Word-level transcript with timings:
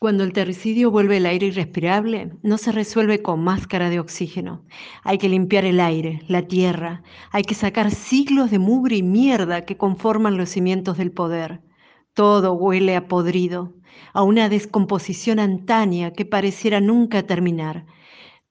Cuando 0.00 0.22
el 0.22 0.32
terricidio 0.32 0.92
vuelve 0.92 1.16
el 1.16 1.26
aire 1.26 1.48
irrespirable, 1.48 2.30
no 2.44 2.56
se 2.56 2.70
resuelve 2.70 3.20
con 3.20 3.42
máscara 3.42 3.90
de 3.90 3.98
oxígeno. 3.98 4.64
Hay 5.02 5.18
que 5.18 5.28
limpiar 5.28 5.64
el 5.64 5.80
aire, 5.80 6.22
la 6.28 6.42
tierra, 6.42 7.02
hay 7.32 7.42
que 7.42 7.56
sacar 7.56 7.90
siglos 7.90 8.52
de 8.52 8.60
mugre 8.60 8.94
y 8.94 9.02
mierda 9.02 9.64
que 9.64 9.76
conforman 9.76 10.36
los 10.36 10.50
cimientos 10.50 10.98
del 10.98 11.10
poder. 11.10 11.62
Todo 12.14 12.52
huele 12.52 12.94
a 12.94 13.08
podrido, 13.08 13.74
a 14.12 14.22
una 14.22 14.48
descomposición 14.48 15.40
antaña 15.40 16.12
que 16.12 16.24
pareciera 16.24 16.80
nunca 16.80 17.24
terminar. 17.24 17.84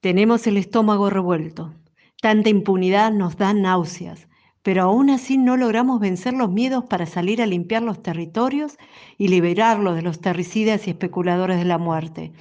Tenemos 0.00 0.46
el 0.46 0.58
estómago 0.58 1.08
revuelto. 1.08 1.72
Tanta 2.20 2.50
impunidad 2.50 3.10
nos 3.10 3.38
da 3.38 3.54
náuseas 3.54 4.27
pero 4.62 4.82
aún 4.82 5.10
así 5.10 5.38
no 5.38 5.56
logramos 5.56 6.00
vencer 6.00 6.34
los 6.34 6.50
miedos 6.50 6.84
para 6.84 7.06
salir 7.06 7.40
a 7.40 7.46
limpiar 7.46 7.82
los 7.82 8.02
territorios 8.02 8.76
y 9.16 9.28
liberarlos 9.28 9.96
de 9.96 10.02
los 10.02 10.20
terricidas 10.20 10.86
y 10.86 10.90
especuladores 10.90 11.58
de 11.58 11.64
la 11.64 11.78
muerte. 11.78 12.32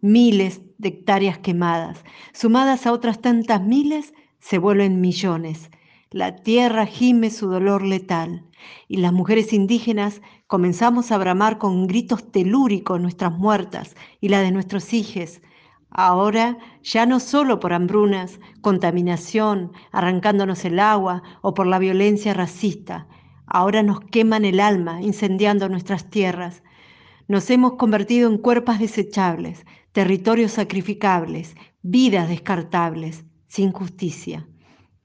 Miles 0.00 0.62
de 0.78 0.88
hectáreas 0.90 1.38
quemadas, 1.38 2.04
sumadas 2.32 2.86
a 2.86 2.92
otras 2.92 3.20
tantas 3.20 3.62
miles, 3.62 4.14
se 4.40 4.58
vuelven 4.58 5.00
millones. 5.00 5.70
La 6.10 6.36
tierra 6.36 6.86
gime 6.86 7.30
su 7.30 7.48
dolor 7.48 7.84
letal 7.84 8.44
y 8.88 8.96
las 8.96 9.12
mujeres 9.12 9.52
indígenas 9.52 10.22
comenzamos 10.46 11.12
a 11.12 11.18
bramar 11.18 11.58
con 11.58 11.86
gritos 11.86 12.32
telúricos 12.32 13.00
nuestras 13.00 13.32
muertas 13.32 13.94
y 14.20 14.28
la 14.28 14.40
de 14.40 14.50
nuestros 14.50 14.94
hijos, 14.94 15.42
Ahora 15.90 16.58
ya 16.82 17.06
no 17.06 17.18
solo 17.18 17.60
por 17.60 17.72
hambrunas, 17.72 18.40
contaminación, 18.60 19.72
arrancándonos 19.90 20.64
el 20.64 20.78
agua 20.80 21.22
o 21.40 21.54
por 21.54 21.66
la 21.66 21.78
violencia 21.78 22.34
racista, 22.34 23.06
ahora 23.46 23.82
nos 23.82 24.00
queman 24.00 24.44
el 24.44 24.60
alma 24.60 25.00
incendiando 25.02 25.68
nuestras 25.68 26.10
tierras. 26.10 26.62
Nos 27.26 27.50
hemos 27.50 27.74
convertido 27.74 28.30
en 28.30 28.38
cuerpos 28.38 28.78
desechables, 28.78 29.64
territorios 29.92 30.52
sacrificables, 30.52 31.56
vidas 31.82 32.28
descartables, 32.28 33.24
sin 33.46 33.72
justicia. 33.72 34.46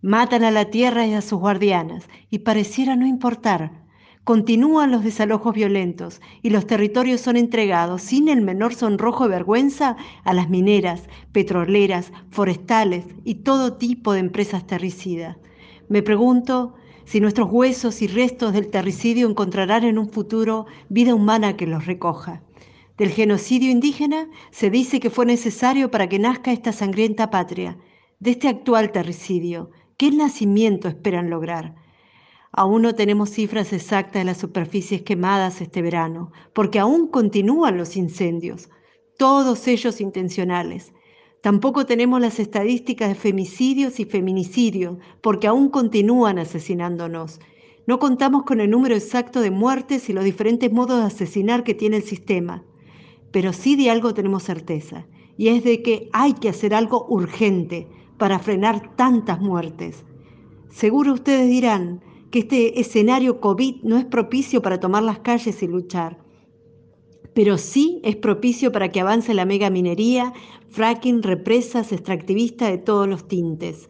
Matan 0.01 0.43
a 0.43 0.51
la 0.51 0.65
tierra 0.65 1.07
y 1.07 1.13
a 1.13 1.21
sus 1.21 1.39
guardianas 1.39 2.09
y 2.29 2.39
pareciera 2.39 2.97
no 2.97 3.07
importar 3.07 3.82
Continúan 4.23 4.89
los 4.89 5.03
desalojos 5.03 5.53
violentos 5.53 6.21
y 6.41 6.49
los 6.49 6.65
territorios 6.65 7.19
son 7.19 7.35
entregados 7.35 8.03
sin 8.03 8.29
el 8.29 8.39
menor 8.39 8.73
sonrojo 8.73 9.25
de 9.25 9.31
vergüenza 9.31 9.97
a 10.23 10.33
las 10.33 10.49
mineras, 10.49 11.03
petroleras, 11.33 12.13
forestales 12.29 13.03
y 13.25 13.35
todo 13.35 13.73
tipo 13.73 14.13
de 14.13 14.19
empresas 14.19 14.65
terricidas. 14.65 15.35
Me 15.89 16.03
pregunto 16.03 16.73
si 17.03 17.19
nuestros 17.19 17.51
huesos 17.51 18.01
y 18.01 18.07
restos 18.07 18.53
del 18.53 18.69
terricidio 18.69 19.29
encontrarán 19.29 19.83
en 19.83 19.97
un 19.97 20.09
futuro 20.09 20.67
vida 20.87 21.13
humana 21.13 21.57
que 21.57 21.67
los 21.67 21.85
recoja. 21.85 22.41
Del 22.97 23.09
genocidio 23.09 23.71
indígena 23.71 24.29
se 24.51 24.69
dice 24.69 25.01
que 25.01 25.09
fue 25.09 25.25
necesario 25.25 25.91
para 25.91 26.07
que 26.07 26.19
nazca 26.19 26.53
esta 26.53 26.71
sangrienta 26.71 27.29
patria. 27.29 27.77
De 28.21 28.31
este 28.31 28.47
actual 28.47 28.93
terricidio, 28.93 29.71
¿qué 29.97 30.11
nacimiento 30.11 30.87
esperan 30.87 31.29
lograr? 31.29 31.82
Aún 32.55 32.83
no 32.83 32.93
tenemos 32.93 33.31
cifras 33.31 33.73
exactas 33.73 34.21
de 34.21 34.25
las 34.25 34.37
superficies 34.37 35.01
quemadas 35.01 35.59
este 35.59 35.81
verano, 35.81 36.31
porque 36.53 36.77
aún 36.77 37.07
continúan 37.07 37.77
los 37.77 37.97
incendios, 37.97 38.69
todos 39.17 39.67
ellos 39.67 39.99
intencionales. 39.99 40.93
Tampoco 41.41 41.87
tenemos 41.87 42.21
las 42.21 42.39
estadísticas 42.39 43.09
de 43.09 43.15
femicidios 43.15 43.99
y 43.99 44.05
feminicidios, 44.05 44.97
porque 45.21 45.47
aún 45.47 45.69
continúan 45.69 46.37
asesinándonos. 46.37 47.39
No 47.87 47.97
contamos 47.97 48.43
con 48.43 48.61
el 48.61 48.69
número 48.69 48.93
exacto 48.93 49.41
de 49.41 49.49
muertes 49.49 50.07
y 50.09 50.13
los 50.13 50.23
diferentes 50.23 50.71
modos 50.71 50.99
de 50.99 51.07
asesinar 51.07 51.63
que 51.63 51.73
tiene 51.73 51.97
el 51.97 52.03
sistema. 52.03 52.63
Pero 53.31 53.51
sí 53.51 53.75
de 53.75 53.89
algo 53.89 54.13
tenemos 54.13 54.43
certeza, 54.43 55.07
y 55.37 55.47
es 55.47 55.63
de 55.63 55.81
que 55.81 56.07
hay 56.13 56.33
que 56.33 56.49
hacer 56.49 56.75
algo 56.75 57.07
urgente 57.09 57.87
para 58.19 58.37
frenar 58.37 58.95
tantas 58.95 59.41
muertes. 59.41 60.05
Seguro 60.69 61.13
ustedes 61.13 61.49
dirán, 61.49 62.01
que 62.33 62.39
este 62.39 62.79
escenario 62.79 63.39
COVID 63.39 63.83
no 63.83 63.95
es 63.95 64.05
propicio 64.05 64.63
para 64.63 64.79
tomar 64.79 65.03
las 65.03 65.19
calles 65.19 65.61
y 65.61 65.67
luchar, 65.67 66.17
pero 67.35 67.59
sí 67.59 68.01
es 68.03 68.15
propicio 68.15 68.71
para 68.71 68.89
que 68.89 69.01
avance 69.01 69.35
la 69.35 69.45
mega 69.45 69.69
minería, 69.69 70.33
fracking, 70.69 71.21
represas, 71.21 71.91
extractivistas 71.91 72.71
de 72.71 72.79
todos 72.79 73.07
los 73.07 73.27
tintes. 73.27 73.87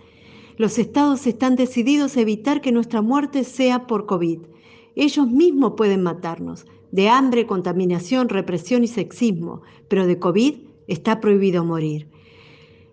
Los 0.57 0.77
estados 0.77 1.25
están 1.25 1.55
decididos 1.55 2.17
a 2.17 2.19
evitar 2.19 2.59
que 2.59 2.73
nuestra 2.73 3.01
muerte 3.01 3.45
sea 3.45 3.87
por 3.87 4.07
COVID. 4.07 4.39
Ellos 4.97 5.27
mismos 5.29 5.75
pueden 5.77 6.03
matarnos, 6.03 6.65
de 6.91 7.07
hambre, 7.07 7.47
contaminación, 7.47 8.27
represión 8.27 8.83
y 8.83 8.87
sexismo, 8.87 9.61
pero 9.87 10.05
de 10.05 10.19
COVID 10.19 10.55
está 10.87 11.21
prohibido 11.21 11.63
morir. 11.63 12.09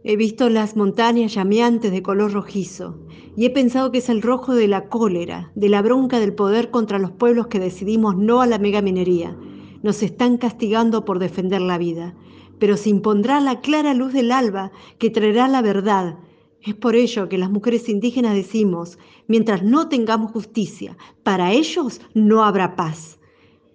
He 0.03 0.17
visto 0.17 0.49
las 0.49 0.77
montañas 0.77 1.35
llameantes 1.35 1.93
de 1.93 2.03
color 2.03 2.33
rojizo 2.33 2.99
y 3.37 3.45
he 3.45 3.51
pensado 3.51 3.93
que 3.93 3.99
es 3.99 4.09
el 4.09 4.23
rojo 4.23 4.55
de 4.55 4.67
la 4.67 4.89
cólera, 4.89 5.53
de 5.55 5.69
la 5.69 5.83
bronca 5.83 6.19
del 6.19 6.35
poder 6.35 6.71
contra 6.71 6.99
los 6.99 7.11
pueblos 7.11 7.49
que 7.49 7.61
decidimos 7.61 8.17
no 8.17 8.41
a 8.41 8.47
la 8.47 8.59
megaminería. 8.59 9.37
Nos 9.83 10.03
están 10.03 10.39
castigando 10.39 11.05
por 11.05 11.19
defender 11.19 11.61
la 11.61 11.77
vida, 11.77 12.15
pero 12.59 12.79
se 12.79 12.89
impondrá 12.89 13.41
la 13.41 13.61
clara 13.61 13.93
luz 13.93 14.15
del 14.15 14.33
alba 14.33 14.73
que 14.99 15.11
traerá 15.11 15.49
la 15.49 15.61
verdad. 15.61 16.19
Es 16.63 16.75
por 16.75 16.97
ello 16.97 17.29
que 17.29 17.37
las 17.37 17.51
mujeres 17.51 17.87
indígenas 17.91 18.35
decimos, 18.35 18.99
mientras 19.29 19.63
no 19.63 19.91
tengamos 19.91 20.33
justicia, 20.33 20.97
para 21.23 21.53
ellos 21.53 22.01
no 22.15 22.43
habrá 22.43 22.75
paz. 22.75 23.19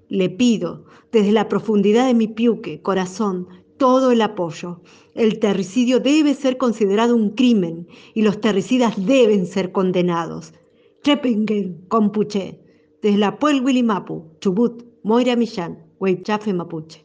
Le 0.09 0.29
pido, 0.31 0.85
desde 1.11 1.31
la 1.31 1.49
profundidad 1.49 2.07
de 2.07 2.13
mi 2.15 2.27
piuque, 2.27 2.81
corazón, 2.81 3.47
todo 3.77 4.11
el 4.11 4.21
apoyo. 4.21 4.81
El 5.13 5.39
terricidio 5.39 5.99
debe 5.99 6.33
ser 6.33 6.57
considerado 6.57 7.15
un 7.15 7.31
crimen 7.31 7.87
y 8.13 8.21
los 8.21 8.41
terricidas 8.41 8.93
deben 9.05 9.45
ser 9.45 9.71
condenados. 9.71 10.53
Trepingen, 11.03 11.85
Compuche, 11.87 12.59
desde 13.01 13.17
la 13.17 13.37
Puel 13.37 13.61
Mapu, 13.83 14.25
Chubut, 14.39 14.83
Moira 15.03 15.35
Millán, 15.35 15.85
Huaychafe 15.99 16.53
Mapuche. 16.53 17.04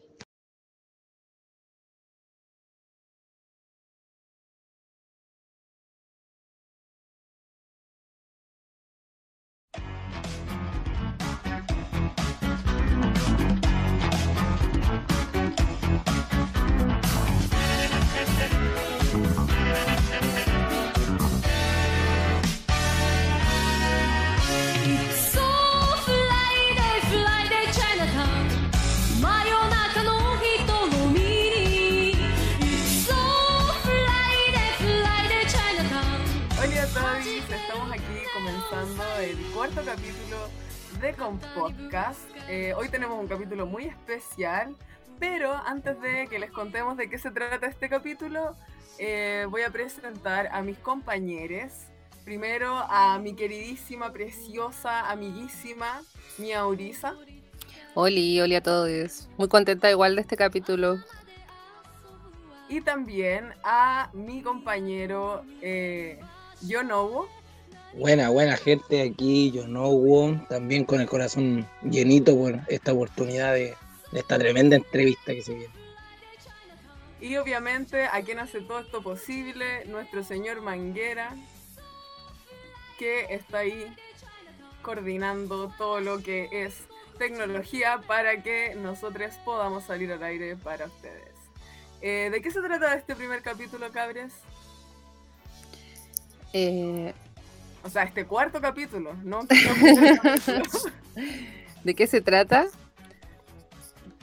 Muy 43.65 43.85
especial, 43.85 44.75
pero 45.19 45.53
antes 45.53 45.99
de 46.01 46.27
que 46.27 46.39
les 46.39 46.51
contemos 46.51 46.95
de 46.95 47.09
qué 47.09 47.17
se 47.17 47.31
trata 47.31 47.67
este 47.67 47.89
capítulo, 47.89 48.55
eh, 48.97 49.45
voy 49.49 49.63
a 49.63 49.71
presentar 49.71 50.47
a 50.51 50.61
mis 50.61 50.77
compañeros. 50.77 51.73
Primero 52.23 52.77
a 52.87 53.19
mi 53.19 53.35
queridísima, 53.35 54.13
preciosa, 54.13 55.09
amiguísima, 55.09 56.01
mi 56.37 56.53
Aurisa. 56.53 57.15
Oli, 57.93 58.39
oli 58.39 58.55
a 58.55 58.61
todos. 58.61 59.27
Muy 59.37 59.49
contenta 59.49 59.91
igual 59.91 60.15
de 60.15 60.21
este 60.21 60.37
capítulo. 60.37 60.97
Y 62.69 62.79
también 62.81 63.53
a 63.65 64.09
mi 64.13 64.41
compañero 64.41 65.43
eh, 65.61 66.19
Yonobo. 66.61 67.27
Buena, 67.93 68.29
buena 68.29 68.55
gente 68.55 69.01
aquí, 69.01 69.51
yo 69.51 69.67
no 69.67 69.91
también 70.47 70.85
con 70.85 71.01
el 71.01 71.07
corazón 71.07 71.67
llenito 71.83 72.37
por 72.37 72.59
esta 72.67 72.93
oportunidad 72.93 73.53
de, 73.53 73.75
esta 74.13 74.37
tremenda 74.37 74.77
entrevista 74.77 75.33
que 75.33 75.41
se 75.41 75.53
viene. 75.53 75.73
Y 77.19 77.35
obviamente 77.35 78.05
a 78.05 78.21
quien 78.21 78.39
hace 78.39 78.61
todo 78.61 78.79
esto 78.79 79.03
posible, 79.03 79.85
nuestro 79.85 80.23
señor 80.23 80.61
Manguera, 80.61 81.35
que 82.97 83.25
está 83.29 83.59
ahí 83.59 83.93
coordinando 84.81 85.71
todo 85.77 85.99
lo 85.99 86.23
que 86.23 86.47
es 86.51 86.85
tecnología 87.17 88.01
para 88.07 88.41
que 88.41 88.73
nosotros 88.75 89.35
podamos 89.43 89.83
salir 89.83 90.11
al 90.13 90.23
aire 90.23 90.55
para 90.55 90.85
ustedes. 90.85 91.35
Eh, 92.01 92.29
¿De 92.31 92.41
qué 92.41 92.49
se 92.51 92.61
trata 92.61 92.95
este 92.95 93.15
primer 93.15 93.41
capítulo, 93.41 93.91
Cabres? 93.91 94.33
Eh, 96.53 97.13
o 97.83 97.89
sea, 97.89 98.03
este 98.03 98.25
cuarto 98.25 98.61
capítulo, 98.61 99.13
¿no? 99.23 99.41
¿De 101.83 101.95
qué 101.95 102.07
se 102.07 102.21
trata? 102.21 102.67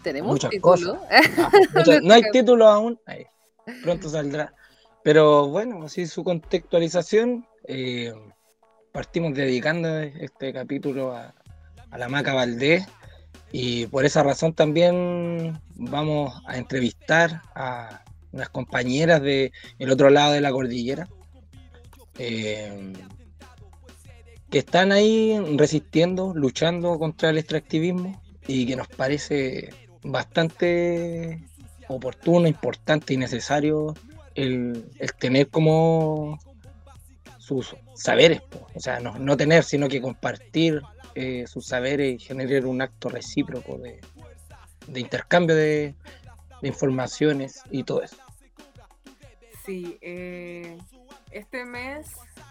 Tenemos 0.02 0.32
muchas 0.32 0.50
título. 0.50 1.00
cosas. 1.00 1.96
no 2.02 2.14
hay 2.14 2.22
título 2.32 2.68
aún, 2.68 2.98
pronto 3.82 4.08
saldrá. 4.08 4.54
Pero 5.02 5.48
bueno, 5.48 5.84
así 5.84 6.06
su 6.06 6.24
contextualización. 6.24 7.46
Eh, 7.64 8.12
partimos 8.92 9.34
dedicando 9.34 9.98
este 9.98 10.52
capítulo 10.52 11.14
a, 11.14 11.34
a 11.90 11.98
la 11.98 12.08
Maca 12.08 12.34
Valdés 12.34 12.86
y 13.52 13.86
por 13.86 14.04
esa 14.04 14.22
razón 14.22 14.54
también 14.54 15.60
vamos 15.74 16.40
a 16.46 16.56
entrevistar 16.56 17.42
a 17.54 18.02
unas 18.32 18.48
compañeras 18.50 19.22
del 19.22 19.52
el 19.78 19.90
otro 19.90 20.10
lado 20.10 20.32
de 20.32 20.40
la 20.40 20.52
cordillera 20.52 21.08
eh, 22.18 22.92
que 24.50 24.58
están 24.58 24.92
ahí 24.92 25.38
resistiendo, 25.56 26.32
luchando 26.34 26.98
contra 26.98 27.30
el 27.30 27.38
extractivismo 27.38 28.20
y 28.46 28.66
que 28.66 28.76
nos 28.76 28.88
parece 28.88 29.70
bastante 30.02 31.44
oportuno, 31.88 32.48
importante 32.48 33.14
y 33.14 33.16
necesario 33.16 33.94
el, 34.34 34.90
tener 35.18 35.48
como 35.48 36.38
sus 37.38 37.74
saberes, 37.94 38.42
o 38.74 38.80
sea, 38.80 39.00
no, 39.00 39.36
tener, 39.36 39.64
sino 39.64 39.88
que 39.88 40.00
compartir 40.00 40.82
eh, 41.14 41.46
sus 41.46 41.66
saberes 41.66 42.14
y 42.14 42.18
generar 42.18 42.66
un 42.66 42.82
acto 42.82 43.08
recíproco 43.08 43.78
de, 43.78 44.00
intercambio 45.00 45.56
de, 45.56 45.94
informaciones 46.62 47.62
y 47.70 47.84
todo 47.84 48.02
eso. 48.02 48.16
Sí, 49.64 49.98
eh, 50.00 50.78
este 51.30 51.64
mes 51.64 52.06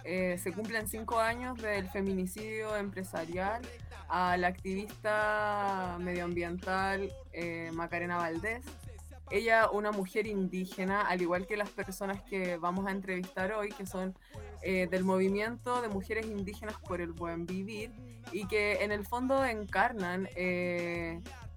eh, 0.10 0.38
se 0.38 0.54
cumplen 0.54 0.88
cinco 0.88 1.20
años 1.20 1.62
del 1.62 1.90
feminicidio 1.90 2.78
empresarial 2.78 3.62
a 4.08 4.38
la 4.38 4.48
activista 4.48 5.98
medioambiental 6.00 7.12
eh, 7.34 7.72
Macarena 7.74 8.16
Valdés. 8.16 8.64
Ella, 9.32 9.70
una 9.70 9.92
mujer 9.92 10.26
indígena, 10.26 11.02
al 11.02 11.22
igual 11.22 11.46
que 11.46 11.58
las 11.58 11.70
personas 11.72 12.22
que 12.24 12.56
vamos 12.56 12.88
a 12.88 12.92
entrevistar 12.92 13.52
hoy, 13.52 13.68
que 13.74 13.86
son 13.86 14.16
eh, 14.62 14.88
del 14.90 15.04
movimiento 15.04 15.82
de 15.82 15.90
mujeres 15.90 16.26
indígenas 16.26 16.76
por 16.88 17.02
el 17.02 17.12
buen 17.12 17.46
vivir 17.46 17.92
y 18.32 18.48
que 18.48 18.86
en 18.86 18.94
el 18.94 19.06
fondo 19.06 19.44
encarnan 19.44 20.30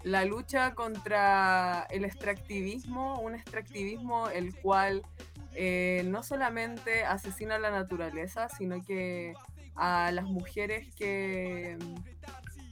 la 0.02 0.24
lucha 0.24 0.74
contra 0.74 1.86
el 1.90 2.04
extractivismo, 2.04 3.20
un 3.20 3.36
extractivismo 3.36 4.28
el 4.28 4.56
cual 4.56 5.02
eh, 5.54 6.02
no 6.06 6.22
solamente 6.22 7.04
asesina 7.04 7.56
a 7.56 7.58
la 7.58 7.70
naturaleza, 7.70 8.48
sino 8.48 8.82
que 8.82 9.34
a 9.74 10.10
las 10.12 10.24
mujeres 10.24 10.94
que 10.94 11.76
mm, 11.80 11.94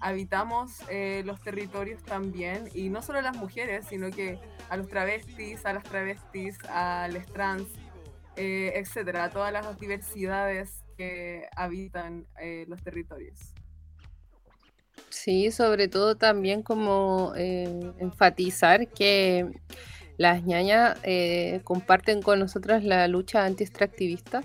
habitamos 0.01 0.83
eh, 0.89 1.23
los 1.25 1.41
territorios 1.41 2.03
también, 2.05 2.69
y 2.73 2.89
no 2.89 3.03
solo 3.03 3.19
a 3.19 3.23
las 3.23 3.37
mujeres, 3.37 3.87
sino 3.89 4.11
que 4.11 4.39
a 4.69 4.77
los 4.77 4.89
travestis, 4.89 5.65
a 5.67 5.73
las 5.73 5.85
travestis, 5.85 6.59
a 6.69 7.09
los 7.13 7.27
trans, 7.27 7.67
eh, 8.37 8.73
etcétera, 8.77 9.25
a 9.25 9.31
todas 9.31 9.53
las 9.53 9.79
diversidades 9.79 10.85
que 10.97 11.49
habitan 11.57 12.27
los 12.67 12.83
territorios. 12.83 13.39
Sí, 15.11 15.51
sobre 15.51 15.89
todo 15.89 16.17
también 16.17 16.63
como 16.63 17.33
enfatizar 17.37 18.89
que 18.89 19.47
las 20.19 20.45
ñañas 20.45 20.99
eh, 21.05 21.61
comparten 21.65 22.21
con 22.21 22.41
nosotras 22.41 22.85
la 22.85 23.09
lucha 23.09 23.45
anti-extractivista 23.47 24.43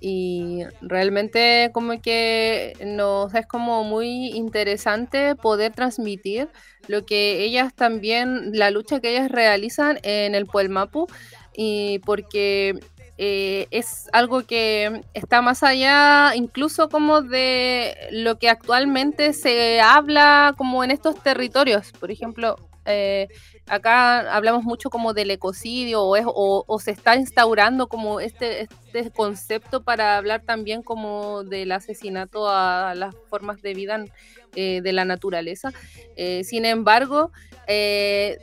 y 0.00 0.62
realmente 0.80 1.70
como 1.74 2.00
que 2.00 2.72
nos 2.84 3.34
es 3.34 3.46
como 3.46 3.84
muy 3.84 4.28
interesante 4.28 5.36
poder 5.36 5.72
transmitir 5.72 6.48
lo 6.88 7.04
que 7.04 7.44
ellas 7.44 7.74
también, 7.74 8.52
la 8.54 8.70
lucha 8.70 9.00
que 9.00 9.10
ellas 9.10 9.30
realizan 9.30 9.98
en 10.02 10.34
el 10.34 10.46
Puelmapu 10.46 11.06
y 11.54 11.98
porque 12.00 12.80
eh, 13.18 13.66
es 13.70 14.08
algo 14.14 14.46
que 14.46 15.02
está 15.12 15.42
más 15.42 15.62
allá 15.62 16.34
incluso 16.34 16.88
como 16.88 17.20
de 17.20 17.94
lo 18.12 18.38
que 18.38 18.48
actualmente 18.48 19.34
se 19.34 19.82
habla 19.82 20.54
como 20.56 20.82
en 20.82 20.90
estos 20.90 21.22
territorios. 21.22 21.92
Por 22.00 22.10
ejemplo, 22.10 22.56
eh, 22.86 23.28
acá 23.70 24.34
hablamos 24.34 24.64
mucho 24.64 24.90
como 24.90 25.14
del 25.14 25.30
ecocidio 25.30 26.02
o, 26.02 26.64
o, 26.66 26.78
se 26.80 26.90
está 26.90 27.14
instaurando 27.14 27.86
como 27.86 28.18
este, 28.18 28.62
este 28.62 29.10
concepto 29.12 29.82
para 29.82 30.16
hablar 30.16 30.42
también 30.42 30.82
como 30.82 31.44
del 31.44 31.70
asesinato 31.70 32.48
a 32.48 32.94
las 32.96 33.14
formas 33.28 33.62
de 33.62 33.74
vida 33.74 34.04
eh, 34.56 34.80
de 34.82 34.92
la 34.92 35.04
naturaleza. 35.04 35.72
Eh, 36.16 36.42
sin 36.42 36.64
embargo, 36.64 37.30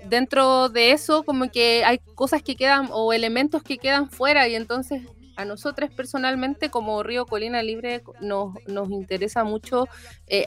dentro 0.09 0.69
de 0.69 0.91
eso 0.91 1.23
como 1.23 1.51
que 1.51 1.83
hay 1.83 1.97
cosas 2.15 2.41
que 2.41 2.55
quedan 2.55 2.87
o 2.93 3.11
elementos 3.11 3.61
que 3.61 3.77
quedan 3.77 4.09
fuera 4.09 4.47
y 4.47 4.55
entonces 4.55 5.01
a 5.35 5.43
nosotros 5.43 5.89
personalmente 5.93 6.69
como 6.69 7.03
Río 7.03 7.25
Colina 7.25 7.61
Libre 7.61 8.01
nos, 8.21 8.55
nos 8.67 8.89
interesa 8.89 9.43
mucho 9.43 9.89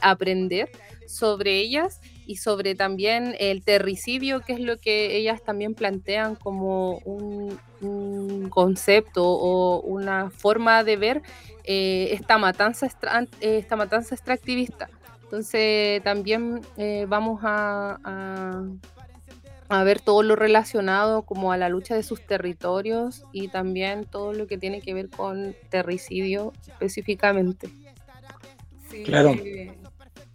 aprender 0.01 0.71
sobre 1.07 1.59
ellas 1.59 2.01
y 2.31 2.37
sobre 2.37 2.77
también 2.77 3.35
el 3.41 3.65
terricidio, 3.65 4.39
que 4.39 4.53
es 4.53 4.61
lo 4.61 4.79
que 4.79 5.17
ellas 5.17 5.43
también 5.43 5.75
plantean 5.75 6.37
como 6.37 6.99
un, 6.99 7.59
concepto 8.51 9.25
o 9.27 9.81
una 9.81 10.31
forma 10.31 10.85
de 10.85 10.97
ver 10.97 11.23
eh, 11.65 12.11
esta, 12.13 12.39
matanza 12.39 12.87
esta 13.41 13.77
matanza 13.77 14.15
extractivista. 14.15 14.89
Entonces 15.25 16.01
también 16.05 16.61
eh, 16.77 17.07
vamos 17.09 17.41
a, 17.43 17.99
a, 19.69 19.83
ver 19.83 20.01
todo 20.01 20.23
lo 20.23 20.37
relacionado 20.37 21.23
como 21.23 21.51
a 21.51 21.57
la 21.57 21.69
lucha 21.69 21.97
de 21.97 22.05
sus 22.05 22.25
territorios 22.25 23.25
y 23.33 23.49
también 23.49 24.05
todo 24.05 24.35
lo 24.35 24.47
que 24.47 24.57
tiene 24.57 24.83
que 24.83 24.95
ver 24.95 25.09
con 25.09 25.57
terricidio 25.69 26.53
específicamente. 26.69 27.71
Sí, 28.89 29.03
claro. 29.03 29.31
Eh, 29.31 29.80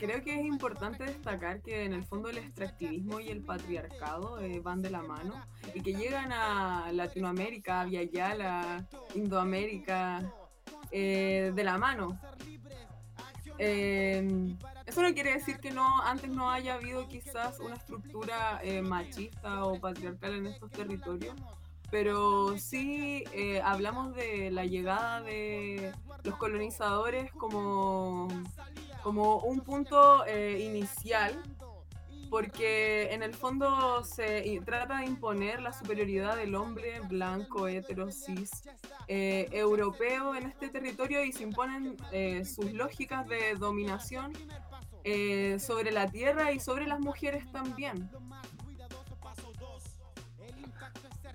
Creo 0.05 0.23
que 0.23 0.39
es 0.39 0.45
importante 0.45 1.03
destacar 1.03 1.63
que 1.63 1.83
en 1.83 1.91
el 1.91 2.05
fondo 2.05 2.29
el 2.29 2.37
extractivismo 2.37 3.19
y 3.19 3.29
el 3.29 3.41
patriarcado 3.41 4.39
eh, 4.39 4.59
van 4.59 4.83
de 4.83 4.91
la 4.91 5.01
mano 5.01 5.33
y 5.73 5.81
que 5.81 5.95
llegan 5.95 6.31
a 6.31 6.91
Latinoamérica, 6.91 7.81
a 7.81 7.85
Viayala, 7.85 8.85
Indoamérica, 9.15 10.31
eh, 10.91 11.51
de 11.55 11.63
la 11.63 11.79
mano. 11.79 12.19
Em, 13.57 14.55
eso 14.85 15.01
no 15.01 15.11
quiere 15.15 15.33
decir 15.33 15.57
que 15.57 15.71
no 15.71 15.99
antes 16.03 16.29
no 16.29 16.51
haya 16.51 16.75
habido 16.75 17.07
quizás 17.07 17.59
una 17.59 17.73
estructura 17.73 18.59
eh, 18.61 18.83
machista 18.83 19.65
o 19.65 19.79
patriarcal 19.79 20.35
en 20.35 20.45
estos 20.45 20.69
territorios, 20.69 21.33
pero 21.89 22.55
sí 22.59 23.23
hablamos 23.63 24.13
de 24.13 24.51
la 24.51 24.65
llegada 24.65 25.21
de 25.21 25.93
los 26.23 26.35
colonizadores 26.35 27.31
como 27.31 28.27
como 29.05 29.37
un 29.37 29.59
punto 29.61 30.25
eh, 30.25 30.59
inicial, 30.65 31.31
porque 32.31 33.13
en 33.13 33.21
el 33.21 33.35
fondo 33.35 34.03
se 34.03 34.59
trata 34.65 34.97
de 34.97 35.05
imponer 35.05 35.61
la 35.61 35.71
superioridad 35.71 36.35
del 36.35 36.55
hombre 36.55 37.01
blanco, 37.01 37.67
hetero, 37.67 38.11
cis, 38.11 38.63
eh, 39.07 39.47
europeo 39.51 40.33
en 40.33 40.47
este 40.47 40.69
territorio 40.69 41.23
y 41.23 41.31
se 41.31 41.43
imponen 41.43 41.95
eh, 42.11 42.45
sus 42.45 42.73
lógicas 42.73 43.27
de 43.27 43.53
dominación 43.59 44.33
sobre 45.59 45.91
la 45.91 46.07
tierra 46.07 46.51
y 46.51 46.59
sobre 46.59 46.87
las 46.87 46.99
mujeres 46.99 47.43
también. 47.51 48.09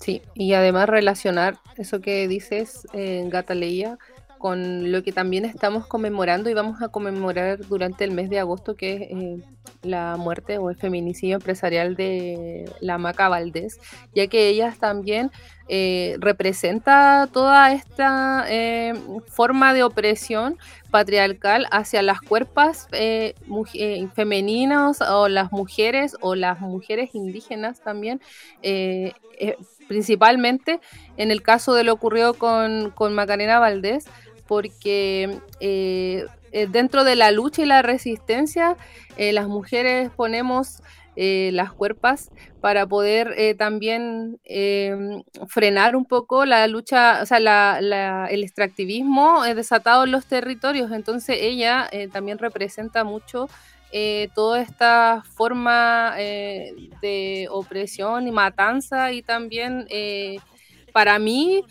Sí, 0.00 0.22
y 0.34 0.54
además 0.54 0.88
relacionar 0.88 1.60
eso 1.76 2.00
que 2.00 2.26
dices, 2.26 2.88
en 2.92 3.30
Gata 3.30 3.54
Leía, 3.54 3.96
con 4.40 4.90
lo 4.90 5.02
que 5.02 5.12
también 5.12 5.44
estamos 5.44 5.86
conmemorando 5.86 6.48
y 6.48 6.54
vamos 6.54 6.80
a 6.80 6.88
conmemorar 6.88 7.58
durante 7.58 8.04
el 8.04 8.10
mes 8.10 8.30
de 8.30 8.38
agosto, 8.38 8.74
que 8.74 8.94
es 8.94 9.00
eh, 9.02 9.36
la 9.82 10.16
muerte 10.16 10.56
o 10.56 10.70
el 10.70 10.76
feminicidio 10.76 11.36
empresarial 11.36 11.94
de 11.94 12.64
la 12.80 12.96
Maca 12.96 13.28
Valdés, 13.28 13.78
ya 14.14 14.28
que 14.28 14.48
ella 14.48 14.74
también 14.80 15.30
eh, 15.68 16.16
representa 16.20 17.28
toda 17.30 17.70
esta 17.72 18.46
eh, 18.48 18.94
forma 19.26 19.74
de 19.74 19.82
opresión 19.82 20.56
patriarcal 20.90 21.66
hacia 21.70 22.00
las 22.00 22.22
cuerpas 22.22 22.88
femeninas 24.14 25.02
o 25.02 25.28
las 25.28 25.52
mujeres 25.52 26.16
o 26.22 26.34
las 26.34 26.60
mujeres 26.60 27.14
indígenas 27.14 27.80
también 27.80 28.22
principalmente 29.90 30.78
en 31.16 31.32
el 31.32 31.42
caso 31.42 31.74
de 31.74 31.82
lo 31.82 31.92
ocurrido 31.92 32.34
con, 32.34 32.92
con 32.92 33.12
Macarena 33.12 33.58
Valdés, 33.58 34.06
porque 34.50 35.38
eh, 35.60 36.26
eh, 36.50 36.66
dentro 36.66 37.04
de 37.04 37.14
la 37.14 37.30
lucha 37.30 37.62
y 37.62 37.66
la 37.66 37.82
resistencia, 37.82 38.76
eh, 39.16 39.32
las 39.32 39.46
mujeres 39.46 40.10
ponemos 40.10 40.82
las 41.16 41.70
cuerpas 41.72 42.30
para 42.62 42.86
poder 42.86 43.54
también 43.58 44.40
frenar 45.48 45.94
un 45.94 46.06
poco 46.06 46.46
la 46.46 46.66
lucha, 46.66 47.20
o 47.22 47.26
sea, 47.26 47.78
el 47.78 48.42
extractivismo 48.42 49.42
desatado 49.42 50.04
en 50.04 50.12
los 50.12 50.24
territorios. 50.24 50.90
Entonces 50.92 51.36
ella 51.40 51.90
también 52.10 52.38
representa 52.38 53.04
mucho 53.04 53.50
toda 54.34 54.62
esta 54.62 55.22
forma 55.36 56.14
de 56.16 57.48
opresión 57.50 58.26
y 58.26 58.30
matanza 58.30 59.12
y 59.12 59.20
también 59.20 59.86
para 60.94 61.18
mí 61.18 61.62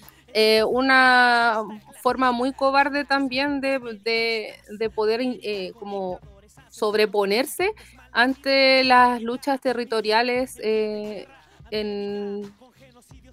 una 0.67 1.63
forma 2.01 2.31
muy 2.31 2.53
cobarde 2.53 3.05
también 3.05 3.61
de, 3.61 3.79
de 4.69 4.89
poder 4.89 5.21
como 5.79 6.19
sobreponerse 6.69 7.73
ante 8.11 8.83
las 8.83 9.21
luchas 9.21 9.59
territoriales 9.61 10.59
en, 10.61 11.25
en, 11.71 12.51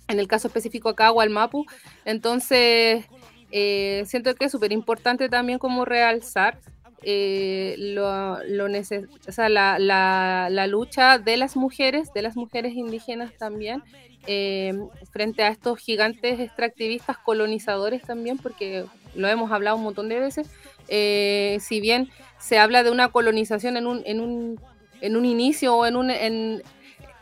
el 0.08 0.28
caso 0.28 0.48
específico 0.48 0.88
acá, 0.88 1.12
Mapu. 1.30 1.64
Entonces, 2.04 3.04
eh, 3.50 4.02
siento 4.06 4.34
que 4.34 4.46
es 4.46 4.52
súper 4.52 4.72
importante 4.72 5.28
también 5.28 5.58
como 5.58 5.84
realzar 5.84 6.58
eh, 7.02 7.74
lo, 7.78 8.42
lo 8.44 8.66
o 8.66 9.32
sea, 9.32 9.48
la, 9.48 9.78
la, 9.78 10.48
la, 10.50 10.66
lucha 10.66 11.18
de 11.18 11.36
las 11.36 11.56
mujeres, 11.56 12.12
de 12.12 12.22
las 12.22 12.36
mujeres 12.36 12.74
indígenas 12.74 13.32
también, 13.38 13.82
eh, 14.26 14.74
frente 15.12 15.42
a 15.42 15.48
estos 15.48 15.78
gigantes 15.78 16.40
extractivistas 16.40 17.18
colonizadores 17.18 18.02
también, 18.02 18.38
porque 18.38 18.84
lo 19.14 19.28
hemos 19.28 19.52
hablado 19.52 19.76
un 19.76 19.84
montón 19.84 20.08
de 20.08 20.20
veces, 20.20 20.48
si 20.88 21.80
bien 21.80 22.10
se 22.38 22.58
habla 22.58 22.82
de 22.82 22.90
una 22.90 23.08
colonización 23.08 23.76
en 23.76 23.86
un, 23.86 24.02
en 24.04 24.20
un, 24.20 24.60
en 25.00 25.16
un 25.16 25.24
inicio 25.24 25.76
o 25.76 25.86
en 25.86 25.96
un, 25.96 26.10
en, 26.10 26.62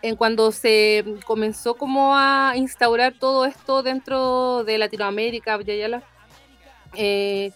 en 0.05 0.17
cuando 0.17 0.53
se 0.53 1.03
comenzó 1.25 1.77
como 1.77 2.15
a 2.15 2.53
instaurar 2.57 3.15
todo 3.19 3.47
esto 3.47 3.83
dentro 3.83 4.63
de 4.65 4.77
Latinoamérica, 4.77 5.59
eh, 6.95 7.53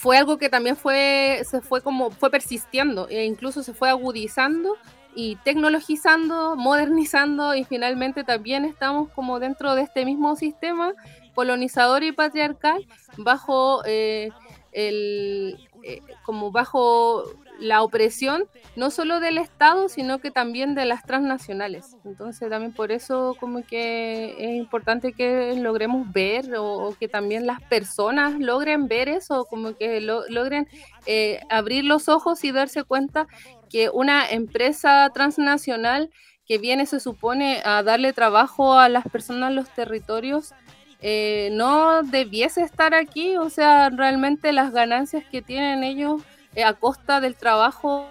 fue 0.00 0.16
algo 0.16 0.38
que 0.38 0.48
también 0.48 0.78
fue, 0.78 1.42
se 1.44 1.60
fue 1.60 1.82
como, 1.82 2.10
fue 2.10 2.30
persistiendo 2.30 3.06
e 3.10 3.26
incluso 3.26 3.62
se 3.62 3.74
fue 3.74 3.90
agudizando 3.90 4.78
y 5.14 5.36
tecnologizando, 5.44 6.56
modernizando 6.56 7.54
y 7.54 7.64
finalmente 7.64 8.24
también 8.24 8.64
estamos 8.64 9.10
como 9.10 9.40
dentro 9.40 9.74
de 9.74 9.82
este 9.82 10.06
mismo 10.06 10.36
sistema 10.36 10.94
colonizador 11.34 12.02
y 12.02 12.12
patriarcal 12.12 12.86
bajo 13.18 13.82
eh, 13.84 14.30
el, 14.72 15.68
eh, 15.82 16.00
como 16.24 16.50
bajo 16.50 17.24
la 17.60 17.82
opresión 17.82 18.44
no 18.76 18.90
solo 18.90 19.20
del 19.20 19.38
Estado, 19.38 19.88
sino 19.88 20.18
que 20.18 20.30
también 20.30 20.74
de 20.74 20.86
las 20.86 21.04
transnacionales. 21.04 21.96
Entonces 22.04 22.48
también 22.48 22.72
por 22.72 22.90
eso 22.90 23.36
como 23.38 23.62
que 23.64 24.34
es 24.38 24.56
importante 24.56 25.12
que 25.12 25.54
logremos 25.56 26.10
ver 26.12 26.54
o, 26.56 26.94
que 26.98 27.08
también 27.08 27.46
las 27.46 27.60
personas 27.62 28.38
logren 28.38 28.88
ver 28.88 29.08
eso, 29.08 29.44
como 29.44 29.76
que 29.76 30.00
logren 30.00 30.68
eh, 31.06 31.40
abrir 31.50 31.84
los 31.84 32.08
ojos 32.08 32.42
y 32.44 32.52
darse 32.52 32.84
cuenta 32.84 33.26
que 33.68 33.90
una 33.90 34.28
empresa 34.28 35.10
transnacional 35.14 36.10
que 36.46 36.58
viene 36.58 36.84
se 36.86 36.98
supone 36.98 37.62
a 37.64 37.82
darle 37.82 38.12
trabajo 38.12 38.76
a 38.76 38.88
las 38.88 39.04
personas 39.08 39.50
en 39.50 39.56
los 39.56 39.70
territorios, 39.70 40.52
eh, 41.00 41.50
no 41.52 42.02
debiese 42.02 42.62
estar 42.62 42.92
aquí, 42.92 43.36
o 43.36 43.48
sea, 43.48 43.88
realmente 43.88 44.52
las 44.52 44.72
ganancias 44.72 45.24
que 45.30 45.40
tienen 45.42 45.84
ellos 45.84 46.22
eh, 46.54 46.64
a 46.64 46.74
costa 46.74 47.20
del 47.20 47.36
trabajo 47.36 48.08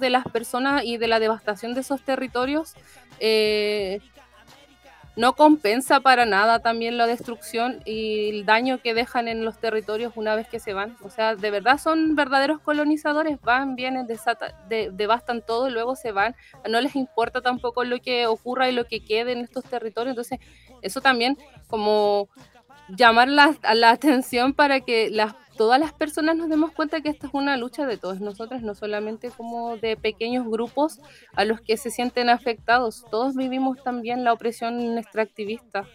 de 0.00 0.10
las 0.10 0.24
personas 0.26 0.84
y 0.84 0.96
de 0.96 1.08
la 1.08 1.20
devastación 1.20 1.74
de 1.74 1.80
esos 1.80 2.02
territorios, 2.02 2.74
eh, 3.20 4.00
no 5.14 5.34
compensa 5.34 6.00
para 6.00 6.24
nada 6.24 6.60
también 6.60 6.96
la 6.96 7.06
destrucción 7.06 7.82
y 7.84 8.30
el 8.30 8.46
daño 8.46 8.80
que 8.80 8.94
dejan 8.94 9.28
en 9.28 9.44
los 9.44 9.58
territorios 9.58 10.14
una 10.16 10.34
vez 10.34 10.48
que 10.48 10.58
se 10.58 10.72
van. 10.72 10.96
O 11.02 11.10
sea, 11.10 11.36
de 11.36 11.50
verdad 11.50 11.78
son 11.78 12.16
verdaderos 12.16 12.60
colonizadores, 12.60 13.38
van, 13.42 13.76
vienen, 13.76 14.06
devastan 14.92 15.42
todo 15.42 15.68
y 15.68 15.72
luego 15.72 15.96
se 15.96 16.12
van. 16.12 16.34
No 16.68 16.80
les 16.80 16.96
importa 16.96 17.42
tampoco 17.42 17.84
lo 17.84 18.00
que 18.00 18.26
ocurra 18.26 18.70
y 18.70 18.72
lo 18.72 18.86
que 18.86 19.04
quede 19.04 19.32
en 19.32 19.40
estos 19.40 19.64
territorios. 19.64 20.12
Entonces, 20.12 20.38
eso 20.80 21.02
también 21.02 21.36
como 21.66 22.28
llamar 22.88 23.28
la, 23.28 23.54
la 23.74 23.90
atención 23.90 24.54
para 24.54 24.80
que 24.80 25.10
las 25.10 25.34
todas 25.62 25.78
las 25.78 25.92
personas 25.92 26.34
nos 26.34 26.48
demos 26.48 26.72
cuenta 26.72 27.02
que 27.02 27.08
esta 27.08 27.28
es 27.28 27.34
una 27.34 27.56
lucha 27.56 27.86
de 27.86 27.96
todos 27.96 28.20
nosotros, 28.20 28.62
no 28.62 28.74
solamente 28.74 29.30
como 29.30 29.76
de 29.76 29.96
pequeños 29.96 30.44
grupos 30.44 30.98
a 31.34 31.44
los 31.44 31.60
que 31.60 31.76
se 31.76 31.92
sienten 31.92 32.30
afectados. 32.30 33.04
Todos 33.12 33.36
vivimos 33.36 33.80
también 33.80 34.24
la 34.24 34.32
opresión 34.32 34.98
extractivista. 34.98 35.86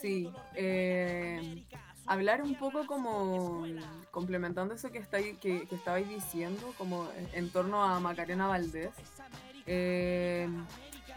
Sí, 0.00 0.30
eh, 0.54 1.66
hablar 2.06 2.40
un 2.40 2.54
poco 2.54 2.86
como 2.86 3.66
complementando 4.10 4.72
eso 4.72 4.90
que, 4.90 4.96
está, 4.96 5.18
que, 5.18 5.36
que 5.68 5.74
estabais 5.74 6.08
diciendo, 6.08 6.72
como 6.78 7.06
en 7.34 7.50
torno 7.50 7.84
a 7.84 8.00
Macarena 8.00 8.46
Valdés. 8.46 8.94
Eh, 9.66 10.48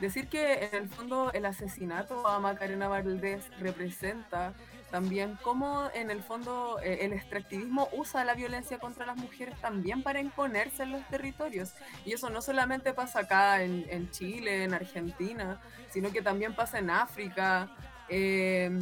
decir 0.02 0.28
que 0.28 0.66
en 0.66 0.76
el 0.76 0.90
fondo 0.90 1.32
el 1.32 1.46
asesinato 1.46 2.28
a 2.28 2.38
Macarena 2.42 2.90
Valdés 2.90 3.46
representa 3.62 4.54
también 4.90 5.38
cómo 5.42 5.90
en 5.94 6.10
el 6.10 6.22
fondo 6.24 6.80
eh, 6.82 7.00
el 7.02 7.14
extractivismo 7.14 7.90
usa 7.94 8.24
la 8.26 8.34
violencia 8.34 8.80
contra 8.80 9.06
las 9.06 9.18
mujeres 9.18 9.60
también 9.62 10.04
para 10.04 10.20
imponerse 10.20 10.84
en 10.84 10.92
los 10.92 11.08
territorios. 11.08 11.74
Y 12.06 12.14
eso 12.14 12.30
no 12.30 12.42
solamente 12.42 12.94
pasa 12.94 13.22
acá 13.22 13.62
en, 13.64 14.10
Chile, 14.12 14.64
en 14.64 14.74
Argentina, 14.74 15.62
sino 15.90 16.12
que 16.12 16.22
también 16.22 16.54
pasa 16.54 16.80
en 16.80 16.90
África. 16.90 17.70
Em, 18.08 18.80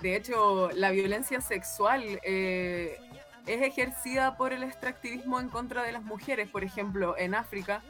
de 0.00 0.16
hecho, 0.16 0.70
la 0.72 0.90
violencia 0.90 1.40
sexual 1.40 2.20
eh, 2.22 2.98
es 3.46 3.62
ejercida 3.62 4.36
por 4.36 4.52
el 4.52 4.62
extractivismo 4.62 5.40
en 5.40 5.48
contra 5.48 5.82
de 5.82 5.92
las 5.92 6.02
mujeres, 6.02 6.48
por 6.48 6.64
ejemplo, 6.64 7.16
en 7.18 7.34
África 7.34 7.82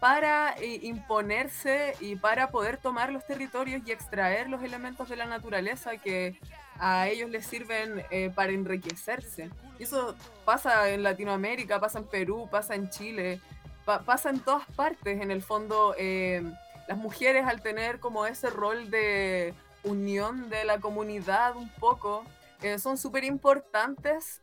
para 0.00 0.54
eh, 0.58 0.80
imponerse 0.82 1.94
y 2.00 2.16
para 2.16 2.50
poder 2.50 2.78
tomar 2.78 3.12
los 3.12 3.24
territorios 3.26 3.82
y 3.86 3.92
extraer 3.92 4.48
los 4.48 4.62
elementos 4.62 5.08
de 5.10 5.16
la 5.16 5.26
naturaleza 5.26 5.98
que 5.98 6.40
a 6.80 7.08
ellos 7.08 7.28
les 7.30 7.46
sirven 7.46 8.04
eh, 8.10 8.30
para 8.34 8.52
enriquecerse. 8.52 9.50
Eso 9.78 10.16
pasa 10.46 10.88
en 10.88 11.02
Latinoamérica, 11.02 11.78
pasa 11.78 11.98
en 11.98 12.06
Perú, 12.06 12.48
pasa 12.50 12.74
en 12.74 12.88
Chile, 12.88 13.40
pasa 13.84 14.30
en 14.30 14.40
todas 14.40 14.66
partes. 14.74 15.20
En 15.20 15.30
el 15.30 15.42
fondo, 15.42 15.94
eh, 15.98 16.42
las 16.88 16.96
mujeres 16.96 17.46
al 17.46 17.60
tener 17.60 18.00
como 18.00 18.26
ese 18.26 18.48
rol 18.48 18.90
de 18.90 19.54
unión 19.84 20.48
de 20.48 20.64
la 20.64 20.78
comunidad 20.80 21.54
un 21.56 21.68
poco, 21.68 22.24
eh, 22.62 22.78
son 22.78 22.96
súper 22.96 23.24
importantes 23.24 24.40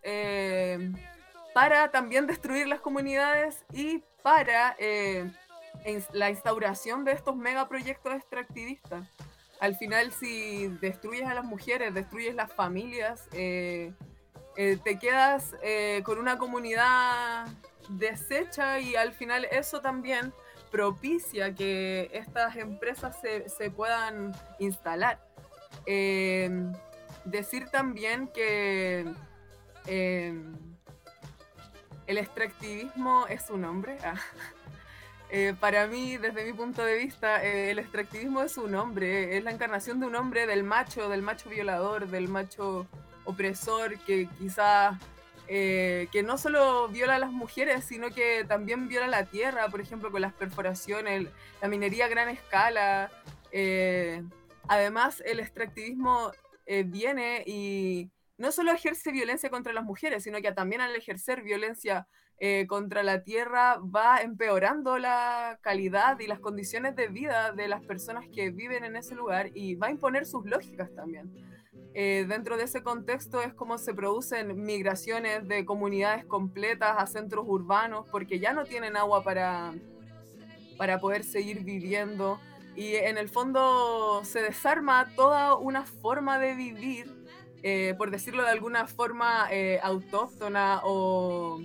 para 1.54 1.90
también 1.90 2.28
destruir 2.28 2.68
las 2.68 2.80
comunidades 2.80 3.66
y 3.74 4.04
para 4.22 4.76
la 6.14 6.30
instauración 6.30 7.06
de 7.06 7.14
estos 7.14 7.36
megaproyectos 7.36 8.14
extractivistas 8.14 9.08
al 9.60 9.76
final 9.76 10.12
si 10.12 10.68
destruyes 10.82 11.28
a 11.28 11.34
las 11.34 11.46
mujeres, 11.46 11.94
destruyes 11.94 12.36
las 12.36 12.52
familias, 12.54 13.28
eh, 13.34 13.94
eh, 14.56 14.78
te 14.84 15.00
quedas 15.00 15.56
eh, 15.62 16.02
con 16.04 16.18
una 16.20 16.38
comunidad 16.38 17.48
deshecha 17.90 18.80
y 18.80 18.96
al 18.96 19.14
final 19.14 19.48
eso 19.52 19.82
también 19.82 20.34
propicia 20.72 21.54
que 21.56 22.10
estas 22.14 22.56
empresas 22.58 23.18
se, 23.22 23.72
puedan 23.72 24.34
instalar. 24.60 25.20
decir 27.26 27.70
también 27.70 28.28
que 28.28 29.06
el 29.86 30.58
extractivismo 32.18 33.26
es 33.28 33.50
un 33.50 33.62
nombre. 33.62 33.98
Ah. 34.04 34.16
Eh, 35.30 35.54
para 35.60 35.88
mí, 35.88 36.18
desde 36.18 36.46
mi 36.46 36.54
punto 36.54 36.84
de 36.86 36.96
vista, 36.96 37.44
eh, 37.44 37.72
el 37.72 37.80
extractivismo 37.80 38.42
es 38.44 38.58
un 38.58 38.76
hombre, 38.76 39.38
es 39.38 39.44
la 39.44 39.52
encarnación 39.52 40.00
de 40.00 40.06
un 40.06 40.16
hombre, 40.16 40.48
del 40.48 40.64
macho, 40.64 41.10
del 41.10 41.22
macho 41.22 41.50
violador, 41.50 42.08
del 42.08 42.30
macho 42.30 42.88
opresor, 43.26 44.00
que 44.00 44.30
quizás, 44.40 44.98
eh, 45.50 46.08
que 46.14 46.24
no 46.24 46.38
solo 46.38 46.88
viola 46.88 47.16
a 47.16 47.20
las 47.20 47.32
mujeres, 47.32 47.84
sino 47.84 48.10
que 48.10 48.46
también 48.48 48.88
viola 48.88 49.08
la 49.08 49.26
tierra, 49.26 49.68
por 49.68 49.82
ejemplo, 49.82 50.12
con 50.12 50.22
las 50.22 50.34
perforaciones, 50.34 51.28
la 51.62 51.68
minería 51.68 52.06
a 52.06 52.10
gran 52.10 52.30
escala. 52.30 53.12
además, 54.70 55.22
el 55.26 55.40
extractivismo 55.40 56.32
viene 56.86 57.44
y 57.46 58.10
no 58.38 58.52
solo 58.52 58.72
ejerce 58.72 59.12
violencia 59.12 59.50
contra 59.50 59.74
las 59.74 59.84
mujeres, 59.84 60.24
sino 60.24 60.42
que 60.42 60.52
también 60.52 60.82
al 60.82 60.96
ejercer 60.96 61.42
violencia 61.44 62.08
eh, 62.40 62.68
contra 62.68 63.02
la 63.02 63.24
tierra 63.24 63.80
va 63.80 64.22
empeorando 64.22 65.00
la 65.00 65.58
calidad 65.62 66.20
y 66.20 66.28
las 66.28 66.40
condiciones 66.40 66.96
de 66.96 67.08
vida 67.08 67.52
de 67.52 67.68
las 67.68 67.84
personas 67.84 68.26
que 68.34 68.52
viven 68.52 68.84
en 68.84 68.96
ese 68.96 69.16
lugar 69.16 69.50
y 69.56 69.74
va 69.74 69.88
a 69.88 69.92
imponer 69.92 70.26
sus 70.28 70.46
lógicas 70.46 70.94
también. 70.96 71.34
Eh, 71.96 72.26
dentro 72.28 72.58
de 72.58 72.66
ese 72.66 72.84
contexto 72.84 73.42
es 73.42 73.56
como 73.56 73.80
se 73.80 73.92
producen 73.96 74.64
migraciones 74.64 75.48
de 75.48 75.66
comunidades 75.66 76.26
completas 76.26 76.96
a 77.00 77.08
centros 77.08 77.46
urbanos 77.48 78.08
porque 78.12 78.40
ya 78.40 78.54
no 78.54 78.66
tienen 78.66 78.96
agua 78.98 79.24
para, 79.24 79.74
para 80.78 81.00
poder 81.00 81.24
seguir 81.24 81.64
viviendo 81.64 82.40
y 82.76 82.94
en 82.94 83.18
el 83.18 83.30
fondo 83.30 84.22
se 84.24 84.44
desarma 84.44 85.08
toda 85.16 85.56
una 85.56 85.84
forma 85.84 86.38
de 86.38 86.54
vivir, 86.54 87.12
eh, 87.64 87.96
por 87.98 88.12
decirlo 88.12 88.44
de 88.44 88.50
alguna 88.50 88.88
forma 88.88 89.48
autóctona 89.82 90.82
o 90.84 91.60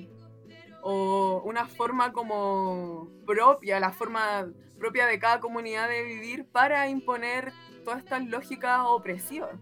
o 0.82 1.40
una 1.44 1.66
forma 1.66 2.12
como 2.12 3.08
propia, 3.24 3.80
la 3.80 3.92
forma 3.92 4.52
propia 4.78 5.06
de 5.06 5.18
cada 5.18 5.40
comunidad 5.40 5.88
de 5.88 6.02
vivir 6.02 6.44
para 6.44 6.88
imponer 6.88 7.52
todas 7.84 8.00
estas 8.00 8.26
lógicas 8.26 8.80
opresivas 8.84 9.56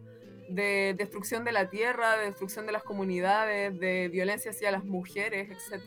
de 0.49 0.95
destrucción 0.99 1.45
de 1.45 1.53
la 1.53 1.69
tierra, 1.71 2.17
de 2.17 2.25
destrucción 2.25 2.67
de 2.67 2.73
las 2.73 2.83
comunidades, 2.83 3.79
de 3.79 4.09
violencia 4.09 4.51
hacia 4.51 4.71
las 4.73 4.85
mujeres, 4.85 5.51
etc. 5.51 5.83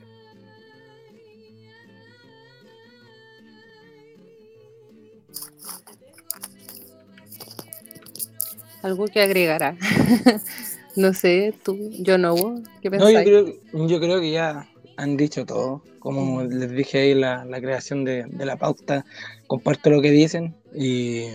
Algo 8.84 9.06
que 9.08 9.22
agregará. 9.22 9.76
no 10.96 11.14
sé, 11.14 11.54
tú, 11.64 11.78
yo 12.00 12.18
no, 12.18 12.36
¿qué 12.82 12.90
No, 12.90 13.10
yo 13.10 13.24
creo, 13.24 13.88
yo 13.88 14.00
creo 14.00 14.22
que 14.22 14.32
ya 14.32 14.70
han 14.98 15.18
dicho 15.18 15.46
todo. 15.46 15.82
Como 16.00 16.44
les 16.44 16.72
dije 16.72 17.00
ahí, 17.00 17.14
la, 17.14 17.46
la 17.46 17.62
creación 17.62 18.04
de, 18.04 18.26
de, 18.28 18.46
la 18.46 18.58
pauta, 18.58 19.06
comparto 19.48 19.90
lo 19.90 20.02
que 20.02 20.12
dicen 20.12 20.56
y 20.76 21.28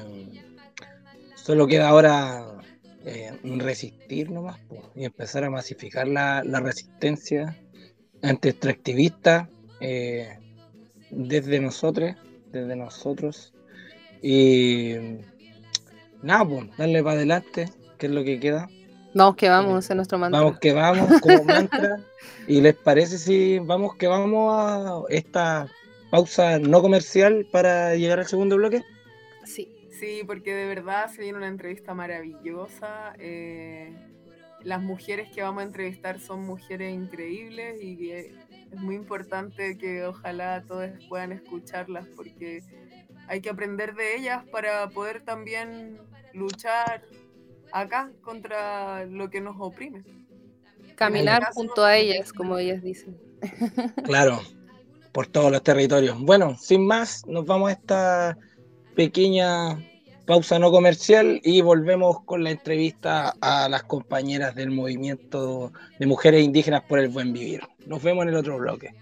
solo 1.35 1.67
queda 1.67 1.88
ahora 1.88 2.45
eh, 3.07 3.33
resistir 3.43 4.31
nomás 4.31 4.61
y 4.95 5.07
empezar 5.07 5.43
a 5.45 5.50
masificar 5.50 6.07
la, 6.07 6.43
la 6.45 6.61
resistencia 6.61 7.57
anti-extractivista 8.23 9.49
eh, 9.81 10.38
desde 11.11 11.61
nosotros, 11.61 12.17
desde 12.52 12.76
nosotros. 12.76 13.55
Y 14.21 14.93
nada, 16.22 16.44
pues, 16.46 16.76
darle 16.76 17.02
para 17.02 17.16
adelante, 17.16 17.68
que 17.98 18.06
es 18.06 18.12
lo 18.12 18.25
que 18.25 18.40
queda. 18.40 18.68
Vamos 19.14 19.37
que 19.37 19.48
vamos, 19.48 19.90
en 19.90 19.96
nuestro 19.96 20.18
mantra. 20.18 20.40
Vamos 20.40 20.58
que 20.58 20.72
vamos, 20.72 21.20
como 21.20 21.44
mantra. 21.44 21.96
¿Y 22.46 22.60
les 22.60 22.75
parece 22.75 23.18
si 23.18 23.58
vamos 23.58 23.96
que 23.96 24.06
vamos 24.06 24.54
a 24.54 25.02
esta 25.08 25.66
pausa 26.10 26.58
no 26.58 26.80
comercial 26.80 27.46
para 27.50 27.94
llegar 27.96 28.18
al 28.18 28.26
segundo 28.26 28.56
bloque? 28.56 28.82
Sí. 29.44 29.75
Sí, 29.98 30.22
porque 30.25 30.54
de 30.54 30.66
verdad 30.66 31.10
se 31.10 31.22
viene 31.22 31.38
una 31.38 31.48
entrevista 31.48 31.92
maravillosa. 31.92 33.14
Eh, 33.18 33.92
las 34.62 34.80
mujeres 34.80 35.28
que 35.34 35.42
vamos 35.42 35.62
a 35.62 35.66
entrevistar 35.66 36.20
son 36.20 36.46
mujeres 36.46 36.94
increíbles 36.94 37.82
y 37.82 38.12
es 38.12 38.32
muy 38.76 38.94
importante 38.94 39.76
que 39.76 40.04
ojalá 40.04 40.62
todos 40.62 40.90
puedan 41.08 41.32
escucharlas 41.32 42.06
porque 42.14 42.62
hay 43.28 43.40
que 43.40 43.50
aprender 43.50 43.94
de 43.94 44.16
ellas 44.16 44.44
para 44.50 44.88
poder 44.88 45.23
también 45.23 45.99
luchar 46.32 47.02
acá 47.73 48.11
contra 48.23 49.04
lo 49.06 49.30
que 49.30 49.40
nos 49.40 49.56
oprime. 49.58 50.02
Caminar 50.97 51.50
junto 51.52 51.85
a 51.85 51.97
ellas, 51.97 52.32
como 52.32 52.58
ellas 52.58 52.82
dicen. 52.82 53.16
Claro, 54.04 54.40
por 55.12 55.26
todos 55.26 55.52
los 55.52 55.62
territorios. 55.62 56.18
Bueno, 56.20 56.56
sin 56.58 56.87
más, 56.87 57.25
nos 57.26 57.47
vamos 57.47 57.68
a 57.68 57.73
esta 57.73 58.38
pequeña 58.97 59.78
pausa 60.26 60.58
no 60.58 60.70
comercial 60.70 61.40
y 61.44 61.61
volvemos 61.61 62.23
con 62.25 62.42
la 62.42 62.50
entrevista 62.50 63.35
a 63.40 63.68
las 63.68 63.85
compañeras 63.85 64.54
del 64.54 64.70
movimiento 64.70 65.73
de 65.99 66.06
mujeres 66.06 66.44
indígenas 66.44 66.82
por 66.82 66.99
el 66.99 67.08
buen 67.08 67.32
vivir. 67.32 67.61
Nos 67.87 68.02
vemos 68.02 68.25
en 68.25 68.30
el 68.30 68.37
otro 68.37 68.58
bloque. 68.58 68.94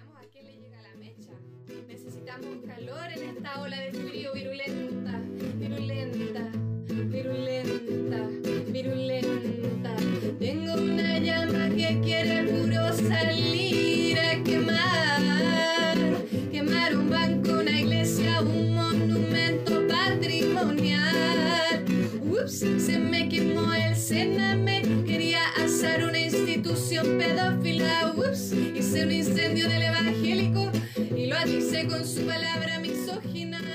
Se 22.86 22.98
me 22.98 23.28
quemó 23.28 23.72
el 23.74 23.96
cename. 23.96 24.82
Quería 25.04 25.40
hacer 25.62 26.04
una 26.04 26.18
institución 26.18 27.18
pedófila. 27.18 28.14
Ups, 28.16 28.52
hice 28.52 29.04
un 29.04 29.12
incendio 29.12 29.68
del 29.68 29.82
evangélico 29.82 30.70
y 31.16 31.26
lo 31.26 31.36
atisé 31.36 31.86
con 31.86 32.06
su 32.06 32.24
palabra 32.24 32.78
misógina. 32.80 33.65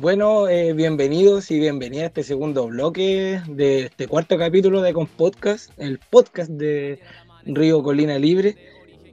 Bueno, 0.00 0.48
eh, 0.48 0.74
bienvenidos 0.74 1.50
y 1.50 1.58
bienvenidas 1.58 2.04
a 2.04 2.06
este 2.06 2.22
segundo 2.22 2.68
bloque 2.68 3.40
de 3.48 3.86
este 3.86 4.06
cuarto 4.06 4.38
capítulo 4.38 4.80
de 4.80 4.92
Con 4.92 5.08
Podcast, 5.08 5.72
el 5.76 5.98
podcast 5.98 6.50
de 6.50 7.00
Río 7.44 7.82
Colina 7.82 8.16
Libre. 8.16 8.54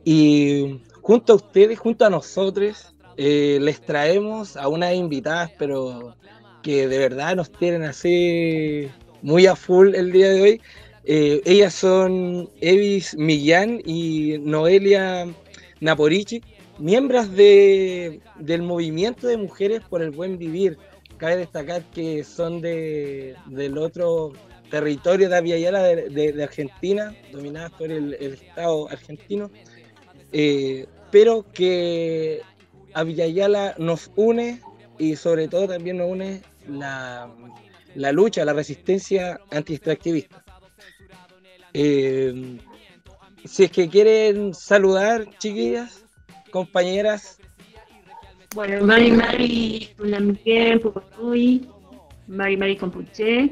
Y 0.04 0.80
junto 1.02 1.34
a 1.34 1.38
ustedes, 1.38 1.80
junto 1.80 2.06
a 2.06 2.12
nosotros, 2.12 2.94
eh, 3.18 3.58
les 3.62 3.82
traemos 3.82 4.58
a 4.58 4.68
unas 4.68 4.94
invitadas, 4.94 5.52
pero 5.58 6.16
que 6.62 6.88
de 6.88 7.00
verdad 7.00 7.36
nos 7.36 7.52
tienen 7.52 7.82
así 7.82 8.88
muy 9.24 9.48
a 9.48 9.56
full 9.56 9.96
el 9.96 10.12
día 10.12 10.30
de 10.30 10.42
hoy. 10.42 10.62
Eh, 11.06 11.42
ellas 11.46 11.74
son 11.74 12.48
Evis 12.62 13.18
Millán 13.18 13.82
y 13.84 14.38
Noelia 14.40 15.28
Naporichi 15.80 16.44
miembros 16.78 17.32
de, 17.32 18.22
del 18.40 18.62
movimiento 18.62 19.28
de 19.28 19.38
mujeres 19.38 19.82
por 19.90 20.02
el 20.02 20.12
buen 20.12 20.38
vivir. 20.38 20.78
Cabe 21.18 21.38
destacar 21.38 21.84
que 21.92 22.24
son 22.24 22.62
de, 22.62 23.36
del 23.48 23.78
otro 23.78 24.34
territorio 24.70 25.30
de 25.30 25.38
Aviala 25.38 25.82
de, 25.84 26.44
Argentina, 26.44 27.16
dominadas 27.32 27.72
por 27.72 27.92
el, 27.92 28.14
Estado 28.14 28.90
argentino, 28.90 29.50
eh, 30.34 30.88
pero 31.12 31.46
que 31.54 32.42
Aviala 32.94 33.76
nos 33.78 34.12
une 34.16 34.62
y 34.98 35.16
sobre 35.16 35.48
todo 35.48 35.68
también 35.68 35.98
nos 35.98 36.10
une 36.10 36.42
la, 36.68 37.34
la 37.96 38.12
lucha, 38.12 38.44
la 38.44 38.54
resistencia 38.54 39.40
anti-extractivista. 39.52 40.44
Eh, 41.74 42.58
si 43.46 43.66
es 43.66 43.72
que 43.72 43.88
quieren 43.88 44.54
saludar, 44.54 45.30
chiquillas 45.38 46.05
compañeras. 46.56 47.38
Bueno, 48.56 48.86
Mari 48.86 49.12
Mari 49.12 49.90
Mari 52.28 52.58
Mari 52.58 52.78
Compuche. 52.78 53.50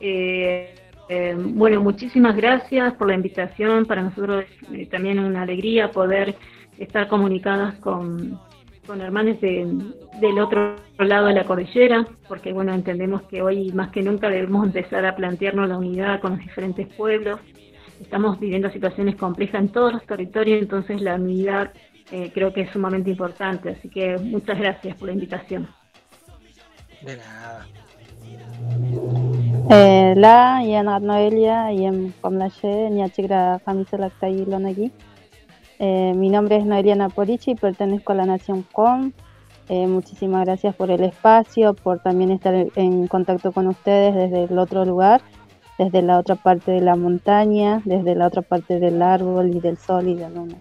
Eh, 0.00 0.74
eh, 1.08 1.36
bueno, 1.36 1.80
muchísimas 1.80 2.36
gracias 2.36 2.94
por 2.94 3.08
la 3.08 3.14
invitación. 3.14 3.84
Para 3.84 4.02
nosotros 4.02 4.44
eh, 4.72 4.86
también 4.86 5.18
una 5.18 5.42
alegría 5.42 5.90
poder 5.90 6.36
estar 6.78 7.08
comunicadas 7.08 7.74
con, 7.80 8.38
con 8.86 9.00
hermanos 9.00 9.40
del 9.40 10.38
otro 10.38 10.76
lado 11.00 11.26
de 11.26 11.34
la 11.34 11.44
cordillera, 11.44 12.06
porque 12.28 12.52
bueno, 12.52 12.72
entendemos 12.72 13.22
que 13.22 13.42
hoy 13.42 13.72
más 13.72 13.90
que 13.90 14.02
nunca 14.02 14.30
debemos 14.30 14.64
empezar 14.64 15.04
a 15.04 15.16
plantearnos 15.16 15.68
la 15.68 15.78
unidad 15.78 16.20
con 16.20 16.36
los 16.36 16.40
diferentes 16.40 16.86
pueblos. 16.94 17.40
Estamos 18.00 18.38
viviendo 18.38 18.70
situaciones 18.70 19.16
complejas 19.16 19.60
en 19.62 19.68
todos 19.70 19.92
los 19.92 20.06
territorios, 20.06 20.62
entonces 20.62 21.02
la 21.02 21.16
unidad 21.16 21.72
eh, 22.12 22.30
creo 22.32 22.52
que 22.52 22.62
es 22.62 22.70
sumamente 22.70 23.10
importante. 23.10 23.70
Así 23.70 23.88
que 23.88 24.18
muchas 24.18 24.58
gracias 24.58 24.96
por 24.96 25.08
la 25.08 25.14
invitación. 25.14 25.68
De 27.02 27.16
nada. 27.16 27.66
Eh, 29.70 30.14
la 30.16 30.62
yanat 30.64 31.02
Noelia 31.02 31.72
yem 31.72 32.12
komlashe 32.20 32.90
niachigra 32.90 33.60
kamisa 33.64 33.96
aquí. 33.96 34.92
Eh, 35.78 36.12
mi 36.14 36.28
nombre 36.28 36.56
es 36.56 36.66
Noelia 36.66 36.94
Naporichi 36.94 37.52
y 37.52 37.54
pertenezco 37.54 38.12
a 38.12 38.16
la 38.16 38.26
Nación 38.26 38.66
Com. 38.72 39.12
Eh, 39.68 39.86
muchísimas 39.86 40.44
gracias 40.44 40.74
por 40.74 40.90
el 40.90 41.04
espacio, 41.04 41.74
por 41.74 42.00
también 42.00 42.32
estar 42.32 42.52
en 42.54 43.06
contacto 43.06 43.52
con 43.52 43.68
ustedes 43.68 44.14
desde 44.14 44.44
el 44.44 44.58
otro 44.58 44.84
lugar, 44.84 45.22
desde 45.78 46.02
la 46.02 46.18
otra 46.18 46.34
parte 46.34 46.72
de 46.72 46.80
la 46.80 46.96
montaña, 46.96 47.80
desde 47.84 48.16
la 48.16 48.26
otra 48.26 48.42
parte 48.42 48.80
del 48.80 49.00
árbol 49.00 49.54
y 49.54 49.60
del 49.60 49.78
sol 49.78 50.08
y 50.08 50.16
de 50.16 50.22
la 50.22 50.30
luna. 50.30 50.56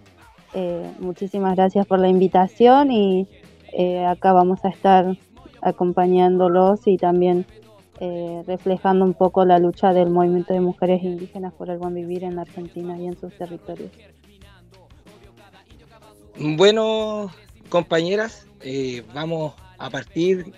Eh, 0.53 0.91
muchísimas 0.99 1.55
gracias 1.55 1.85
por 1.85 1.99
la 1.99 2.09
invitación 2.09 2.91
y 2.91 3.27
eh, 3.71 4.05
acá 4.05 4.33
vamos 4.33 4.63
a 4.65 4.69
estar 4.69 5.17
acompañándolos 5.61 6.87
y 6.87 6.97
también 6.97 7.45
eh, 7.99 8.43
reflejando 8.47 9.05
un 9.05 9.13
poco 9.13 9.45
la 9.45 9.59
lucha 9.59 9.93
del 9.93 10.09
movimiento 10.09 10.53
de 10.53 10.61
mujeres 10.61 11.03
indígenas 11.03 11.53
por 11.53 11.69
el 11.69 11.77
buen 11.77 11.93
vivir 11.93 12.23
en 12.23 12.39
Argentina 12.39 12.97
y 12.97 13.07
en 13.07 13.19
sus 13.19 13.37
territorios. 13.37 13.91
Bueno, 16.39 17.29
compañeras, 17.67 18.47
vamos 19.13 19.53
a 19.77 19.89
partir 19.89 20.51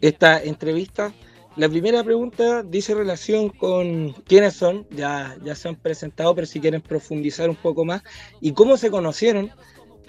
esta 0.00 0.42
entrevista 0.42 1.12
la 1.56 1.68
primera 1.68 2.02
pregunta 2.02 2.62
dice 2.62 2.94
relación 2.94 3.50
con 3.50 4.12
quiénes 4.26 4.54
son, 4.54 4.86
ya, 4.90 5.36
ya 5.44 5.54
se 5.54 5.68
han 5.68 5.76
presentado, 5.76 6.34
pero 6.34 6.46
si 6.46 6.60
quieren 6.60 6.80
profundizar 6.80 7.50
un 7.50 7.56
poco 7.56 7.84
más, 7.84 8.02
y 8.40 8.52
cómo 8.52 8.76
se 8.76 8.90
conocieron 8.90 9.50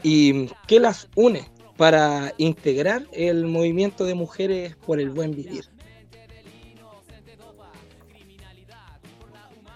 y 0.04 0.48
qué 0.68 0.80
las 0.80 1.10
une 1.16 1.46
para 1.78 2.34
integrar 2.38 3.04
el 3.12 3.46
movimiento 3.46 4.06
de 4.06 4.16
mujeres 4.16 4.76
por 4.76 5.00
el 5.00 5.10
buen 5.10 5.32
vivir. 5.32 5.66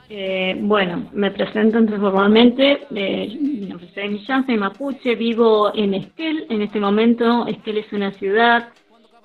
Eh, 0.10 0.56
bueno, 0.62 1.10
me 1.12 1.32
presento 1.32 1.80
formalmente. 2.00 2.88
Eh, 2.96 3.38
mi 3.42 3.68
nombre 3.68 3.88
es 3.94 4.60
mapuche, 4.60 5.16
vivo 5.16 5.74
en 5.76 5.96
Esquel. 5.96 6.46
En 6.50 6.62
este 6.62 6.80
momento, 6.80 7.46
Esquel 7.46 7.80
es 7.80 7.92
una 7.92 8.12
ciudad. 8.14 8.70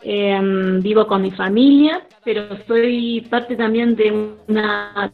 Eh, 0.04 0.78
vivo 0.82 1.06
con 1.06 1.22
mi 1.22 1.30
familia, 1.30 2.06
pero 2.24 2.56
soy 2.66 3.20
parte 3.30 3.54
también 3.56 3.94
de 3.94 4.34
una, 4.48 5.12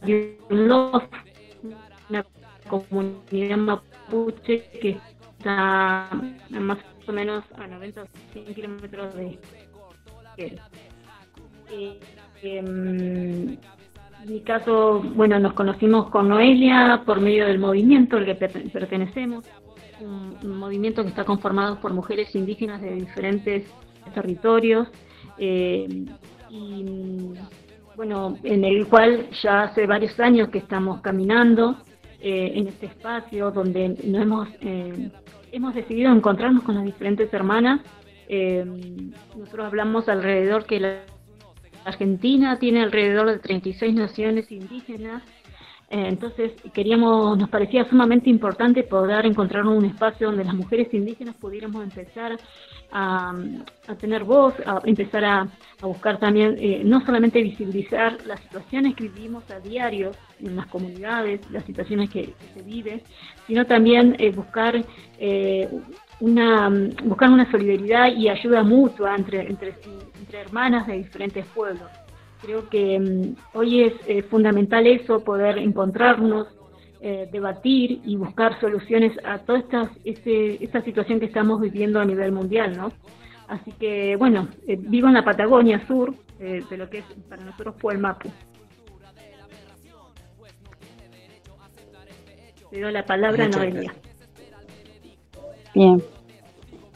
comunidad 2.67 3.57
mapuche 3.57 4.69
que 4.79 4.97
está 5.37 6.07
más 6.49 6.77
o 7.07 7.11
menos 7.11 7.43
a 7.57 7.65
90 7.65 8.03
o 8.03 8.05
100 8.33 8.53
kilómetros 8.53 9.15
de 9.15 9.39
en 12.41 13.59
mi 14.25 14.41
caso, 14.41 15.01
bueno, 15.15 15.39
nos 15.39 15.53
conocimos 15.53 16.09
con 16.09 16.29
Noelia 16.29 17.03
por 17.05 17.19
medio 17.19 17.45
del 17.45 17.59
movimiento 17.59 18.17
al 18.17 18.25
que 18.25 18.35
pertenecemos, 18.35 19.45
un, 20.01 20.57
movimiento 20.57 21.03
que 21.03 21.09
está 21.09 21.25
conformado 21.25 21.79
por 21.79 21.93
mujeres 21.93 22.33
indígenas 22.35 22.81
de 22.81 22.95
diferentes 22.95 23.69
territorios 24.13 24.87
eh, 25.37 25.87
y 26.49 26.85
bueno, 27.95 28.37
en 28.43 28.63
el 28.63 28.87
cual 28.87 29.29
ya 29.41 29.63
hace 29.63 29.85
varios 29.85 30.19
años 30.19 30.49
que 30.49 30.57
estamos 30.59 31.01
caminando 31.01 31.77
eh, 32.21 32.53
en 32.55 32.67
este 32.67 32.87
espacio 32.87 33.51
donde 33.51 33.89
nos 34.03 34.21
hemos, 34.21 34.49
eh, 34.61 35.11
hemos 35.51 35.73
decidido 35.73 36.11
encontrarnos 36.11 36.63
con 36.63 36.75
las 36.75 36.85
diferentes 36.85 37.33
hermanas. 37.33 37.81
nosotros 39.35 39.65
hablamos 39.65 40.07
alrededor 40.07 40.65
que 40.65 40.79
la 40.79 41.01
Argentina 41.85 42.57
tiene 42.59 42.81
alrededor 42.81 43.27
de 43.27 43.39
36 43.39 43.93
naciones 43.93 44.51
indígenas, 44.51 45.23
eh, 45.23 45.38
entonces 45.91 46.51
queríamos, 46.71 47.37
nos 47.37 47.49
parecía 47.49 47.83
sumamente 47.85 48.29
importante 48.29 48.83
poder 48.83 49.25
encontrar 49.25 49.65
un 49.65 49.85
espacio 49.85 50.27
donde 50.27 50.43
las 50.43 50.53
mujeres 50.53 50.93
indígenas 50.93 51.35
pudiéramos 51.35 51.83
empezar 51.83 52.37
a, 52.91 53.33
tener 53.99 54.23
voz, 54.23 54.53
a 54.65 54.81
empezar 54.83 55.25
a, 55.25 55.47
buscar 55.81 56.19
también, 56.19 56.55
eh, 56.59 56.81
no 56.85 57.03
solamente 57.05 57.41
visibilizar 57.41 58.17
las 58.25 58.39
situaciones 58.41 58.95
que 58.95 59.07
vivimos 59.07 59.49
a 59.49 59.59
diario 59.59 60.11
en 60.39 60.55
las 60.55 60.67
comunidades, 60.67 61.41
las 61.49 61.63
situaciones 61.65 62.09
que, 62.09 62.33
se 62.53 62.61
viven, 62.61 63.01
sino 63.47 63.65
también 63.65 64.15
eh, 64.19 64.31
buscar 64.31 64.83
una 66.19 66.69
buscar 67.03 67.29
una 67.29 67.49
solidaridad 67.49 68.13
y 68.15 68.29
ayuda 68.29 68.61
mutua 68.61 69.15
entre, 69.15 69.47
entre, 69.49 69.75
entre 70.19 70.41
hermanas 70.41 70.85
de 70.85 70.97
diferentes 70.97 71.45
pueblos. 71.47 71.89
Creo 72.41 72.69
que 72.69 72.99
mm, 72.99 73.57
hoy 73.57 73.83
es 73.83 73.93
eh, 74.07 74.23
fundamental 74.23 74.87
eso, 74.87 75.23
poder 75.23 75.57
encontrarnos, 75.57 76.47
eh, 77.01 77.27
debatir 77.31 78.01
y 78.05 78.15
buscar 78.15 78.59
soluciones 78.59 79.17
a 79.23 79.39
toda 79.39 79.59
esta, 79.59 79.91
esta 80.03 80.81
situación 80.81 81.19
que 81.19 81.25
estamos 81.25 81.59
viviendo 81.61 81.99
a 81.99 82.05
nivel 82.05 82.31
mundial, 82.31 82.77
¿no? 82.77 82.91
Así 83.47 83.71
que, 83.73 84.15
bueno, 84.15 84.47
eh, 84.67 84.77
vivo 84.79 85.07
en 85.07 85.15
la 85.15 85.25
Patagonia 85.25 85.85
Sur, 85.87 86.13
de 86.39 86.77
lo 86.77 86.89
que 86.89 86.99
es 86.99 87.05
para 87.27 87.43
nosotros 87.43 87.75
fue 87.79 87.93
el 87.93 87.99
Mapu. 87.99 88.29
Le 92.71 92.79
doy 92.79 92.93
la 92.93 93.05
palabra 93.05 93.43
a 93.43 93.49
Noelia. 93.49 93.93
Bien. 95.75 96.01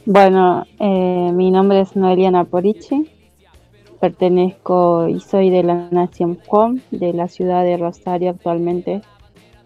Bueno, 0.05 0.65
mi 0.79 1.51
nombre 1.51 1.81
es 1.81 1.93
Noelia 1.97 2.31
Naporici 2.31 3.09
pertenezco 4.03 5.07
y 5.07 5.21
soy 5.21 5.49
de 5.49 5.63
la 5.63 5.87
nación 5.89 6.35
Com, 6.35 6.81
de 6.91 7.13
la 7.13 7.29
ciudad 7.29 7.63
de 7.63 7.77
Rosario 7.77 8.31
actualmente 8.31 9.01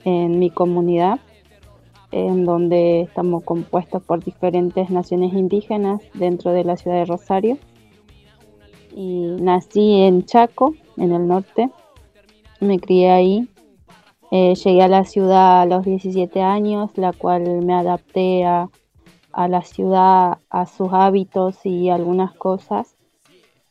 en 0.06 0.38
mi 0.38 0.52
comunidad, 0.52 1.19
en 2.12 2.45
donde 2.45 3.02
estamos 3.02 3.43
compuestos 3.43 4.04
por 4.04 4.23
diferentes 4.23 4.91
naciones 4.91 5.34
indígenas 5.34 6.04
dentro 6.13 6.52
de 6.52 6.65
la 6.65 6.78
ciudad 6.78 6.97
de 6.97 7.06
Rosario. 7.06 7.58
Y 8.95 9.26
nací 9.41 10.02
en 10.04 10.23
Chaco, 10.23 10.76
en 10.97 11.13
el 11.13 11.28
norte, 11.28 11.71
me 12.60 12.80
crié 12.80 13.10
ahí. 13.10 13.50
Eh, 14.30 14.54
llegué 14.54 14.84
a 14.84 14.88
la 14.88 15.04
ciudad 15.04 15.62
a 15.62 15.65
los 15.65 15.84
17 15.84 16.43
años, 16.43 16.91
la 16.95 17.12
cual 17.12 17.65
me 17.65 17.73
adapté 17.73 18.45
a 18.45 18.69
la 19.34 19.63
ciudad, 19.63 20.38
a 20.52 20.65
sus 20.67 20.89
hábitos 20.93 21.65
y 21.65 21.89
algunas 21.89 22.36
cosas 22.36 22.96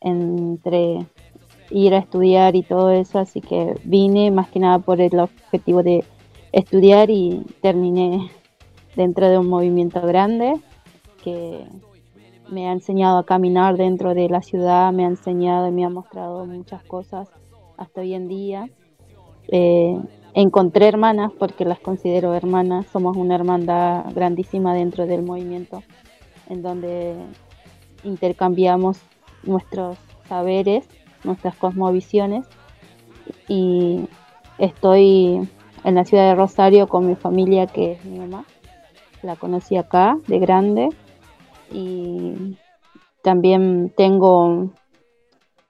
entre 0.01 1.05
ir 1.69 1.93
a 1.93 1.99
estudiar 1.99 2.55
y 2.55 2.63
todo 2.63 2.91
eso, 2.91 3.19
así 3.19 3.41
que 3.41 3.75
vine 3.83 4.31
más 4.31 4.49
que 4.49 4.59
nada 4.59 4.79
por 4.79 5.01
el 5.01 5.19
objetivo 5.19 5.83
de 5.83 6.03
estudiar 6.51 7.09
y 7.09 7.45
terminé 7.61 8.31
dentro 8.95 9.29
de 9.29 9.37
un 9.37 9.47
movimiento 9.47 10.01
grande 10.01 10.53
que 11.23 11.65
me 12.49 12.69
ha 12.69 12.71
enseñado 12.71 13.17
a 13.17 13.25
caminar 13.25 13.77
dentro 13.77 14.13
de 14.13 14.29
la 14.29 14.41
ciudad, 14.41 14.93
me 14.93 15.03
ha 15.03 15.07
enseñado 15.07 15.67
y 15.67 15.71
me 15.71 15.83
ha 15.83 15.89
mostrado 15.89 16.45
muchas 16.45 16.83
cosas 16.83 17.29
hasta 17.75 18.01
hoy 18.01 18.13
en 18.13 18.27
día. 18.27 18.69
Eh, 19.49 19.99
encontré 20.33 20.87
hermanas 20.87 21.31
porque 21.37 21.65
las 21.65 21.79
considero 21.79 22.33
hermanas, 22.33 22.85
somos 22.87 23.17
una 23.17 23.35
hermandad 23.35 24.05
grandísima 24.13 24.73
dentro 24.73 25.05
del 25.05 25.23
movimiento 25.23 25.83
en 26.49 26.61
donde 26.61 27.15
intercambiamos 28.03 28.99
nuestros 29.47 29.97
saberes, 30.27 30.87
nuestras 31.23 31.55
cosmovisiones. 31.55 32.45
Y 33.47 34.07
estoy 34.57 35.47
en 35.83 35.95
la 35.95 36.05
ciudad 36.05 36.29
de 36.29 36.35
Rosario 36.35 36.87
con 36.87 37.07
mi 37.07 37.15
familia, 37.15 37.67
que 37.67 37.93
es 37.93 38.05
mi 38.05 38.19
mamá. 38.19 38.45
La 39.23 39.35
conocí 39.35 39.77
acá, 39.77 40.17
de 40.27 40.39
grande. 40.39 40.89
Y 41.71 42.57
también 43.23 43.91
tengo 43.95 44.69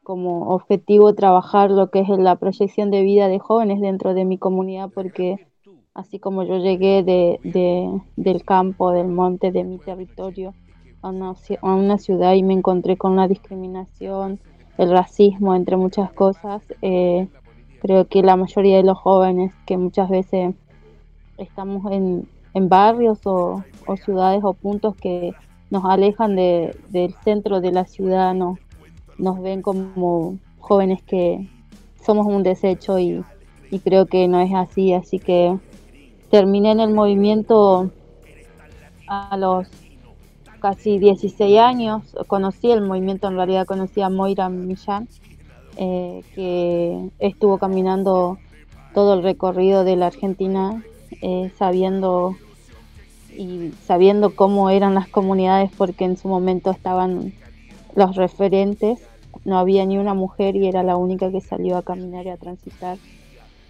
como 0.04 0.54
objetivo 0.54 1.14
trabajar 1.16 1.70
lo 1.70 1.90
que 1.90 2.00
es 2.00 2.08
la 2.08 2.38
proyección 2.38 2.92
de 2.92 3.02
vida 3.02 3.28
de 3.28 3.40
jóvenes 3.40 3.82
dentro 3.82 4.14
de 4.14 4.24
mi 4.24 4.38
comunidad, 4.38 4.90
porque 4.94 5.48
así 5.94 6.20
como 6.20 6.44
yo 6.44 6.58
llegué 6.60 7.04
de, 7.04 7.40
del 8.16 8.46
campo, 8.46 8.92
del 8.92 9.08
monte, 9.08 9.52
de 9.52 9.64
mi 9.64 9.80
territorio, 9.80 10.54
a 11.02 11.10
una, 11.10 11.98
ciudad 11.98 12.34
y 12.34 12.44
me 12.44 12.54
encontré 12.54 12.98
con 12.98 13.16
la 13.16 13.28
discriminación, 13.28 14.40
el 14.78 14.92
racismo, 14.92 15.56
entre 15.56 15.78
muchas 15.78 16.12
cosas. 16.12 16.62
Eh, 16.82 17.28
creo 17.82 18.08
que 18.08 18.24
la 18.24 18.36
mayoría 18.36 18.78
de 18.78 18.84
los 18.84 18.98
jóvenes 18.98 19.54
que 19.66 19.78
muchas 19.78 20.10
veces 20.10 20.56
estamos 21.38 21.92
en, 21.92 22.28
barrios 22.70 23.20
o, 23.26 23.64
ciudades 24.04 24.42
o 24.44 24.54
puntos 24.54 24.96
que 24.96 25.34
nos 25.70 25.86
alejan 25.86 26.36
de, 26.36 26.76
del 26.90 27.14
centro 27.24 27.62
de 27.62 27.72
la 27.72 27.86
ciudad, 27.86 28.34
no, 28.34 28.58
nos 29.20 29.40
ven 29.42 29.62
como 29.62 30.40
jóvenes 30.58 31.04
que 31.04 31.48
somos 32.04 32.26
un 32.26 32.42
desecho 32.42 32.98
y, 32.98 33.24
y 33.70 33.80
creo 33.80 34.08
que 34.08 34.28
no 34.28 34.40
es 34.40 34.52
así, 34.56 34.94
así 34.94 35.20
que 35.20 35.56
terminé 36.32 36.72
en 36.72 36.80
el 36.80 36.96
movimiento 36.96 37.92
a 39.08 39.38
los 39.38 39.68
casi 40.60 41.00
16 41.00 41.60
años, 41.60 42.04
conocí 42.28 42.72
el 42.72 42.82
movimiento, 42.82 43.28
en 43.28 43.36
realidad 43.36 43.66
conocí 43.66 44.02
a 44.02 44.10
Moira 44.10 44.50
Millán, 44.50 45.08
eh, 45.78 46.24
que 46.34 47.10
estuvo 47.20 47.58
caminando 47.58 48.38
todo 48.94 49.14
el 49.14 49.24
recorrido 49.24 49.84
de 49.84 49.96
la 49.96 50.08
Argentina, 50.08 50.84
eh, 51.22 51.52
sabiendo 51.58 52.36
y 53.38 53.72
sabiendo 53.86 54.36
cómo 54.36 54.70
eran 54.70 54.96
las 54.96 55.08
comunidades, 55.08 55.70
porque 55.78 56.06
en 56.06 56.18
su 56.18 56.28
momento 56.28 56.72
estaban 56.72 57.34
los 57.96 58.16
referentes, 58.16 59.00
no 59.46 59.60
había 59.60 59.86
ni 59.86 59.98
una 59.98 60.14
mujer 60.14 60.56
y 60.56 60.68
era 60.68 60.82
la 60.84 60.98
única 60.98 61.32
que 61.32 61.42
salió 61.42 61.78
a 61.78 61.84
caminar 61.84 62.26
y 62.26 62.30
a 62.30 62.38
transitar 62.38 62.98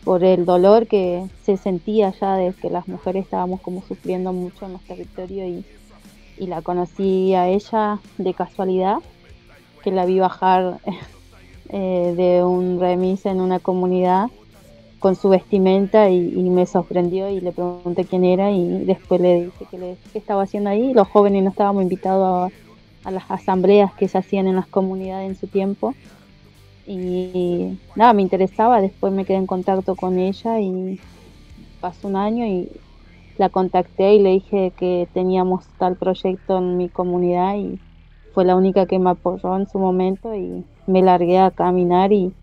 por 0.03 0.23
el 0.23 0.45
dolor 0.45 0.87
que 0.87 1.25
se 1.43 1.57
sentía 1.57 2.13
ya 2.19 2.35
de 2.35 2.53
que 2.53 2.69
las 2.69 2.87
mujeres 2.87 3.25
estábamos 3.25 3.59
como 3.59 3.81
sufriendo 3.81 4.31
mucho 4.31 4.65
en 4.65 4.73
los 4.73 4.81
territorios 4.83 5.49
y 5.49 5.65
y 6.37 6.47
la 6.47 6.61
conocí 6.61 7.33
a 7.33 7.47
ella 7.47 7.99
de 8.17 8.33
casualidad, 8.33 8.97
que 9.83 9.91
la 9.91 10.05
vi 10.05 10.19
bajar 10.19 10.79
eh, 11.69 12.13
de 12.15 12.43
un 12.43 12.79
remis 12.79 13.25
en 13.25 13.41
una 13.41 13.59
comunidad 13.59 14.29
con 14.99 15.15
su 15.15 15.29
vestimenta 15.29 16.09
y, 16.09 16.49
me 16.49 16.65
sorprendió 16.65 17.29
y 17.29 17.39
le 17.39 17.51
pregunté 17.51 18.05
quién 18.05 18.23
era 18.23 18.51
y 18.51 18.83
después 18.85 19.21
le 19.21 19.45
dije 19.45 19.65
que 19.69 19.97
estaba 20.17 20.43
haciendo 20.43 20.71
ahí. 20.71 20.93
Los 20.93 21.07
jóvenes 21.07 21.43
no 21.43 21.51
estábamos 21.51 21.83
invitados 21.83 22.51
a, 23.03 23.11
las 23.11 23.29
asambleas 23.29 23.93
que 23.93 24.07
se 24.07 24.17
hacían 24.17 24.47
en 24.47 24.55
las 24.57 24.67
comunidades 24.67 25.29
en 25.29 25.35
su 25.37 25.47
tiempo 25.47 25.93
y 26.85 27.77
nada, 27.95 28.11
me 28.11 28.21
interesaba, 28.21 28.81
después 28.81 29.13
me 29.13 29.23
quedé 29.23 29.37
en 29.37 29.45
contacto 29.45 29.95
con 29.95 30.17
ella 30.17 30.59
y 30.59 30.99
pasó 31.79 32.07
un 32.07 32.15
año 32.15 32.45
y 32.45 32.69
la 33.37 33.49
contacté 33.49 34.15
y 34.15 34.19
le 34.19 34.31
dije 34.31 34.71
que 34.77 35.07
teníamos 35.13 35.65
tal 35.77 35.95
proyecto 35.95 36.57
en 36.57 36.77
mi 36.77 36.89
comunidad 36.89 37.55
y 37.55 37.79
fue 38.33 38.45
la 38.45 38.55
única 38.55 38.85
que 38.85 38.99
me 38.99 39.11
apoyó 39.11 39.55
en 39.57 39.67
su 39.67 39.79
momento 39.79 40.35
y 40.35 40.63
me 40.85 41.01
largué 41.01 41.39
a 41.39 41.51
caminar 41.51 42.13
y 42.13 42.33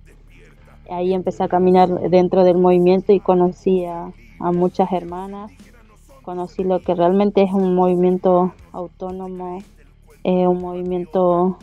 ahí 0.91 1.15
empecé 1.15 1.45
a 1.45 1.49
caminar 1.49 1.89
dentro 2.11 2.45
del 2.45 2.59
movimiento 2.59 3.13
y 3.13 3.21
conocí 3.21 3.85
a, 3.85 4.13
muchas 4.41 4.93
hermanas, 4.93 5.53
conocí 6.23 6.65
lo 6.65 6.81
que 6.81 6.95
realmente 6.95 7.43
es 7.43 7.53
un 7.53 7.75
movimiento 7.75 8.53
autónomo, 8.73 9.63
eh, 10.23 10.47
un 10.47 10.61
movimiento 10.61 11.57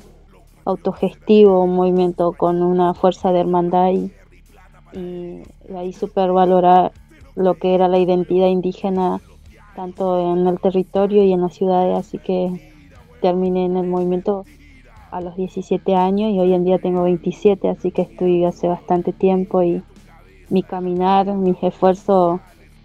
autogestivo, 0.65 1.63
un 1.63 1.75
movimiento 1.75 2.31
con 2.31 2.63
una 2.63 2.95
fuerza 2.95 3.31
de 3.31 3.41
hermandad 3.41 3.91
y, 3.91 4.11
y 4.93 5.43
ahí 5.75 5.93
super 5.93 6.31
valorar 6.31 6.91
lo 7.35 7.55
que 7.55 7.75
era 7.75 7.87
la 7.87 7.99
identidad 7.99 8.47
indígena 8.47 9.21
tanto 9.75 10.33
en 10.33 10.47
el 10.47 10.59
territorio 10.59 11.23
y 11.23 11.33
en 11.33 11.41
las 11.41 11.55
ciudades, 11.55 11.97
así 11.97 12.17
que 12.17 12.71
terminé 13.21 13.65
en 13.65 13.77
el 13.77 13.87
movimiento 13.87 14.45
a 15.11 15.21
los 15.21 15.35
17 15.35 15.95
años 15.95 16.31
y 16.31 16.39
hoy 16.39 16.53
en 16.53 16.63
día 16.63 16.79
tengo 16.79 17.03
27, 17.03 17.69
así 17.69 17.91
que 17.91 18.03
estoy 18.03 18.45
hace 18.45 18.67
bastante 18.67 19.13
tiempo 19.13 19.61
y 19.63 19.81
mi 20.49 20.63
caminar, 20.63 21.27
mis 21.33 21.61
esfuerzos 21.63 22.39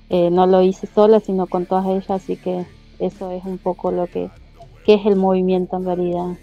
eh, 0.09 0.31
no 0.31 0.47
lo 0.47 0.63
hice 0.63 0.87
sola, 0.87 1.21
sino 1.21 1.47
con 1.47 1.67
todas 1.67 1.87
ellas, 1.87 2.11
así 2.11 2.37
que 2.37 2.65
eso 2.99 3.31
es 3.31 3.45
un 3.45 3.59
poco 3.59 3.91
lo 3.91 4.07
que, 4.07 4.31
que 4.85 4.95
es 4.95 5.07
el 5.07 5.17
movimiento 5.17 5.77
en 5.77 5.85
realidad. 5.85 6.37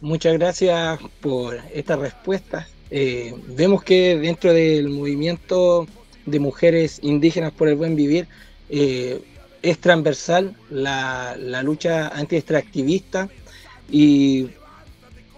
Muchas 0.00 0.32
gracias 0.34 0.98
por 1.20 1.56
esta 1.72 1.94
respuesta. 1.94 2.66
Eh, 2.94 3.34
vemos 3.46 3.82
que 3.82 4.18
dentro 4.18 4.52
del 4.52 4.90
movimiento 4.90 5.86
de 6.26 6.38
mujeres 6.38 6.98
indígenas 7.00 7.50
por 7.50 7.68
el 7.68 7.74
buen 7.74 7.96
vivir 7.96 8.28
eh, 8.68 9.18
es 9.62 9.78
transversal 9.78 10.54
la, 10.68 11.34
lucha 11.62 12.08
anti-extractivista 12.08 13.30
y 13.90 14.48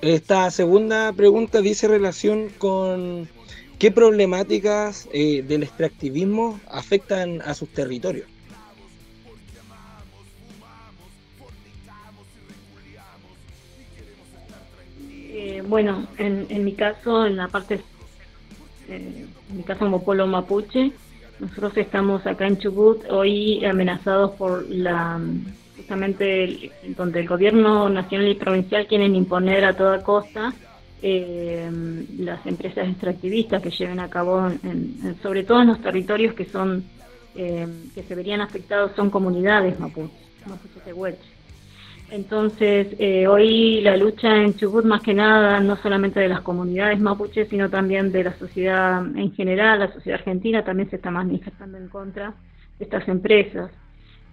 esta 0.03 0.51
segunda 0.51 1.13
pregunta 1.13 1.61
dice 1.61 1.87
relación 1.87 2.49
con 2.59 3.29
qué 3.79 3.93
problemáticas 3.93 5.09
eh, 5.13 5.45
del 5.47 5.63
extractivismo 5.63 6.59
afectan 6.69 7.41
a 7.43 7.55
sus 7.55 7.69
territorios. 7.69 8.34
Bueno, 15.69 16.07
en, 16.19 16.47
en, 16.49 16.65
mi 16.65 16.75
caso, 16.75 17.27
en 17.27 17.37
la 17.37 17.49
parte, 17.49 17.81
eh, 18.89 19.27
en 19.51 19.57
mi 19.57 19.63
caso 19.63 19.81
como 19.81 20.05
pueblo 20.05 20.27
mapuche, 20.27 20.93
nosotros 21.41 21.77
estamos 21.77 22.27
acá 22.27 22.47
en 22.47 22.59
Chubut 22.59 23.05
hoy 23.11 23.65
amenazados 23.65 24.33
por 24.33 24.69
la 24.69 25.21
justamente 25.77 26.71
donde 26.97 27.21
el 27.21 27.29
gobierno 27.29 27.89
nacional 27.89 28.29
y 28.29 28.35
provincial 28.35 28.87
quieren 28.87 29.17
imponer 29.17 29.65
a 29.65 29.77
toda 29.77 30.03
costa 30.03 30.53
eh, 31.03 31.71
las 32.19 32.47
empresas 32.47 32.89
extractivistas 32.89 33.61
que 33.61 33.71
lleven 33.71 34.01
a 34.01 34.09
cabo, 34.09 34.49
en, 34.63 35.17
sobre 35.23 35.43
todo 35.43 35.61
en 35.61 35.69
los 35.69 35.83
territorios 35.83 36.35
que 36.35 36.47
son 36.47 36.85
eh, 37.35 37.67
que 37.95 38.03
se 38.05 38.15
verían 38.15 38.41
afectados 38.41 38.93
son 38.95 39.11
comunidades 39.11 39.79
mapuches, 39.79 40.17
mapuches 40.47 40.85
de 40.85 40.93
Hueche. 40.93 41.34
Entonces, 42.15 42.95
eh, 43.01 43.27
hoy 43.27 43.81
la 43.81 43.97
lucha 43.97 44.37
en 44.37 44.55
Chubut, 44.55 44.85
más 44.85 45.03
que 45.03 45.13
nada, 45.13 45.59
no 45.59 45.75
solamente 45.75 46.21
de 46.21 46.29
las 46.29 46.43
comunidades 46.43 47.01
mapuches, 47.01 47.49
sino 47.49 47.69
también 47.69 48.13
de 48.13 48.23
la 48.23 48.39
sociedad 48.39 49.05
en 49.17 49.33
general, 49.33 49.81
la 49.81 49.93
sociedad 49.93 50.21
argentina 50.21 50.63
también 50.63 50.89
se 50.89 50.97
está 50.97 51.11
manifestando 51.11 51.77
en 51.77 51.89
contra 51.89 52.33
de 52.79 52.85
estas 52.85 53.09
empresas. 53.09 53.73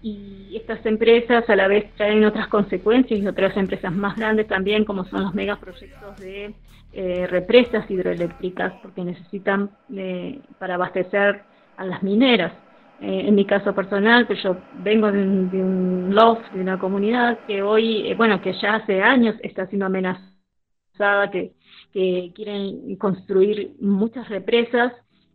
Y 0.04 0.56
estas 0.56 0.86
empresas 0.86 1.50
a 1.50 1.56
la 1.56 1.67
vez 1.67 1.91
traen 1.96 2.24
otras 2.24 2.50
consecuencias 2.50 3.20
y 3.20 3.26
otras 3.26 3.58
empresas 3.58 3.91
más 3.91 4.15
grandes 4.15 4.46
también, 4.46 4.86
como 4.86 5.04
son 5.06 5.24
los 5.24 5.34
megaproyectos 5.34 6.20
de 6.20 6.54
eh, 6.94 7.26
represas 7.26 7.89
hidroeléctricas, 7.89 8.74
porque 8.84 9.04
necesitan 9.04 9.72
eh, 9.91 10.39
para 10.60 10.76
abastecer 10.76 11.41
a 11.78 11.86
las 11.86 12.04
mineras. 12.04 12.54
Eh, 13.01 13.27
en 13.27 13.33
mi 13.33 13.45
caso 13.45 13.73
personal, 13.73 14.27
que 14.27 14.35
yo 14.35 14.57
vengo 14.83 15.11
de 15.11 15.23
un, 15.23 16.13
loft, 16.13 16.51
de 16.51 16.61
una 16.61 16.77
comunidad 16.77 17.39
que 17.47 17.63
hoy, 17.63 18.07
eh, 18.07 18.13
bueno, 18.13 18.39
que 18.41 18.53
ya 18.53 18.75
hace 18.75 19.01
años 19.01 19.35
está 19.41 19.65
siendo 19.65 19.87
amenazada, 19.87 21.31
que, 21.31 21.53
quieren 21.93 22.95
construir 22.97 23.73
muchas 23.81 24.29
represas, 24.29 24.93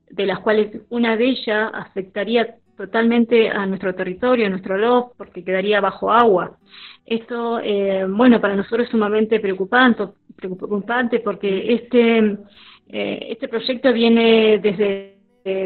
de 0.09 0.27
las 0.27 0.39
cuales 0.39 0.81
una 0.91 1.17
de 1.17 1.25
ellas 1.27 1.71
afectaría 1.75 2.57
totalmente 2.77 3.51
a 3.51 3.67
nuestro 3.67 3.95
territorio, 3.95 4.47
a 4.47 4.51
nuestro 4.51 4.79
loft, 4.79 5.17
porque 5.19 5.45
quedaría 5.45 5.81
bajo 5.81 6.13
agua. 6.13 6.57
Esto, 7.05 7.61
eh, 7.61 8.07
bueno, 8.09 8.41
para 8.41 8.55
nosotros 8.55 8.87
es 8.87 8.91
sumamente 8.91 9.41
preocupante, 9.41 10.05
preocupante 10.37 11.19
porque 11.21 11.75
este, 11.75 12.39
este 12.89 13.49
proyecto 13.49 13.93
viene 13.93 14.59
desde 14.63 15.16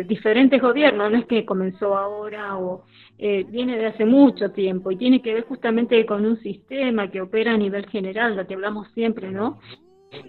diferentes 0.07 0.61
gobiernos, 0.61 1.11
no 1.11 1.19
es 1.19 1.27
que 1.27 1.47
comenzó 1.47 1.97
ahora 1.97 2.57
o 2.59 2.85
eh, 3.19 3.45
viene 3.49 3.77
de 3.77 3.87
hace 3.87 4.05
mucho 4.05 4.51
tiempo 4.51 4.91
y 4.91 4.97
tiene 4.97 5.21
que 5.21 5.35
ver 5.35 5.45
justamente 5.45 6.07
con 6.07 6.25
un 6.25 6.39
sistema 6.41 7.11
que 7.11 7.21
opera 7.21 7.53
a 7.53 7.57
nivel 7.59 7.87
general, 7.87 8.37
lo 8.37 8.47
que 8.47 8.55
hablamos 8.55 8.89
siempre, 8.95 9.31
¿no? 9.31 9.59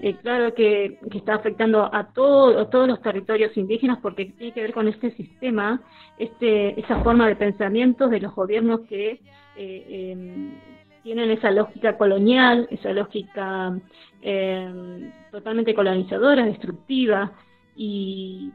Eh, 0.01 0.15
claro 0.21 0.53
que, 0.53 0.99
está 1.13 1.35
afectando 1.35 1.89
a, 1.93 2.11
todo, 2.13 2.67
todos 2.67 2.87
los 2.87 3.01
territorios 3.01 3.55
indígenas 3.55 3.99
porque 4.01 4.25
tiene 4.25 4.53
que 4.53 4.61
ver 4.61 4.73
con 4.73 4.87
este 4.87 5.11
sistema, 5.11 5.81
este, 6.19 6.79
esa 6.79 7.01
forma 7.01 7.27
de 7.27 7.35
pensamiento 7.35 8.07
de 8.07 8.19
los 8.19 8.35
gobiernos 8.35 8.81
que 8.81 9.21
eh, 9.55 10.11
em, 10.11 10.51
tienen 11.03 11.31
esa 11.31 11.49
lógica 11.49 11.97
colonial, 11.97 12.67
esa 12.71 12.91
lógica 12.91 13.73
em, 14.21 15.11
totalmente 15.31 15.73
colonizadora, 15.73 16.45
destructiva, 16.45 17.31
y, 17.75 18.51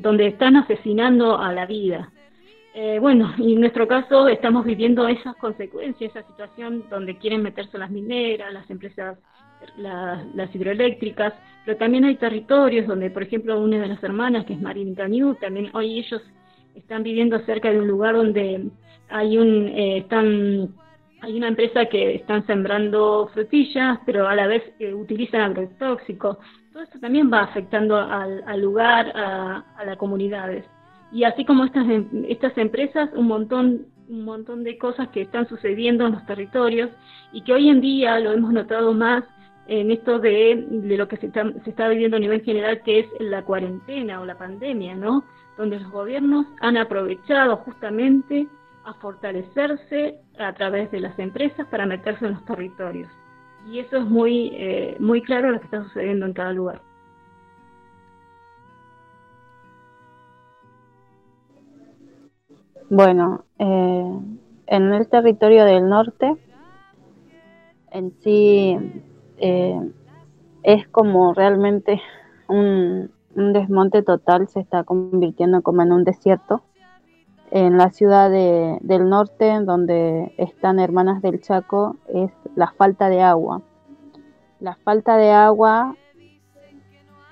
donde 0.00 0.28
están 0.28 0.56
asesinando 0.56 1.38
a 1.38 1.52
la 1.52 1.66
vida. 1.66 2.12
Eh, 2.74 2.98
bueno, 3.00 3.32
y 3.38 3.54
en 3.54 3.60
nuestro 3.60 3.88
caso 3.88 4.28
estamos 4.28 4.64
viviendo 4.64 5.08
esas 5.08 5.34
consecuencias, 5.36 6.14
esa 6.14 6.26
situación 6.28 6.84
donde 6.88 7.18
quieren 7.18 7.42
meterse 7.42 7.78
las 7.78 7.90
mineras, 7.90 8.52
las 8.52 8.70
empresas, 8.70 9.18
las 9.76 10.54
hidroeléctricas, 10.54 11.34
pero 11.64 11.76
también 11.76 12.04
hay 12.04 12.16
territorios 12.16 12.86
donde, 12.86 13.10
por 13.10 13.22
ejemplo, 13.22 13.60
una 13.60 13.78
de 13.78 13.88
las 13.88 14.02
hermanas, 14.02 14.46
que 14.46 14.54
es 14.54 14.60
Marín 14.60 14.94
Cañú, 14.94 15.34
también 15.34 15.70
hoy 15.74 15.98
ellos 15.98 16.22
están 16.74 17.02
viviendo 17.02 17.38
cerca 17.40 17.70
de 17.70 17.78
un 17.78 17.88
lugar 17.88 18.14
donde 18.14 18.70
hay 19.08 19.36
un, 19.36 19.68
eh, 19.68 19.98
están, 19.98 20.68
hay 21.20 21.36
una 21.36 21.48
empresa 21.48 21.86
que 21.86 22.14
están 22.14 22.46
sembrando 22.46 23.28
frutillas, 23.34 23.98
pero 24.06 24.28
a 24.28 24.34
la 24.34 24.46
vez 24.46 24.62
eh, 24.78 24.94
utilizan 24.94 25.42
agrotóxicos 25.42 26.38
todo 26.72 26.82
esto 26.84 27.00
también 27.00 27.30
va 27.32 27.42
afectando 27.42 27.96
al, 27.96 28.60
lugar, 28.60 29.12
a, 29.16 29.64
las 29.84 29.96
comunidades. 29.96 30.64
Y 31.12 31.24
así 31.24 31.44
como 31.44 31.64
estas, 31.64 31.88
em, 31.88 32.08
estas 32.28 32.56
empresas, 32.58 33.10
un 33.14 33.26
montón, 33.26 33.86
un 34.08 34.24
montón 34.24 34.62
de 34.62 34.78
cosas 34.78 35.08
que 35.08 35.22
están 35.22 35.48
sucediendo 35.48 36.06
en 36.06 36.12
los 36.12 36.24
territorios 36.26 36.90
y 37.32 37.42
que 37.42 37.52
hoy 37.52 37.68
en 37.68 37.80
día 37.80 38.18
lo 38.20 38.32
hemos 38.32 38.52
notado 38.52 38.92
más 38.94 39.24
en 39.66 39.90
esto 39.90 40.18
de, 40.18 40.66
lo 40.70 41.08
que 41.08 41.16
se 41.16 41.26
está, 41.26 41.50
se 41.64 41.70
está 41.70 41.88
viviendo 41.88 42.16
a 42.16 42.20
nivel 42.20 42.42
general, 42.42 42.82
que 42.82 43.00
es 43.00 43.06
la 43.20 43.42
cuarentena 43.42 44.20
o 44.20 44.24
la 44.24 44.38
pandemia, 44.38 44.94
¿no? 44.94 45.24
Donde 45.56 45.78
los 45.78 45.90
gobiernos 45.90 46.46
han 46.60 46.76
aprovechado 46.76 47.56
justamente 47.58 48.48
a 48.84 48.94
fortalecerse 48.94 50.18
a 50.38 50.52
través 50.54 50.90
de 50.90 51.00
las 51.00 51.18
empresas 51.18 51.66
para 51.68 51.86
meterse 51.86 52.26
en 52.26 52.32
los 52.32 52.44
territorios 52.44 53.08
y 53.66 53.78
eso 53.78 53.98
es 53.98 54.04
muy, 54.04 54.50
eh, 54.54 54.96
muy 54.98 55.22
claro 55.22 55.50
lo 55.50 55.58
que 55.58 55.64
está 55.66 55.82
sucediendo 55.84 56.26
en 56.26 56.32
cada 56.32 56.52
lugar. 56.52 56.80
Bueno, 62.88 63.44
eh, 63.58 64.18
en 64.66 64.92
el 64.92 65.08
territorio 65.08 65.64
del 65.64 65.88
norte, 65.88 66.36
en 67.92 68.12
sí 68.20 68.76
eh, 69.38 69.80
es 70.64 70.88
como 70.88 71.32
realmente 71.34 72.00
un, 72.48 73.10
un 73.36 73.52
desmonte 73.52 74.02
total, 74.02 74.48
se 74.48 74.60
está 74.60 74.82
convirtiendo 74.82 75.62
como 75.62 75.82
en 75.82 75.92
un 75.92 76.02
desierto 76.02 76.62
en 77.50 77.76
la 77.76 77.90
ciudad 77.90 78.30
del 78.30 79.08
norte, 79.08 79.60
donde 79.60 80.32
están 80.38 80.78
Hermanas 80.78 81.20
del 81.20 81.40
Chaco, 81.40 81.96
es 82.08 82.30
la 82.54 82.72
falta 82.72 83.08
de 83.08 83.22
agua. 83.22 83.62
La 84.60 84.76
falta 84.76 85.16
de 85.16 85.32
agua 85.32 85.96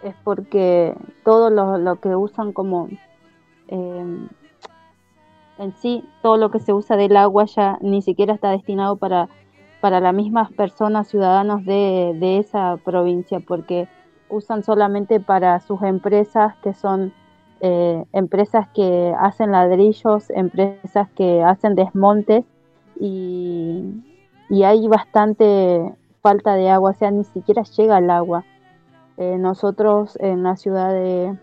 es 0.03 0.15
porque 0.25 0.97
todo 1.25 1.51
lo, 1.51 1.97
que 2.01 2.17
usan 2.17 2.53
como 2.53 2.89
em, 3.69 4.29
en 5.59 5.77
sí, 5.77 6.05
todo 6.23 6.37
lo 6.37 6.51
que 6.51 6.61
se 6.61 6.73
usa 6.73 6.97
del 6.97 7.17
agua 7.17 7.45
ya 7.45 7.79
ni 7.81 8.03
siquiera 8.03 8.35
está 8.35 8.51
destinado 8.51 8.97
para, 8.97 9.29
para 9.81 10.01
las 10.01 10.15
mismas 10.15 10.51
personas, 10.53 11.09
ciudadanos 11.09 11.65
de, 11.65 12.17
de 12.19 12.39
esa 12.39 12.77
provincia, 12.79 13.41
porque 13.41 13.89
usan 14.29 14.63
solamente 14.63 15.21
para 15.21 15.61
sus 15.61 15.83
empresas 15.83 16.57
que 16.63 16.75
son 16.75 17.13
eh, 17.61 18.05
empresas 18.13 18.69
que 18.69 19.15
hacen 19.19 19.51
ladrillos, 19.51 20.31
empresas 20.31 21.09
que 21.17 21.43
hacen 21.43 21.75
desmontes 21.75 22.45
y, 23.01 24.05
hay 24.65 24.89
bastante 24.89 25.93
falta 26.23 26.55
de 26.55 26.71
agua, 26.71 26.93
o 26.93 26.95
sea, 26.95 27.11
ni 27.11 27.25
siquiera 27.25 27.63
llega 27.65 27.99
el 27.99 28.11
agua. 28.11 28.45
Eh, 29.17 29.37
nosotros 29.39 30.17
en 30.21 30.43
la 30.43 30.57
ciudad 30.57 30.91
de, 30.91 31.37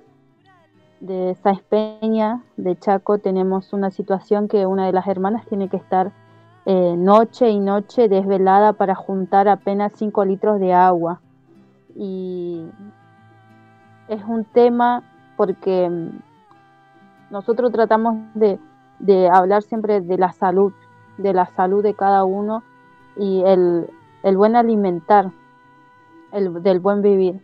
de 1.01 1.37
Peña, 1.69 2.43
de 2.57 2.77
Chaco, 2.77 3.19
tenemos 3.19 3.73
una 3.73 3.91
situación 3.91 4.47
que 4.47 4.65
una 4.65 4.87
de 4.87 4.93
las 4.93 5.07
hermanas 5.07 5.45
tiene 5.45 5.69
que 5.69 5.77
estar 5.77 6.11
eh, 6.65 6.95
noche 6.97 7.49
y 7.49 7.59
noche 7.59 8.09
desvelada 8.09 8.73
para 8.73 8.95
juntar 8.95 9.47
apenas 9.47 9.91
5 9.95 10.25
litros 10.25 10.59
de 10.59 10.73
agua. 10.73 11.21
Y 11.95 12.65
es 14.07 14.23
un 14.23 14.45
tema 14.45 15.03
porque 15.35 15.89
mm, 15.89 16.09
nosotros 17.31 17.71
tratamos 17.71 18.15
de, 18.33 18.59
hablar 19.31 19.63
siempre 19.63 20.01
de 20.01 20.17
la 20.17 20.31
salud, 20.31 20.73
de 21.17 21.33
la 21.33 21.47
salud 21.47 21.83
de 21.83 21.93
cada 21.93 22.23
uno 22.23 22.63
y 23.17 23.43
el, 23.45 23.87
buen 24.35 24.55
alimentar, 24.55 25.31
el, 26.31 26.61
del 26.63 26.79
buen 26.79 27.01
vivir. 27.01 27.41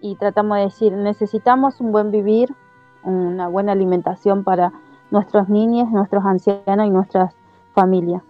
Y 0.00 0.16
tratamos 0.16 0.56
de 0.58 0.64
decir, 0.64 0.92
necesitamos 0.92 1.80
un 1.80 1.92
buen 1.92 2.10
vivir, 2.10 2.54
una 3.02 3.48
buena 3.48 3.72
alimentación 3.72 4.44
para 4.44 4.72
nuestros 5.10 5.48
niños, 5.48 5.90
nuestros 5.90 6.24
ancianos 6.24 6.86
y 6.86 6.90
nuestras 6.90 7.34
familias. 7.74 8.22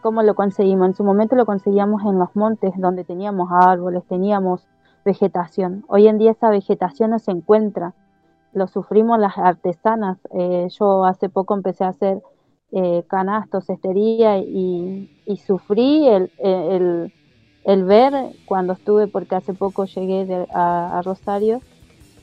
¿Cómo 0.00 0.22
lo 0.22 0.34
conseguimos? 0.34 0.88
En 0.88 0.94
su 0.94 1.04
momento 1.04 1.36
lo 1.36 1.46
conseguíamos 1.46 2.02
en 2.04 2.18
los 2.18 2.34
montes, 2.36 2.72
donde 2.76 3.04
teníamos 3.04 3.50
árboles, 3.50 4.04
teníamos 4.04 4.66
vegetación. 5.04 5.84
Hoy 5.88 6.08
en 6.08 6.18
día 6.18 6.32
esa 6.32 6.50
vegetación 6.50 7.10
no 7.10 7.18
se 7.18 7.30
encuentra 7.30 7.94
lo 8.54 8.68
sufrimos 8.68 9.18
las 9.18 9.36
artesanas. 9.36 10.18
Eh, 10.32 10.68
yo 10.78 11.04
hace 11.04 11.28
poco 11.28 11.54
empecé 11.54 11.84
a 11.84 11.88
hacer 11.88 12.22
eh, 12.72 13.04
canastos, 13.08 13.68
estería 13.68 14.38
y, 14.38 15.10
sufrí 15.44 16.06
el, 16.08 16.30
el, 16.38 17.84
ver 17.84 18.12
cuando 18.46 18.72
estuve, 18.72 19.06
porque 19.06 19.34
hace 19.34 19.54
poco 19.54 19.84
llegué 19.84 20.46
a, 20.54 21.02
Rosario, 21.04 21.60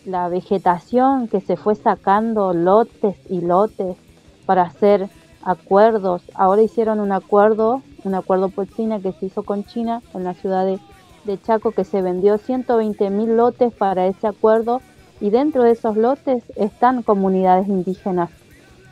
la 0.06 0.30
vegetación 0.30 1.28
que 1.28 1.42
se 1.42 1.58
fue 1.58 1.76
sacando 1.76 2.54
lotes 2.54 3.16
y 3.30 3.42
lotes 3.42 3.98
para 4.46 4.64
hacer 4.64 5.10
acuerdos. 5.44 6.24
Ahora 6.34 6.62
hicieron 6.62 7.00
un 7.00 7.12
acuerdo, 7.12 7.82
un 8.04 8.16
acuerdo 8.16 8.50
por 8.50 8.68
China 8.68 9.00
que 9.00 9.12
se 9.12 9.28
hizo 9.28 9.44
con 9.44 9.64
China 9.66 10.02
en 10.14 10.24
la 10.24 10.34
ciudad 10.34 10.66
de, 10.66 10.80
de 11.26 11.42
Chaco 11.42 11.72
que 11.72 11.84
se 11.84 12.02
vendió 12.02 12.38
120 12.38 13.10
mil 13.10 13.38
lotes 13.38 13.74
para 13.74 14.08
ese 14.08 14.28
acuerdo 14.28 14.82
y 15.22 15.30
dentro 15.30 15.64
de 15.64 15.72
esos 15.72 15.96
lotes 15.96 16.44
están 16.56 17.04
comunidades 17.04 17.68
indígenas, 17.68 18.32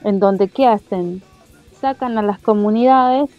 en 0.03 0.19
donde 0.19 0.47
¿qué 0.47 0.67
hacen? 0.67 1.21
Sacan 1.81 2.17
a 2.17 2.21
las 2.21 2.39
comunidades, 2.39 3.29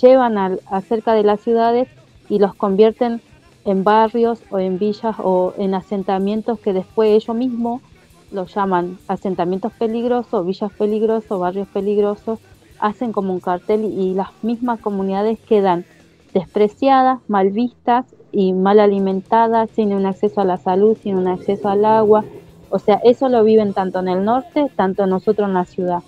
llevan 0.00 0.38
al, 0.38 0.60
acerca 0.70 1.12
de 1.14 1.24
las 1.24 1.40
ciudades 1.40 1.88
y 2.28 2.38
los 2.38 2.54
convierten 2.54 3.20
en 3.64 3.84
barrios 3.84 4.40
o 4.50 4.58
en 4.60 4.78
villas 4.78 5.16
o 5.18 5.52
en 5.58 5.74
asentamientos 5.74 6.60
que 6.60 6.72
después 6.72 7.10
ellos 7.10 7.36
mismos 7.36 7.82
los 8.30 8.54
llaman 8.54 8.98
asentamientos 9.08 9.72
peligrosos, 9.72 10.46
villas 10.46 10.72
peligrosos, 10.72 11.40
barrios 11.40 11.66
peligrosos, 11.68 12.38
hacen 12.78 13.12
como 13.12 13.32
un 13.32 13.40
cartel 13.40 13.84
y 13.84 14.14
las 14.14 14.28
mismas 14.42 14.78
comunidades 14.80 15.38
quedan 15.40 15.84
despreciadas, 16.32 17.18
mal 17.26 17.50
vistas 17.50 18.06
y 18.32 18.52
mal 18.52 18.80
alimentada, 18.80 19.66
sin 19.66 19.92
un 19.92 20.06
acceso 20.06 20.40
a 20.40 20.44
la 20.44 20.56
salud, 20.56 20.96
sin 21.02 21.16
un 21.16 21.28
acceso 21.28 21.68
al 21.68 21.84
agua. 21.84 22.24
O 22.70 22.78
sea, 22.78 23.00
eso 23.04 23.28
lo 23.28 23.42
viven 23.42 23.72
tanto 23.72 23.98
en 23.98 24.08
el 24.08 24.24
norte, 24.24 24.70
tanto 24.76 25.06
nosotros 25.06 25.48
en 25.48 25.54
la 25.54 25.64
ciudad. 25.64 26.02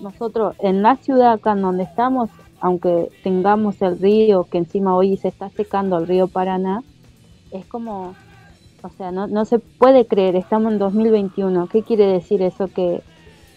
Nosotros 0.00 0.54
en 0.58 0.82
la 0.82 0.96
ciudad, 0.96 1.32
acá 1.32 1.52
en 1.52 1.62
donde 1.62 1.84
estamos, 1.84 2.28
aunque 2.60 3.08
tengamos 3.22 3.80
el 3.80 3.98
río, 3.98 4.44
que 4.44 4.58
encima 4.58 4.94
hoy 4.94 5.16
se 5.16 5.28
está 5.28 5.48
secando 5.50 5.98
el 5.98 6.06
río 6.06 6.28
Paraná, 6.28 6.82
es 7.50 7.64
como, 7.66 8.14
o 8.82 8.88
sea, 8.90 9.10
no, 9.10 9.26
no 9.26 9.44
se 9.44 9.58
puede 9.58 10.06
creer, 10.06 10.36
estamos 10.36 10.72
en 10.72 10.78
2021. 10.78 11.68
¿Qué 11.68 11.82
quiere 11.82 12.06
decir 12.06 12.42
eso? 12.42 12.68
Que, 12.68 13.02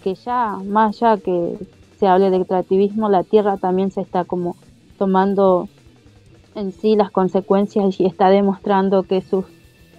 que 0.04 0.16
ya, 0.16 0.58
más 0.64 1.02
allá 1.02 1.22
que 1.22 1.58
se 2.00 2.08
hable 2.08 2.30
de 2.30 2.38
extractivismo, 2.38 3.10
la 3.10 3.24
tierra 3.24 3.58
también 3.58 3.92
se 3.92 4.00
está 4.02 4.24
como 4.24 4.56
tomando 4.98 5.68
en 6.56 6.72
sí 6.72 6.96
las 6.96 7.12
consecuencias 7.12 8.00
y 8.00 8.06
está 8.06 8.30
demostrando 8.30 9.04
que 9.04 9.22
sus 9.22 9.46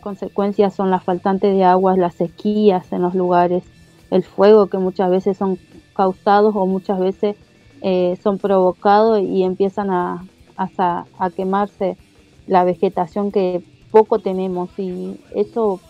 consecuencias 0.00 0.74
son 0.74 0.90
la 0.90 1.00
faltante 1.00 1.48
de 1.48 1.64
aguas, 1.64 1.98
las 1.98 2.14
sequías 2.14 2.92
en 2.92 3.02
los 3.02 3.14
lugares, 3.14 3.64
el 4.10 4.24
fuego 4.24 4.66
que 4.66 4.78
muchas 4.78 5.10
veces 5.10 5.36
son 5.36 5.58
causados 5.94 6.54
o 6.56 6.66
muchas 6.66 6.98
veces 6.98 7.36
eh, 7.82 8.18
son 8.22 8.38
provocados 8.38 9.20
y 9.20 9.42
empiezan 9.42 9.90
a, 9.90 10.24
a, 10.56 11.30
quemarse 11.34 11.96
la 12.46 12.64
vegetación 12.64 13.32
que 13.32 13.62
poco 13.90 14.18
tenemos. 14.18 14.70
Y 14.78 15.20
eso 15.34 15.80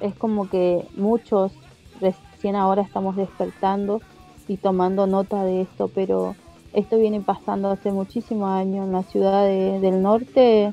es 0.00 0.14
como 0.14 0.48
que 0.48 0.86
muchos 0.96 1.52
recién 2.00 2.56
ahora 2.56 2.82
estamos 2.82 3.16
despertando 3.16 4.00
y 4.48 4.56
tomando 4.56 5.06
nota 5.06 5.44
de 5.44 5.62
esto, 5.62 5.90
pero 5.94 6.34
esto 6.74 6.98
viene 6.98 7.20
pasando 7.20 7.70
hace 7.70 7.92
muchísimos 7.92 8.48
años 8.50 8.86
en 8.86 8.92
la 8.92 9.02
ciudad 9.04 9.46
del 9.46 10.02
norte. 10.02 10.72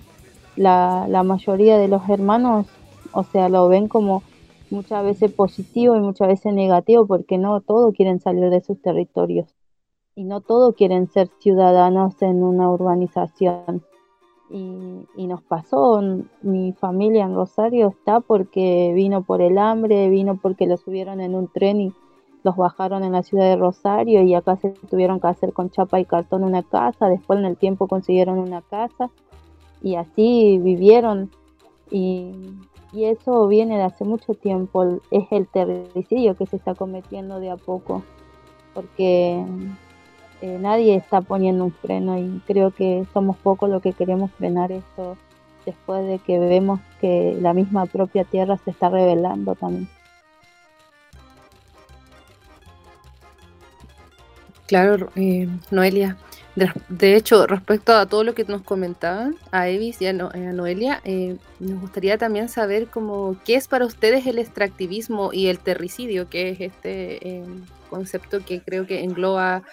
La, 0.56 1.06
la 1.08 1.24
mayoría 1.24 1.78
de 1.78 1.88
los 1.88 2.10
hermanos, 2.10 2.68
o 3.14 3.24
sea, 3.24 3.50
lo 3.50 3.68
ven 3.70 3.88
como 3.88 4.24
muchas 4.70 5.04
veces 5.04 5.32
positivo 5.32 5.96
y 5.96 6.00
muchas 6.00 6.28
veces 6.28 6.54
negativo 6.54 7.06
porque 7.06 7.38
no 7.38 7.62
todos 7.62 7.94
quieren 7.94 8.20
salir 8.20 8.50
de 8.50 8.62
sus 8.62 8.82
territorios 8.82 9.48
y 10.16 10.24
no 10.24 10.42
todos 10.42 10.76
quieren 10.76 11.08
ser 11.08 11.30
ciudadanos 11.40 12.22
en 12.22 12.44
una 12.44 12.70
urbanización. 12.70 13.84
Y, 14.50 15.08
y, 15.16 15.28
nos 15.28 15.42
pasó, 15.44 16.02
mi 16.42 16.74
familia 16.74 17.24
en 17.24 17.36
Rosario 17.36 17.88
está 17.88 18.20
porque 18.20 18.92
vino 18.94 19.24
por 19.24 19.42
el 19.42 19.58
hambre, 19.58 20.10
vino 20.10 20.38
porque 20.42 20.68
lo 20.68 20.76
subieron 20.76 21.22
en 21.22 21.36
un 21.36 21.48
tren 21.48 21.80
y 21.80 21.94
los 22.44 22.56
bajaron 22.56 23.04
en 23.04 23.12
la 23.12 23.24
ciudad 23.24 23.46
de 23.46 23.56
Rosario 23.56 24.24
y 24.24 24.34
acá 24.34 24.56
se 24.58 24.70
tuvieron 24.90 25.20
que 25.20 25.28
hacer 25.28 25.54
con 25.54 25.70
chapa 25.70 26.00
y 26.00 26.06
cartón 26.06 26.44
una 26.44 26.64
casa, 26.64 27.08
después 27.08 27.40
en 27.40 27.46
el 27.46 27.58
tiempo 27.58 27.88
consiguieron 27.88 28.40
una 28.40 28.62
casa 28.62 29.10
y 29.82 29.96
así 29.96 30.60
vivieron 30.60 31.32
y, 31.90 32.34
eso 32.94 33.48
viene 33.48 33.78
de 33.78 33.84
hace 33.84 34.04
mucho 34.04 34.34
tiempo, 34.34 35.00
es 35.12 35.26
el 35.32 35.48
terricidio 35.48 36.36
que 36.36 36.46
se 36.46 36.58
está 36.58 36.76
cometiendo 36.76 37.40
de 37.40 37.50
a 37.50 37.56
poco, 37.56 38.04
porque 38.74 39.46
eh, 40.42 40.58
nadie 40.60 40.96
está 40.96 41.22
poniendo 41.22 41.64
un 41.64 41.72
freno 41.72 42.18
y 42.18 42.42
creo 42.46 42.72
que 42.72 43.08
somos 43.14 43.38
pocos 43.38 43.70
los 43.70 43.82
que 43.82 43.94
queremos 43.94 44.30
frenar 44.32 44.74
esto 44.74 45.16
después 45.66 46.06
de 46.06 46.20
que 46.20 46.38
vemos 46.38 46.82
que 47.00 47.38
la 47.40 47.54
misma 47.54 47.86
propia 47.86 48.26
tierra 48.26 48.58
se 48.58 48.72
está 48.72 48.90
revelando 48.90 49.56
también. 49.56 49.88
Claro, 54.72 55.12
eh, 55.18 55.50
Noelia. 55.70 56.16
De, 56.88 57.18
hecho, 57.18 57.46
respecto 57.46 57.94
a 57.94 58.06
todo 58.06 58.24
lo 58.24 58.34
que 58.34 58.46
nos 58.46 58.62
comentaban, 58.62 59.36
a 59.52 59.68
Evis 59.68 60.02
y 60.02 60.08
a, 60.08 60.14
Noelia, 60.14 61.02
eh, 61.04 61.36
nos 61.60 61.82
gustaría 61.82 62.18
también 62.18 62.48
saber 62.48 62.88
cómo, 62.88 63.36
qué 63.44 63.56
es 63.56 63.68
para 63.68 63.86
ustedes 63.86 64.26
el 64.28 64.40
extractivismo 64.40 65.34
y 65.34 65.48
el 65.48 65.60
terricidio, 65.60 66.30
que 66.30 66.52
es 66.52 66.62
este 66.62 67.28
eh, 67.28 67.44
concepto 67.90 68.46
que 68.46 68.62
creo 68.62 68.88
que 68.88 69.04
engloba 69.04 69.64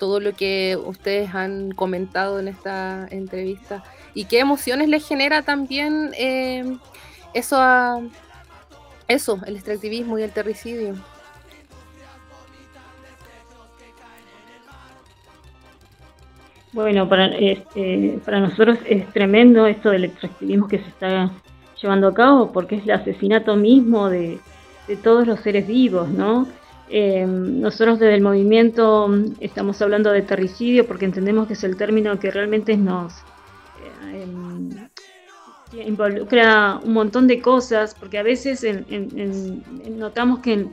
todo 0.00 0.18
lo 0.18 0.34
que 0.34 0.76
ustedes 0.84 1.32
han 1.32 1.70
comentado 1.70 2.40
en 2.40 2.48
esta 2.48 3.06
entrevista 3.08 3.84
y 4.14 4.24
qué 4.24 4.40
emociones 4.40 4.88
les 4.88 5.06
genera 5.06 5.42
también 5.42 6.10
eso, 7.34 7.56
a, 7.56 8.00
eso, 9.06 9.38
el 9.46 9.54
extractivismo 9.54 10.18
y 10.18 10.24
el 10.24 10.32
terricidio. 10.32 10.96
Bueno, 16.72 17.08
para, 17.08 17.26
este, 17.26 18.20
para 18.24 18.40
nosotros 18.40 18.78
es 18.86 19.06
tremendo 19.12 19.66
esto 19.66 19.90
del 19.90 20.04
extractivismo 20.04 20.68
que 20.68 20.78
se 20.78 20.88
está 20.88 21.30
llevando 21.80 22.08
a 22.08 22.14
cabo 22.14 22.52
porque 22.52 22.76
es 22.76 22.84
el 22.84 22.92
asesinato 22.92 23.56
mismo 23.56 24.08
de, 24.08 24.38
todos 25.02 25.26
los 25.26 25.38
seres 25.40 25.68
vivos, 25.68 26.08
¿no? 26.08 26.48
Eh, 26.88 27.24
nosotros 27.24 28.00
desde 28.00 28.16
el 28.16 28.22
movimiento 28.22 29.08
estamos 29.38 29.80
hablando 29.80 30.10
de 30.10 30.22
terricidio 30.22 30.84
porque 30.84 31.04
entendemos 31.04 31.46
que 31.46 31.52
es 31.52 31.62
el 31.62 31.76
término 31.76 32.18
que 32.18 32.32
realmente 32.32 32.76
nos 32.76 33.12
eh, 34.12 34.24
em, 34.24 34.70
involucra 35.86 36.80
un 36.82 36.92
montón 36.92 37.28
de 37.28 37.40
cosas, 37.40 37.94
porque 37.94 38.18
a 38.18 38.24
veces 38.24 38.66
notamos 39.88 40.40
que 40.40 40.66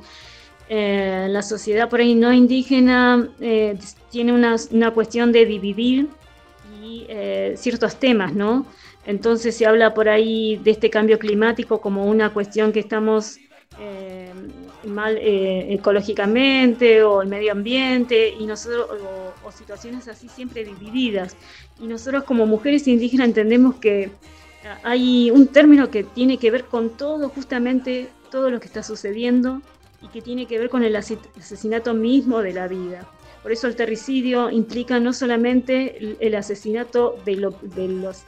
eh, 0.69 1.27
la 1.29 1.41
sociedad 1.41 1.89
por 1.89 2.01
ahí 2.01 2.13
no 2.13 2.33
indígena 2.33 3.29
eh, 3.39 3.77
tiene 4.11 4.33
una, 4.33 4.57
una, 4.71 4.91
cuestión 4.91 5.31
de 5.31 5.45
dividir 5.45 6.09
y 6.83 7.05
eh, 7.07 7.53
ciertos 7.55 7.95
temas, 7.95 8.33
¿no? 8.33 8.65
Entonces 9.05 9.55
se 9.55 9.65
habla 9.65 9.93
por 9.93 10.09
ahí 10.09 10.57
de 10.57 10.71
este 10.71 10.89
cambio 10.89 11.19
climático 11.19 11.79
como 11.79 12.05
una 12.05 12.33
cuestión 12.33 12.73
que 12.73 12.79
estamos 12.79 13.39
mal 14.85 15.19
ecológicamente 15.21 17.03
o 17.03 17.21
el 17.21 17.27
medio 17.27 17.51
ambiente 17.51 18.33
y 18.39 18.47
nosotros 18.47 18.87
o, 19.43 19.51
situaciones 19.51 20.07
así 20.07 20.27
siempre 20.27 20.65
divididas 20.65 21.35
y 21.79 21.85
nosotros 21.85 22.23
como 22.23 22.47
mujeres 22.47 22.87
indígenas 22.87 23.27
entendemos 23.27 23.75
que 23.75 24.09
hay 24.83 25.29
un 25.29 25.47
término 25.47 25.91
que 25.91 26.03
tiene 26.03 26.37
que 26.37 26.49
ver 26.49 26.65
con 26.65 26.89
todo 26.89 27.29
justamente 27.29 28.09
todo 28.31 28.49
lo 28.49 28.59
que 28.59 28.65
está 28.65 28.81
sucediendo 28.81 29.61
y 30.01 30.07
que 30.07 30.21
tiene 30.21 30.45
que 30.45 30.59
ver 30.59 30.69
con 30.69 30.83
el 30.83 30.95
asesinato 30.95 31.93
mismo 31.93 32.41
de 32.41 32.53
la 32.53 32.67
vida. 32.67 33.07
Por 33.41 33.51
eso 33.51 33.67
el 33.67 33.75
terricidio 33.75 34.49
implica 34.49 34.99
no 34.99 35.13
solamente 35.13 36.17
el 36.19 36.35
asesinato 36.35 37.17
de, 37.23 37.37
los 37.37 37.53
eh, 37.53 38.25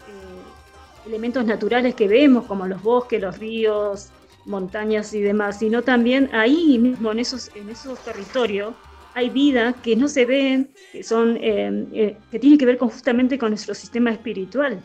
elementos 1.06 1.46
naturales 1.46 1.96
que 1.96 2.08
vemos, 2.08 2.46
como 2.46 2.66
los 2.68 2.82
bosques, 2.82 3.22
los 3.22 3.38
ríos, 3.38 4.10
montañas 4.46 5.14
y 5.14 5.22
demás, 5.22 5.60
sino 5.60 5.82
también 5.82 6.30
ahí 6.34 6.80
mismo 6.80 7.12
en 7.12 7.20
esos, 7.20 7.52
en 7.56 7.70
esos 7.70 8.00
territorios 8.00 8.74
hay 9.16 9.30
vida 9.30 9.74
que 9.84 9.96
no 9.96 10.08
se 10.08 10.26
ven, 10.26 10.72
que 10.92 11.04
son, 11.04 11.36
eh, 11.42 11.86
eh, 11.92 12.18
que 12.32 12.40
tiene 12.40 12.58
que 12.58 12.66
ver 12.66 12.78
con, 12.78 12.90
justamente 12.90 13.38
con 13.38 13.50
nuestro 13.50 13.74
sistema 13.74 14.12
espiritual. 14.12 14.80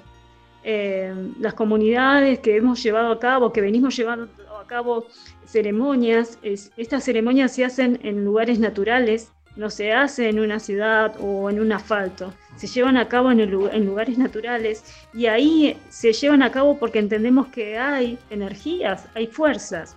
las 1.38 1.54
comunidades 1.54 2.38
que 2.38 2.56
hemos 2.56 2.82
llevado 2.82 3.12
a 3.12 3.18
cabo, 3.20 3.52
que 3.52 3.60
venimos 3.60 3.94
llevando 3.94 4.28
a 4.60 4.66
cabo 4.66 5.06
ceremonias, 5.54 6.36
estas 6.42 7.04
ceremonias 7.04 7.52
se 7.54 7.64
hacen 7.64 8.00
en 8.02 8.24
lugares 8.24 8.58
naturales, 8.58 9.30
no 9.54 9.70
se 9.70 9.92
hace 9.92 10.28
en 10.28 10.40
una 10.40 10.58
ciudad 10.58 11.14
o 11.20 11.48
en 11.48 11.60
un 11.60 11.70
asfalto, 11.70 12.34
se 12.56 12.66
llevan 12.66 12.96
a 12.96 13.06
cabo 13.06 13.30
en, 13.30 13.38
en, 13.38 13.86
lugares 13.86 14.18
naturales 14.18 14.82
y 15.12 15.26
ahí 15.26 15.76
se 15.90 16.12
llevan 16.12 16.42
a 16.42 16.50
cabo 16.50 16.76
porque 16.76 16.98
entendemos 16.98 17.46
que 17.54 17.78
hay 17.78 18.18
energías, 18.30 19.06
hay 19.14 19.28
fuerzas. 19.28 19.96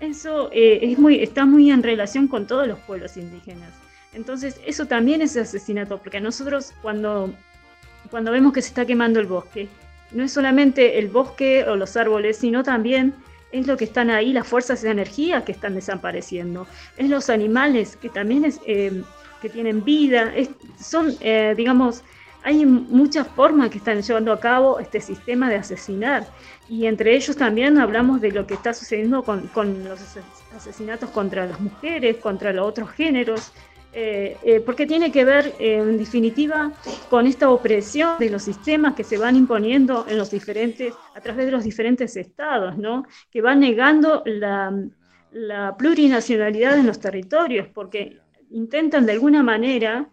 Eso 0.00 0.50
eh, 0.52 0.80
es 0.82 0.98
muy, 0.98 1.22
está 1.22 1.46
muy 1.46 1.70
en 1.70 1.84
relación 1.84 2.26
con 2.26 2.48
todos 2.48 2.66
los 2.66 2.80
pueblos 2.80 3.16
indígenas. 3.16 3.70
Entonces, 4.12 4.60
eso 4.66 4.86
también 4.86 5.22
es 5.22 5.36
asesinato, 5.36 5.98
porque 5.98 6.20
nosotros 6.20 6.72
cuando, 6.82 7.32
cuando 8.10 8.32
vemos 8.32 8.52
que 8.52 8.60
se 8.60 8.68
está 8.68 8.84
quemando 8.84 9.20
el 9.20 9.26
bosque, 9.26 9.68
no 10.10 10.24
es 10.24 10.32
solamente 10.32 10.98
el 10.98 11.06
bosque 11.08 11.64
o 11.64 11.76
los 11.76 11.96
árboles, 11.96 12.38
sino 12.38 12.64
también 12.64 13.14
es 13.58 13.66
lo 13.66 13.76
que 13.76 13.84
están 13.84 14.10
ahí, 14.10 14.32
las 14.32 14.46
fuerzas 14.46 14.82
de 14.82 14.90
energía 14.90 15.44
que 15.44 15.52
están 15.52 15.74
desapareciendo, 15.74 16.66
es 16.96 17.08
los 17.08 17.30
animales 17.30 17.96
que 17.96 18.08
también 18.08 18.44
es, 18.44 18.60
eh, 18.66 19.02
que 19.40 19.48
tienen 19.48 19.84
vida, 19.84 20.32
son, 20.78 21.14
eh, 21.20 21.54
digamos, 21.56 22.02
hay 22.46 22.64
muchas 22.64 23.26
formas 23.26 23.70
que 23.70 23.78
están 23.78 24.02
llevando 24.02 24.32
a 24.32 24.38
cabo 24.38 24.78
este 24.78 25.00
sistema 25.00 25.50
de 25.50 25.56
asesinar. 25.56 26.28
Y 26.68 26.86
entre 26.86 27.16
ellos 27.16 27.36
también 27.36 27.76
hablamos 27.76 28.20
de 28.20 28.30
lo 28.30 28.46
que 28.46 28.54
está 28.54 28.72
sucediendo 28.72 29.24
con, 29.24 29.48
con 29.48 29.82
los 29.82 29.98
asesinatos 30.56 31.10
contra 31.10 31.46
las 31.46 31.58
mujeres, 31.58 32.18
contra 32.18 32.52
los 32.52 32.68
otros 32.68 32.90
géneros, 32.90 33.52
eh, 33.98 34.36
eh, 34.42 34.60
porque 34.60 34.84
tiene 34.84 35.10
que 35.10 35.24
ver, 35.24 35.54
eh, 35.58 35.76
en 35.76 35.96
definitiva, 35.96 36.70
con 37.08 37.26
esta 37.26 37.48
opresión 37.48 38.18
de 38.18 38.28
los 38.28 38.42
sistemas 38.42 38.94
que 38.94 39.04
se 39.04 39.16
van 39.16 39.36
imponiendo 39.36 40.04
en 40.06 40.18
los 40.18 40.30
diferentes, 40.30 40.92
a 41.14 41.20
través 41.22 41.46
de 41.46 41.52
los 41.52 41.64
diferentes 41.64 42.14
estados, 42.18 42.76
¿no? 42.76 43.06
que 43.30 43.40
van 43.40 43.60
negando 43.60 44.22
la, 44.26 44.90
plurinacionalidad 45.78 46.78
en 46.78 46.86
los 46.86 47.00
territorios, 47.00 47.68
porque 47.68 48.18
intentan 48.50 49.06
de 49.06 49.12
alguna 49.12 49.42
manera 49.42 50.10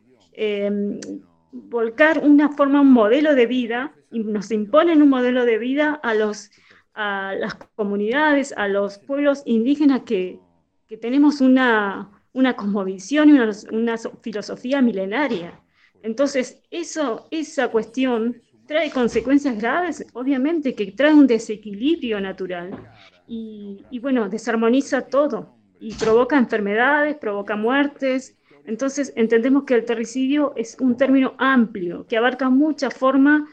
volcar 1.51 2.19
una 2.23 2.49
forma, 2.49 2.79
un 2.79 2.91
modelo 2.91 3.35
de 3.35 3.47
vida, 3.47 3.93
y 4.11 4.19
nos 4.19 4.49
imponen 4.51 5.01
un 5.01 5.09
modelo 5.09 5.43
de 5.43 5.57
vida 5.57 5.99
a, 6.01 6.13
los, 6.13 6.51
a 6.93 7.33
las 7.37 7.55
comunidades, 7.75 8.53
a 8.55 8.69
los 8.69 8.97
pueblos 8.99 9.43
indígenas 9.45 10.03
que 10.03 10.39
tenemos 11.01 11.41
una 11.41 12.22
una 12.33 12.55
cosmovisión 12.55 13.29
y 13.29 13.31
una, 13.71 13.97
filosofía 14.21 14.81
milenaria. 14.81 15.59
Entonces, 16.01 16.61
eso, 16.69 17.27
esa 17.31 17.69
cuestión 17.69 18.41
trae 18.67 18.91
consecuencias 18.91 19.57
graves, 19.57 20.05
obviamente, 20.13 20.73
que 20.73 20.91
trae 20.91 21.13
un 21.13 21.27
desequilibrio 21.27 22.19
natural 22.19 22.71
y, 23.27 23.99
bueno, 24.01 24.29
desarmoniza 24.29 25.03
todo 25.03 25.55
y 25.79 25.93
provoca 25.93 26.37
enfermedades, 26.37 27.15
provoca 27.17 27.55
muertes. 27.55 28.37
Entonces, 28.65 29.13
entendemos 29.15 29.63
que 29.63 29.75
el 29.75 29.85
terricidio 29.85 30.53
es 30.55 30.77
un 30.79 30.97
término 30.97 31.35
amplio, 31.37 32.05
que 32.07 32.17
abarca 32.17 32.49
muchas 32.49 32.93
formas 32.93 33.43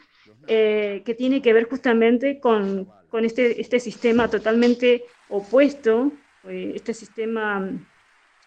eh, 0.47 1.03
que 1.05 1.13
tiene 1.13 1.41
que 1.41 1.53
ver 1.53 1.69
justamente 1.69 2.39
con, 2.39 2.89
con 3.09 3.25
este, 3.25 3.61
este 3.61 3.79
sistema 3.79 4.27
totalmente 4.29 5.03
opuesto, 5.29 6.11
eh, 6.45 6.73
este 6.75 6.93
sistema 6.93 7.69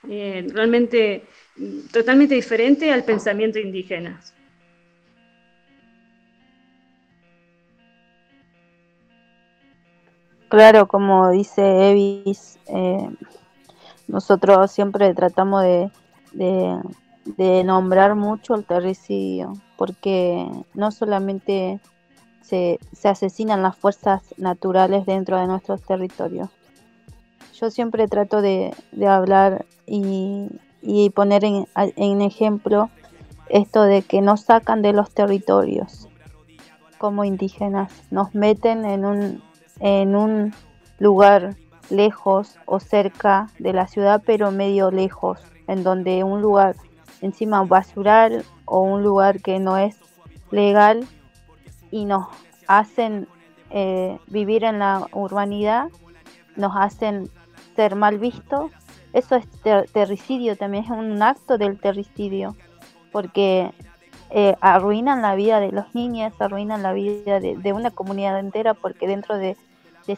eh, 0.09 0.47
realmente 0.53 1.25
totalmente 1.93 2.35
diferente 2.35 2.93
al 2.93 3.05
pensamiento 3.05 3.59
indígena. 3.59 4.21
Claro, 10.49 10.87
como 10.87 11.31
dice 11.31 11.91
Evis, 11.91 12.59
eh, 12.69 13.09
nosotros 14.07 14.71
siempre 14.71 15.13
tratamos 15.15 15.63
de, 15.63 15.91
de, 16.33 17.65
nombrar 17.65 18.15
mucho 18.15 18.55
el 18.55 18.65
terricidio, 18.65 19.55
porque 19.77 20.49
no 20.75 20.93
solamente 20.93 21.81
se, 22.41 22.79
se 22.93 23.09
asesinan 23.09 23.63
las 23.63 23.77
fuerzas 23.77 24.23
naturales 24.37 25.07
dentro 25.07 25.41
de 25.41 25.47
nuestros 25.47 25.83
territorios, 25.83 26.51
yo 27.61 27.71
siempre 27.71 28.09
trato 28.09 28.43
de, 28.43 28.75
hablar 29.07 29.65
y, 29.87 30.49
poner 31.15 31.45
en, 31.45 32.23
ejemplo 32.23 32.91
esto 33.49 33.83
de 33.83 34.03
que 34.03 34.21
nos 34.21 34.43
sacan 34.43 34.83
de 34.83 34.93
los 34.93 35.11
territorios 35.11 36.09
como 36.99 37.25
indígenas, 37.25 37.93
nos 38.11 38.35
meten 38.35 38.85
en 38.85 39.05
un, 39.05 39.43
en 39.81 40.17
un 40.17 40.55
lugar 40.99 41.57
lejos 41.91 42.59
o 42.65 42.81
cerca 42.81 43.51
de 43.59 43.73
la 43.73 43.87
ciudad, 43.87 44.23
pero 44.25 44.51
medio 44.51 44.91
lejos, 44.91 45.41
en 45.67 45.83
donde 45.83 46.25
un 46.25 46.41
lugar 46.41 46.77
encima 47.21 47.63
basural 47.63 48.45
o 48.65 48.81
un 48.81 49.03
lugar 49.03 49.41
que 49.41 49.59
no 49.59 49.77
es 49.77 49.97
legal 50.51 51.07
y 51.91 52.07
nos 52.07 52.29
hacen 52.67 53.29
eh, 53.71 54.19
vivir 54.29 54.65
en 54.65 54.79
la 54.79 55.07
urbanidad, 55.13 55.89
nos 56.57 56.73
hacen 56.77 57.29
ser 57.75 57.97
mal 57.97 58.19
visto, 58.19 58.71
eso 59.13 59.37
es 59.37 59.47
terricidio, 59.93 60.57
también 60.57 60.85
es 60.85 60.91
un 60.91 61.23
acto 61.23 61.57
del 61.57 61.79
terricidio, 61.79 62.57
porque 63.13 63.71
eh, 64.31 64.57
arruinan 64.61 65.23
la 65.23 65.35
vida 65.37 65.61
de 65.61 65.71
los 65.71 65.95
niños, 65.95 66.33
arruinan 66.41 66.83
la 66.83 66.93
vida 66.93 67.39
de, 67.39 67.73
una 67.73 67.91
comunidad 67.91 68.41
entera, 68.41 68.75
porque 68.75 69.07
dentro 69.07 69.39
de, 69.39 69.57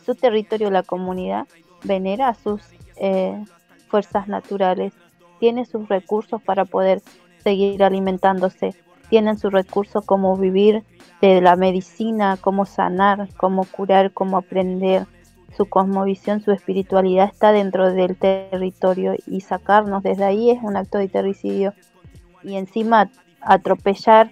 su 0.04 0.14
territorio 0.14 0.70
la 0.70 0.82
comunidad 0.82 1.46
venera 1.84 2.34
sus 2.34 2.62
eh, 2.96 3.44
fuerzas 3.88 4.28
naturales, 4.28 4.94
tiene 5.38 5.66
sus 5.66 5.88
recursos 5.88 6.42
para 6.42 6.64
poder 6.64 7.02
seguir 7.44 7.84
alimentándose, 7.84 8.74
tienen 9.10 9.38
sus 9.38 9.52
recursos 9.52 10.04
como 10.04 10.36
vivir 10.36 10.82
de 11.20 11.40
la 11.40 11.56
medicina, 11.56 12.38
cómo 12.40 12.64
sanar, 12.64 13.28
cómo 13.36 13.64
curar, 13.64 14.12
cómo 14.12 14.38
aprender, 14.38 15.06
su 15.56 15.66
cosmovisión, 15.66 16.40
su 16.40 16.52
espiritualidad 16.52 17.30
está 17.32 17.52
dentro 17.52 17.92
del 17.92 18.16
territorio 18.16 19.14
y 19.26 19.40
sacarnos 19.40 20.02
desde 20.02 20.24
ahí 20.24 20.50
es 20.50 20.62
un 20.62 20.76
acto 20.76 20.98
de 20.98 21.08
terricidio. 21.08 21.74
Y 22.42 22.56
encima 22.56 23.10
atropellar 23.40 24.30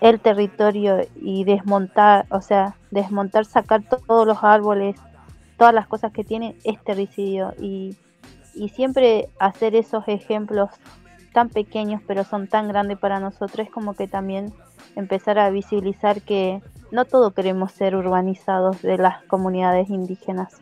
el 0.00 0.20
territorio 0.20 1.06
y 1.16 1.44
desmontar, 1.44 2.26
o 2.30 2.40
sea, 2.40 2.76
desmontar, 2.90 3.44
sacar 3.44 3.82
todos 3.82 4.26
los 4.26 4.38
árboles, 4.42 4.96
todas 5.56 5.74
las 5.74 5.86
cosas 5.86 6.12
que 6.12 6.24
tiene 6.24 6.56
es 6.64 6.82
terricidio. 6.82 7.54
Y, 7.60 7.96
y 8.54 8.70
siempre 8.70 9.28
hacer 9.38 9.74
esos 9.74 10.08
ejemplos 10.08 10.70
tan 11.32 11.48
pequeños 11.48 12.02
pero 12.06 12.24
son 12.24 12.48
tan 12.48 12.68
grandes 12.68 12.98
para 12.98 13.20
nosotros 13.20 13.68
es 13.68 13.72
como 13.72 13.94
que 13.94 14.08
también 14.08 14.52
empezar 14.96 15.38
a 15.38 15.50
visibilizar 15.50 16.22
que 16.22 16.60
no 16.90 17.04
todo 17.04 17.32
queremos 17.32 17.72
ser 17.72 17.96
urbanizados 17.96 18.82
de 18.82 18.98
las 18.98 19.22
comunidades 19.24 19.90
indígenas, 19.90 20.60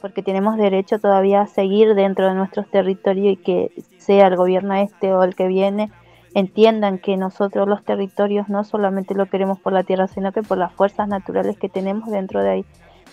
porque 0.00 0.22
tenemos 0.22 0.56
derecho 0.56 0.98
todavía 0.98 1.42
a 1.42 1.46
seguir 1.46 1.94
dentro 1.94 2.28
de 2.28 2.34
nuestros 2.34 2.68
territorios 2.70 3.34
y 3.34 3.36
que 3.36 3.72
sea 3.98 4.28
el 4.28 4.36
gobierno 4.36 4.74
este 4.74 5.12
o 5.12 5.22
el 5.22 5.34
que 5.34 5.46
viene 5.46 5.90
entiendan 6.34 6.98
que 6.98 7.16
nosotros 7.16 7.68
los 7.68 7.84
territorios 7.84 8.48
no 8.48 8.64
solamente 8.64 9.14
lo 9.14 9.26
queremos 9.26 9.58
por 9.58 9.72
la 9.72 9.82
tierra, 9.82 10.06
sino 10.06 10.32
que 10.32 10.42
por 10.42 10.58
las 10.58 10.72
fuerzas 10.72 11.08
naturales 11.08 11.58
que 11.58 11.68
tenemos 11.68 12.10
dentro 12.10 12.42
de 12.42 12.50
ahí, 12.50 12.64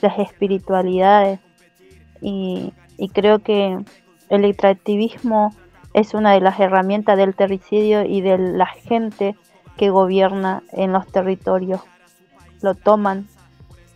las 0.02 0.20
espiritualidades. 0.20 1.40
Y, 2.22 2.74
y 2.98 3.10
creo 3.10 3.40
que 3.40 3.80
el 4.30 4.46
extractivismo 4.46 5.52
es 5.94 6.14
una 6.14 6.34
de 6.34 6.42
las 6.42 6.60
herramientas 6.60 7.18
del 7.18 7.36
terricidio 7.36 8.06
y 8.06 8.22
de 8.22 8.38
la 8.38 8.68
gente 8.68 9.36
que 9.78 9.90
gobierna 9.90 10.64
en 10.72 10.92
los 10.92 11.08
territorios 11.08 11.82
lo 12.62 12.76
toman 12.76 13.28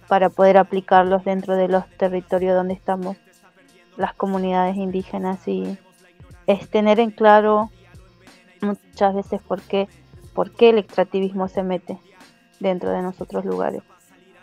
para 0.07 0.29
poder 0.29 0.57
aplicarlos 0.57 1.23
dentro 1.23 1.55
de 1.55 1.67
los 1.67 1.87
territorios 1.97 2.55
donde 2.55 2.73
estamos 2.73 3.17
las 3.97 4.13
comunidades 4.13 4.75
indígenas 4.75 5.47
y 5.47 5.77
es 6.47 6.69
tener 6.69 6.99
en 6.99 7.11
claro 7.11 7.69
muchas 8.61 9.15
veces 9.15 9.41
por 9.41 9.61
qué, 9.61 9.87
por 10.33 10.51
qué 10.51 10.69
el 10.69 10.77
extractivismo 10.77 11.47
se 11.47 11.63
mete 11.63 11.97
dentro 12.59 12.91
de 12.91 13.01
nosotros 13.01 13.45
lugares. 13.45 13.83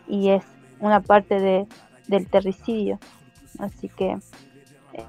Y 0.07 0.31
es 0.31 0.45
una 0.81 1.01
parte 1.01 1.41
de, 1.41 1.67
del 2.07 2.29
terricidio. 2.29 2.99
Así 3.59 3.89
que 3.89 4.19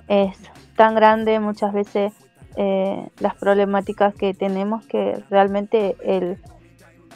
es 0.07 0.37
tan 0.75 0.95
grande 0.95 1.39
muchas 1.39 1.73
veces 1.73 2.13
eh, 2.55 3.09
las 3.19 3.35
problemáticas 3.35 4.13
que 4.13 4.33
tenemos 4.33 4.85
que 4.85 5.23
realmente 5.29 5.95
el, 6.03 6.37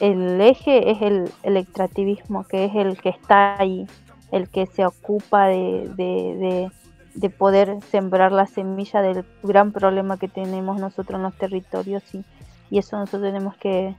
el 0.04 0.42
eje 0.42 0.92
es 0.92 1.02
el, 1.02 1.32
el, 1.44 1.56
extractivismo, 1.56 2.44
que 2.44 2.66
es 2.66 2.76
el 2.76 2.98
que 2.98 3.08
está 3.08 3.58
ahí, 3.58 3.88
el 4.34 4.50
que 4.50 4.66
se 4.66 4.86
ocupa 4.86 5.48
de, 5.48 5.90
de, 5.96 6.70
de, 7.16 7.30
poder 7.30 7.78
sembrar 7.90 8.34
la 8.34 8.46
semilla 8.46 9.02
del 9.02 9.24
gran 9.44 9.72
problema 9.72 10.18
que 10.18 10.28
tenemos 10.28 10.78
nosotros 10.78 11.18
en 11.18 11.24
los 11.24 11.38
territorios 11.38 12.04
y, 12.14 12.26
y 12.70 12.80
eso 12.80 12.98
nosotros 12.98 13.22
tenemos 13.22 13.56
que 13.56 13.96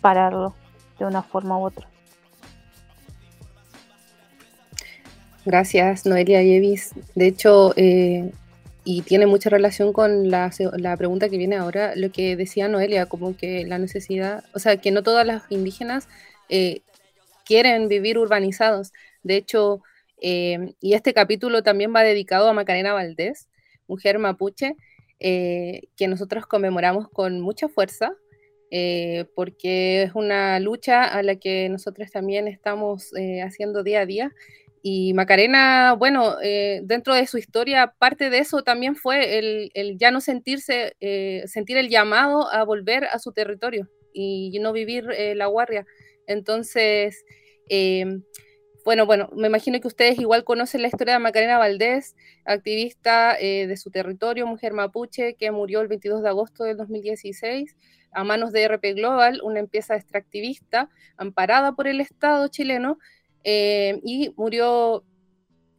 pararlo 0.00 0.52
de 0.98 1.04
una 1.04 1.22
forma 1.22 1.56
u 1.56 1.66
otra. 1.66 1.86
Gracias, 5.44 6.06
Noelia 6.06 6.42
Yevis. 6.42 6.92
De 7.14 7.28
hecho, 7.28 7.72
eh, 7.76 8.32
y 8.88 9.02
tiene 9.02 9.26
mucha 9.26 9.50
relación 9.50 9.92
con 9.92 10.30
la, 10.30 10.48
pregunta 10.96 11.28
que 11.28 11.36
viene 11.36 11.56
ahora, 11.56 11.96
lo 11.96 12.12
que 12.12 12.36
decía 12.36 12.68
Noelia, 12.68 13.06
como 13.06 13.36
que 13.36 13.66
la 13.66 13.78
necesidad, 13.78 14.44
o 14.54 14.60
sea, 14.60 14.76
que 14.76 14.92
no 14.92 15.02
todas 15.02 15.26
las 15.26 15.42
indígenas 15.50 16.08
eh, 16.48 16.82
quieren 17.44 17.88
vivir 17.88 18.16
urbanizados. 18.16 18.92
De 19.24 19.38
hecho, 19.38 19.82
eh, 20.22 20.74
y 20.80 20.94
este 20.94 21.14
capítulo 21.14 21.64
también 21.64 21.92
va 21.92 22.04
dedicado 22.04 22.48
a 22.48 22.52
Macarena 22.52 22.92
Valdés, 22.92 23.48
mujer 23.88 24.20
mapuche, 24.20 24.76
eh, 25.18 25.88
que 25.96 26.06
nosotros 26.06 26.46
conmemoramos 26.46 27.08
con 27.08 27.40
mucha 27.40 27.68
fuerza, 27.68 28.12
porque 29.34 30.04
es 30.04 30.14
una 30.14 30.60
lucha 30.60 31.02
a 31.04 31.24
la 31.24 31.34
que 31.36 31.68
nosotros 31.70 32.12
también 32.12 32.46
estamos 32.46 33.10
haciendo 33.42 33.82
día 33.82 34.02
a 34.02 34.06
día 34.06 34.32
y 34.88 35.14
Macarena, 35.14 35.94
bueno, 35.98 36.36
eh, 36.40 36.80
dentro 36.84 37.12
de 37.12 37.26
su 37.26 37.38
historia, 37.38 37.92
parte 37.98 38.30
de 38.30 38.38
eso 38.38 38.62
también 38.62 38.94
fue 38.94 39.36
el, 39.36 39.98
ya 39.98 40.12
no 40.12 40.20
sentirse, 40.20 40.94
eh, 41.00 41.42
sentir 41.48 41.76
el 41.76 41.88
llamado 41.88 42.48
a 42.52 42.62
volver 42.62 43.06
a 43.06 43.18
su 43.18 43.32
territorio 43.32 43.90
y 44.12 44.56
no 44.60 44.72
vivir 44.72 45.10
eh, 45.10 45.34
la 45.34 45.46
guardia. 45.46 45.84
Entonces, 46.28 47.24
bueno, 48.84 49.06
bueno, 49.06 49.28
me 49.34 49.48
imagino 49.48 49.80
que 49.80 49.88
ustedes 49.88 50.20
igual 50.20 50.44
conocen 50.44 50.82
la 50.82 50.88
historia 50.88 51.14
de 51.14 51.18
Macarena 51.18 51.58
Valdés, 51.58 52.14
activista 52.44 53.36
de 53.36 53.76
su 53.76 53.90
territorio, 53.90 54.46
mujer 54.46 54.72
mapuche, 54.72 55.34
que 55.34 55.50
murió 55.50 55.80
el 55.80 55.88
22 55.88 56.22
de 56.22 56.28
agosto 56.28 56.62
del 56.62 56.76
2016 56.76 57.74
a 58.12 58.22
manos 58.22 58.52
de 58.52 58.68
RP 58.68 58.94
Global, 58.94 59.40
una 59.42 59.58
empresa 59.58 59.96
extractivista 59.96 60.88
amparada 61.16 61.72
por 61.72 61.88
el 61.88 62.00
Estado 62.00 62.46
chileno, 62.48 62.98
eh, 63.48 64.00
y 64.02 64.34
murió 64.36 65.04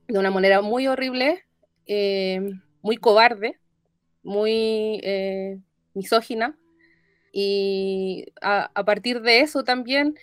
de 0.07 0.17
una 0.17 0.31
manera 0.31 0.61
muy 0.61 0.87
horrible, 0.87 1.43
eh, 1.85 2.39
muy 2.81 2.95
cobarde, 2.95 3.59
muy 4.23 5.01
eh, 5.03 5.59
misógina. 5.93 6.57
Y 7.33 8.27
a, 8.41 8.71
partir 8.85 9.21
de 9.21 9.41
eso 9.41 9.65
también 9.65 10.15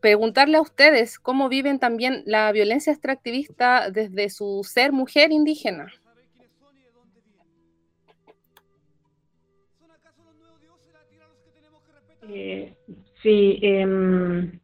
preguntarle 0.00 0.56
a 0.56 0.60
ustedes 0.60 1.20
cómo 1.20 1.48
viven 1.48 1.78
también 1.78 2.24
la 2.26 2.50
violencia 2.50 2.92
extractivista 2.92 3.88
desde 3.92 4.28
su 4.28 4.64
ser 4.64 4.90
mujer 4.90 5.30
indígena. 5.30 5.86
sí, 13.22 13.58
em, 13.62 14.60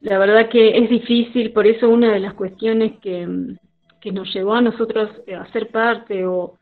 la 0.00 0.18
verdad 0.18 0.48
que 0.48 0.78
es 0.78 0.88
difícil, 0.88 1.52
por 1.52 1.66
eso 1.66 1.88
una 1.88 2.12
de 2.12 2.20
las 2.20 2.34
cuestiones 2.34 2.98
que, 3.00 3.26
nos 4.12 4.32
llevó 4.32 4.54
a 4.54 4.62
nosotros 4.62 5.10
a 5.38 5.52
ser 5.52 5.68
parte 5.68 6.24
o 6.26 6.54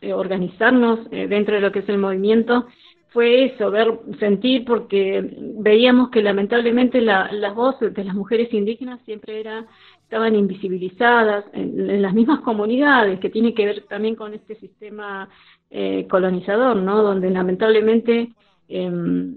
eh, 0.00 0.12
organizarnos 0.12 1.00
eh, 1.10 1.26
dentro 1.26 1.56
de 1.56 1.60
lo 1.60 1.72
que 1.72 1.80
es 1.80 1.88
el 1.88 1.98
movimiento 1.98 2.66
fue 3.10 3.46
eso, 3.46 3.70
ver, 3.70 3.98
sentir, 4.18 4.64
porque 4.64 5.20
veíamos 5.58 6.10
que 6.10 6.22
lamentablemente 6.22 7.00
las 7.00 7.54
voces 7.54 7.92
de 7.92 8.04
las 8.04 8.14
mujeres 8.14 8.52
indígenas 8.54 9.00
siempre 9.04 9.40
era, 9.40 9.66
estaban 10.04 10.36
invisibilizadas 10.36 11.44
en, 11.52 12.00
las 12.02 12.14
mismas 12.14 12.40
comunidades, 12.40 13.18
que 13.18 13.30
tiene 13.30 13.52
que 13.52 13.66
ver 13.66 13.84
también 13.88 14.14
con 14.14 14.32
este 14.32 14.54
sistema 14.56 15.28
eh, 15.70 16.06
colonizador, 16.08 16.76
¿no? 16.76 17.02
Donde 17.02 17.30
lamentablemente 17.30 18.32
em, 18.68 19.36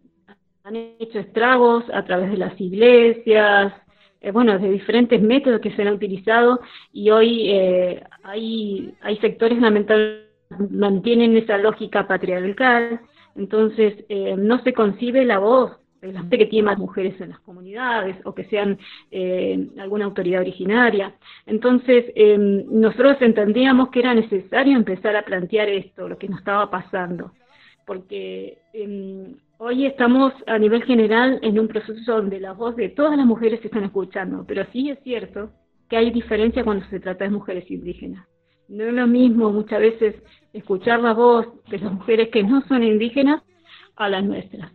han 0.63 0.77
hecho 0.77 1.19
estragos 1.19 1.83
a 1.93 2.05
través 2.05 2.31
de 2.31 2.37
las 2.37 2.59
iglesias, 2.59 3.73
eh, 4.21 4.31
bueno, 4.31 4.57
de 4.57 4.71
diferentes 4.71 5.21
métodos 5.21 5.59
que 5.59 5.75
se 5.75 5.81
han 5.81 5.93
utilizado 5.93 6.61
y 6.93 7.09
hoy 7.09 7.49
eh, 7.49 8.01
hay, 8.23 8.95
sectores 9.19 9.59
lamentables 9.59 10.23
mantienen 10.69 11.35
esa 11.35 11.57
lógica 11.57 12.07
patriarcal, 12.07 13.01
entonces 13.35 14.05
eh, 14.07 14.35
no 14.37 14.63
se 14.63 14.71
concibe 14.71 15.25
la 15.25 15.39
voz 15.39 15.71
de 16.01 16.13
la 16.13 16.21
gente 16.21 16.37
que 16.37 16.45
tiene 16.45 16.67
más 16.67 16.77
mujeres 16.77 17.19
en 17.19 17.29
las 17.29 17.39
comunidades 17.39 18.15
o 18.23 18.33
que 18.35 18.43
sean 18.45 18.77
alguna 19.79 20.03
autoridad 20.03 20.41
originaria. 20.41 21.15
Entonces, 21.45 22.05
nosotros 22.37 23.15
entendíamos 23.21 23.87
que 23.89 23.99
era 23.99 24.13
necesario 24.13 24.75
empezar 24.75 25.15
a 25.15 25.23
plantear 25.23 25.69
esto, 25.69 26.09
lo 26.09 26.17
que 26.17 26.27
nos 26.27 26.39
estaba 26.39 26.69
pasando, 26.69 27.31
porque 27.85 28.59
em, 28.73 29.35
Hoy 29.65 29.85
estamos 29.85 30.33
a 30.45 30.57
nivel 30.57 30.83
general 30.83 31.39
en 31.41 31.57
un 31.57 31.69
proceso 31.69 32.15
donde 32.15 32.37
la 32.37 32.51
voz 32.51 32.75
de 32.75 32.89
todas 32.89 33.15
las 33.15 33.25
mujeres 33.25 33.61
se 33.61 33.67
están 33.67 33.85
escuchando, 33.85 34.43
pero 34.45 34.65
sí 34.73 34.89
es 34.89 34.99
cierto 35.03 35.51
que 35.89 35.95
hay 35.95 36.11
diferencia 36.11 36.65
cuando 36.65 36.85
se 36.87 36.99
trata 36.99 37.23
de 37.23 37.29
mujeres 37.29 37.71
indígenas. 37.71 38.27
No 38.67 38.83
es 38.83 38.93
lo 38.93 39.07
mismo 39.07 39.53
muchas 39.53 39.79
veces 39.79 40.15
escuchar 40.51 40.99
la 40.99 41.13
voz 41.13 41.47
de 41.69 41.77
las 41.77 41.93
mujeres 41.93 42.27
que 42.27 42.43
no 42.43 42.61
son 42.67 42.83
indígenas 42.83 43.41
a 43.95 44.09
las 44.09 44.25
nuestras. 44.25 44.69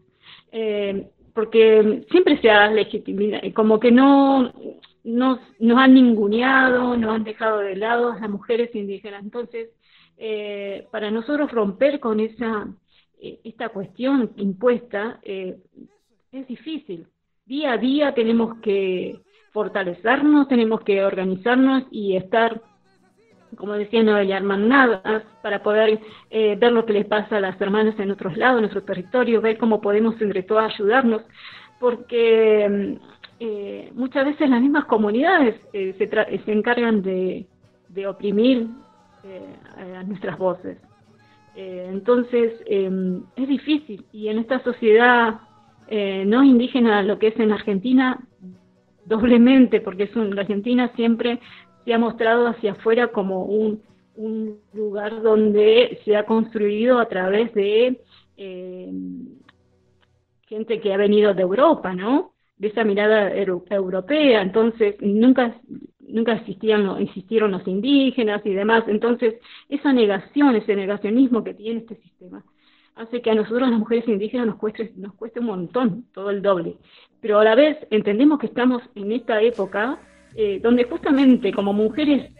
Eh, 0.52 1.08
porque 1.34 2.06
siempre 2.10 2.40
se 2.40 2.48
ha 2.48 2.70
legitimado, 2.70 3.42
como 3.52 3.80
que 3.80 3.92
no 3.92 4.54
nos, 5.04 5.38
han 5.76 5.92
ninguneado, 5.92 6.96
nos 6.96 7.14
han 7.14 7.24
dejado 7.24 7.58
de 7.58 7.76
lado 7.76 8.12
a 8.12 8.20
las 8.20 8.30
mujeres 8.30 8.74
indígenas. 8.74 9.22
Entonces, 9.22 9.68
eh, 10.16 10.86
para 10.90 11.10
nosotros 11.10 11.52
romper 11.52 12.00
con 12.00 12.20
esa 12.20 12.68
esta 13.20 13.68
cuestión 13.70 14.30
impuesta 14.36 15.18
eh, 15.22 15.58
es 16.32 16.46
difícil. 16.46 17.06
Día 17.46 17.72
a 17.72 17.78
día 17.78 18.14
tenemos 18.14 18.58
que 18.58 19.20
fortalecernos, 19.52 20.48
tenemos 20.48 20.82
que 20.82 21.04
organizarnos 21.04 21.84
y 21.90 22.16
estar, 22.16 22.60
como 23.56 23.72
decía 23.72 24.02
Noelia, 24.02 24.36
hermanadas 24.36 25.24
para 25.42 25.62
poder 25.62 26.00
eh, 26.30 26.56
ver 26.56 26.72
lo 26.72 26.84
que 26.84 26.92
les 26.92 27.06
pasa 27.06 27.38
a 27.38 27.40
las 27.40 27.60
hermanas 27.60 27.98
en 27.98 28.10
otros 28.10 28.36
lados, 28.36 28.58
en 28.58 28.62
nuestro 28.62 28.84
territorio, 28.84 29.40
ver 29.40 29.56
cómo 29.56 29.80
podemos 29.80 30.20
entre 30.20 30.42
todas 30.42 30.74
ayudarnos, 30.74 31.22
porque 31.80 32.98
muchas 33.94 34.26
veces 34.26 34.50
las 34.50 34.60
mismas 34.60 34.84
comunidades 34.86 35.54
se, 35.72 35.94
se, 35.94 36.52
encargan 36.52 37.02
de, 37.02 37.46
de 37.88 38.06
oprimir 38.06 38.68
a 39.76 40.02
nuestras 40.02 40.36
voces. 40.36 40.78
Eh, 41.56 41.86
entonces, 41.88 42.52
em, 42.66 43.22
es 43.36 43.48
difícil. 43.48 44.04
Y 44.12 44.28
en 44.28 44.38
esta 44.38 44.62
sociedad 44.62 45.40
eh, 45.88 46.24
no 46.26 46.44
indígena, 46.44 47.02
lo 47.02 47.18
que 47.18 47.28
es 47.28 47.40
en 47.40 47.50
Argentina, 47.50 48.20
doblemente, 49.06 49.80
porque 49.80 50.04
es 50.04 50.14
la 50.14 50.42
Argentina 50.42 50.92
siempre 50.94 51.40
se 51.84 51.94
ha 51.94 51.98
mostrado 51.98 52.46
hacia 52.46 52.72
afuera 52.72 53.08
como 53.08 53.44
un, 53.44 53.82
lugar 54.72 55.22
donde 55.22 56.00
se 56.04 56.16
ha 56.16 56.26
construido 56.26 56.98
a 56.98 57.08
través 57.08 57.54
de 57.54 58.00
em, 58.36 59.28
gente 60.42 60.80
que 60.80 60.92
ha 60.92 60.96
venido 60.96 61.34
de 61.34 61.42
Europa, 61.42 61.94
¿no? 61.94 62.32
De 62.56 62.68
esa 62.68 62.82
mirada 62.82 63.32
europea. 63.32 64.42
Entonces, 64.42 64.96
nunca 65.00 65.54
nunca 66.08 66.32
existían, 66.32 66.88
existieron 67.00 67.52
los 67.52 67.66
indígenas 67.66 68.44
y 68.44 68.50
demás. 68.50 68.84
Entonces, 68.88 69.36
esa 69.68 69.92
negación, 69.92 70.56
ese 70.56 70.74
negacionismo 70.74 71.44
que 71.44 71.54
tiene 71.54 71.80
este 71.80 71.96
sistema, 71.96 72.44
hace 72.96 73.22
que 73.22 73.30
a 73.30 73.34
nosotros 73.34 73.68
las 73.68 73.78
mujeres 73.78 74.08
indígenas 74.08 74.46
nos 74.46 74.56
cueste, 74.56 74.92
nos 74.96 75.14
cueste 75.14 75.40
un 75.40 75.46
montón, 75.46 76.06
todo 76.12 76.30
el 76.30 76.42
doble. 76.42 76.76
Pero 77.20 77.38
a 77.38 77.44
la 77.44 77.54
vez 77.54 77.78
entendemos 77.90 78.38
que 78.38 78.46
estamos 78.46 78.82
en 78.94 79.12
esta 79.12 79.40
época 79.40 79.98
eh, 80.34 80.60
donde 80.62 80.84
justamente 80.84 81.52
como 81.52 81.72
mujeres 81.72 82.30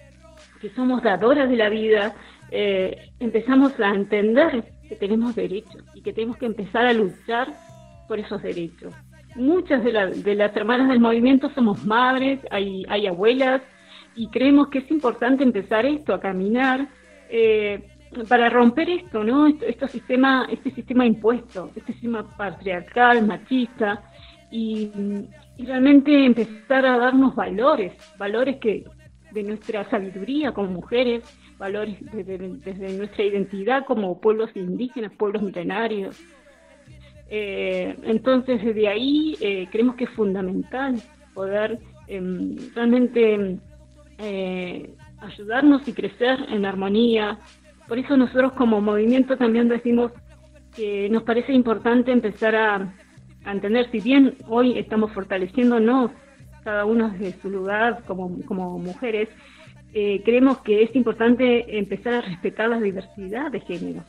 que 0.60 0.70
somos 0.70 1.02
dadoras 1.02 1.48
de 1.48 1.56
la 1.56 1.68
vida, 1.68 2.14
eh, 2.50 3.10
empezamos 3.20 3.78
a 3.80 3.94
entender 3.94 4.64
que 4.88 4.96
tenemos 4.96 5.34
derechos 5.34 5.82
y 5.94 6.02
que 6.02 6.12
tenemos 6.12 6.36
que 6.36 6.46
empezar 6.46 6.86
a 6.86 6.92
luchar 6.92 7.48
por 8.06 8.18
esos 8.18 8.42
derechos. 8.42 8.94
Muchas 9.38 9.82
de, 9.84 10.34
las 10.34 10.56
hermanas 10.56 10.88
del 10.88 11.00
movimiento 11.00 11.48
somos 11.54 11.84
madres, 11.86 12.40
hay, 12.50 12.84
hay 12.88 13.06
abuelas, 13.06 13.62
y 14.14 14.28
creemos 14.28 14.68
que 14.68 14.80
es 14.80 14.90
importante 14.90 15.44
empezar 15.44 15.86
esto, 15.86 16.12
a 16.12 16.20
caminar, 16.20 16.88
eh, 17.30 17.88
para 18.28 18.48
romper 18.48 18.90
esto, 18.90 19.22
¿no? 19.22 19.46
Sistema, 19.88 20.46
este 20.50 20.70
sistema 20.72 21.06
impuesto, 21.06 21.70
este 21.76 21.92
sistema 21.92 22.24
patriarcal, 22.36 23.26
machista, 23.26 24.02
y, 24.50 24.90
realmente 25.58 26.24
empezar 26.24 26.86
a 26.86 26.98
darnos 26.98 27.34
valores, 27.34 27.92
valores 28.16 28.58
que 28.58 28.84
de 29.32 29.42
nuestra 29.42 29.84
sabiduría 29.90 30.52
como 30.52 30.70
mujeres, 30.70 31.24
valores 31.58 31.96
desde, 32.12 32.96
nuestra 32.96 33.24
identidad 33.24 33.84
como 33.84 34.20
pueblos 34.20 34.50
indígenas, 34.54 35.12
pueblos 35.18 35.42
milenarios. 35.42 36.16
Eh, 37.30 37.96
entonces, 38.04 38.64
desde 38.64 38.88
ahí 38.88 39.36
eh, 39.40 39.68
creemos 39.70 39.96
que 39.96 40.04
es 40.04 40.10
fundamental 40.10 40.96
poder 41.34 41.78
em, 42.06 42.56
realmente 42.74 43.58
eh, 44.18 44.94
ayudarnos 45.20 45.86
y 45.86 45.92
crecer 45.92 46.38
en 46.48 46.64
armonía. 46.64 47.38
Por 47.86 47.98
eso 47.98 48.16
nosotros 48.16 48.52
como 48.52 48.80
movimiento 48.80 49.36
también 49.36 49.68
decimos 49.68 50.12
que 50.74 51.08
nos 51.10 51.22
parece 51.22 51.52
importante 51.52 52.12
empezar 52.12 52.54
a, 52.54 52.94
entender, 53.46 53.90
si 53.90 54.00
bien 54.00 54.34
hoy 54.46 54.78
estamos 54.78 55.12
fortaleciéndonos 55.12 56.10
cada 56.64 56.84
uno 56.84 57.08
desde 57.10 57.40
su 57.40 57.48
lugar 57.48 58.02
como, 58.06 58.38
como 58.44 58.78
mujeres, 58.78 59.28
eh, 59.94 60.22
creemos 60.24 60.58
que 60.58 60.82
es 60.82 60.94
importante 60.94 61.78
empezar 61.78 62.14
a 62.14 62.20
respetar 62.20 62.68
la 62.68 62.78
diversidad 62.78 63.50
de 63.50 63.60
género. 63.60 64.04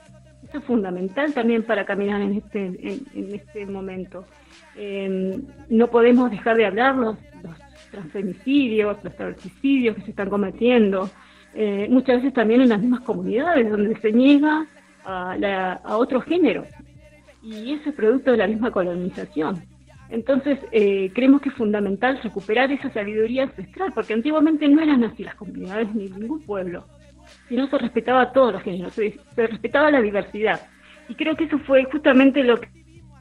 Es 0.53 0.63
fundamental 0.63 1.33
también 1.33 1.63
para 1.63 1.85
caminar 1.85 2.21
en 2.21 2.33
este, 2.33 2.65
en, 2.65 3.35
este 3.35 3.65
momento. 3.65 4.25
Eh, 4.75 5.39
no 5.69 5.87
podemos 5.87 6.31
dejar 6.31 6.57
de 6.57 6.65
hablar 6.65 6.95
los, 6.95 7.17
los 7.43 7.55
transfemicidios, 7.91 9.03
los 9.03 9.15
travesticidios 9.15 9.95
que 9.95 10.01
se 10.01 10.09
están 10.11 10.29
cometiendo, 10.29 11.09
eh, 11.53 11.87
muchas 11.89 12.17
veces 12.17 12.33
también 12.33 12.61
en 12.61 12.69
las 12.69 12.79
mismas 12.79 13.01
comunidades 13.01 13.69
donde 13.69 13.95
se 13.99 14.11
niega 14.11 14.67
a, 15.03 15.97
otro 15.97 16.21
género. 16.21 16.65
Y 17.41 17.73
eso 17.73 17.89
es 17.89 17.95
producto 17.95 18.31
de 18.31 18.37
la 18.37 18.47
misma 18.47 18.71
colonización. 18.71 19.63
Entonces, 20.09 20.59
eh, 20.71 21.11
creemos 21.13 21.41
que 21.41 21.49
es 21.49 21.55
fundamental 21.55 22.19
recuperar 22.21 22.71
esa 22.71 22.91
sabiduría 22.91 23.43
ancestral, 23.43 23.91
porque 23.93 24.13
antiguamente 24.13 24.67
no 24.67 24.81
eran 24.81 25.03
así 25.03 25.23
las 25.23 25.35
comunidades 25.35 25.93
ni 25.93 26.09
ningún 26.09 26.41
pueblo, 26.41 26.85
sino 27.49 27.67
se 27.67 27.77
respetaba 27.77 28.21
a 28.21 28.31
todos 28.31 28.53
los 28.53 28.63
géneros, 28.63 28.93
se, 28.93 29.19
respetaba 29.35 29.91
la 29.91 30.01
diversidad. 30.01 30.61
Y 31.09 31.15
creo 31.15 31.35
que 31.35 31.45
eso 31.45 31.59
fue 31.59 31.83
justamente 31.85 32.43
lo 32.43 32.59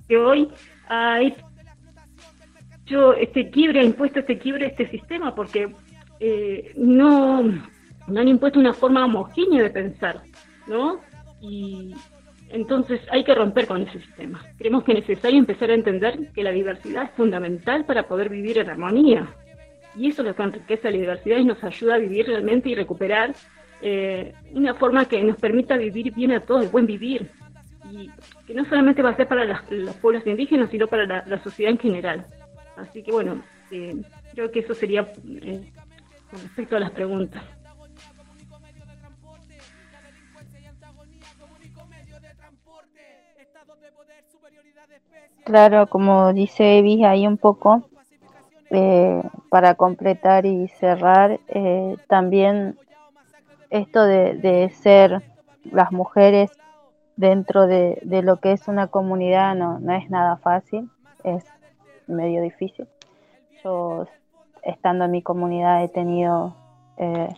que 0.07 0.17
hoy 0.17 0.49
ha 0.89 1.21
hecho 1.23 3.15
este 3.15 3.51
quiebre, 3.51 3.81
ha 3.81 3.85
impuesto 3.85 4.21
este 4.21 4.39
quiebre 4.39 4.67
a 4.67 4.69
este 4.69 4.89
sistema, 4.91 5.35
porque 5.35 5.75
eh, 6.21 6.73
no 6.77 7.43
no 8.09 8.21
han 8.21 8.29
impuesto 8.29 8.59
una 8.59 8.73
forma 8.73 9.05
homogénea 9.05 9.63
de 9.63 9.71
pensar, 9.71 10.23
¿no? 10.67 11.01
Y 11.41 11.95
entonces 12.51 13.01
hay 13.11 13.23
que 13.25 13.35
romper 13.35 13.67
con 13.67 13.83
ese 13.83 14.01
sistema. 14.01 14.43
Creemos 14.57 14.85
que 14.85 14.93
es 14.93 15.01
necesario 15.01 15.39
empezar 15.39 15.71
a 15.71 15.75
entender 15.75 16.33
que 16.33 16.43
la 16.43 16.51
diversidad 16.51 17.05
es 17.05 17.11
fundamental 17.13 17.85
para 17.85 18.09
poder 18.09 18.29
vivir 18.29 18.59
en 18.59 18.71
armonía. 18.71 19.29
Y 19.95 20.09
eso 20.09 20.23
es 20.23 20.29
lo 20.29 20.35
que 20.35 20.43
enriquece 20.43 20.91
la 20.91 20.97
diversidad 20.97 21.39
y 21.39 21.45
nos 21.45 21.63
ayuda 21.63 21.97
a 21.97 21.99
vivir 21.99 22.27
realmente 22.27 22.69
y 22.69 22.75
recuperar 22.75 23.35
eh, 23.81 24.35
una 24.53 24.75
forma 24.75 25.07
que 25.07 25.23
nos 25.23 25.37
permita 25.37 25.77
vivir 25.77 26.13
bien 26.15 26.33
a 26.33 26.41
todos, 26.41 26.71
buen 26.71 26.87
vivir. 26.87 27.31
Y 27.91 28.11
que 28.47 28.55
no 28.55 28.65
solamente 28.65 29.03
va 29.03 29.11
a 29.11 29.17
ser 29.17 29.29
para 29.29 29.45
los 29.71 29.97
pueblos 29.97 30.27
indígenas, 30.27 30.71
sino 30.71 30.87
para 30.87 31.25
la, 31.25 31.43
sociedad 31.43 31.73
en 31.73 31.79
general. 31.79 32.27
Así 32.77 33.03
que 33.03 33.13
bueno, 33.13 33.43
eh, 33.71 33.97
creo 34.35 34.51
que 34.51 34.61
eso 34.61 34.75
sería 34.75 35.11
eh, 35.27 35.73
con 36.31 36.41
respecto 36.41 36.77
a 36.77 36.81
las 36.81 36.91
preguntas. 36.91 37.43
Claro, 45.49 45.87
como 45.87 46.35
dice 46.35 46.79
Evis 46.79 47.03
ahí 47.05 47.27
un 47.27 47.39
poco, 47.39 47.89
eh, 48.69 49.23
para 49.49 49.77
completar 49.77 50.45
y 50.45 50.69
cerrar, 50.69 51.41
eh, 51.49 51.97
también 52.07 52.79
esto 53.71 54.05
de, 54.05 54.71
ser 54.81 55.23
las 55.71 55.93
mujeres 55.93 56.51
dentro 57.17 57.67
de, 57.67 58.01
lo 58.23 58.41
que 58.41 58.53
es 58.53 58.69
una 58.69 58.87
comunidad 58.87 59.55
no, 59.55 59.79
no 59.79 59.93
es 59.95 60.09
nada 60.11 60.37
fácil, 60.37 60.91
es 61.25 61.45
medio 62.07 62.43
difícil. 62.43 62.87
Yo, 63.63 64.07
estando 64.63 65.05
en 65.05 65.11
mi 65.11 65.23
comunidad, 65.23 65.83
he 65.83 65.89
tenido 65.89 66.55
eh, 66.97 67.29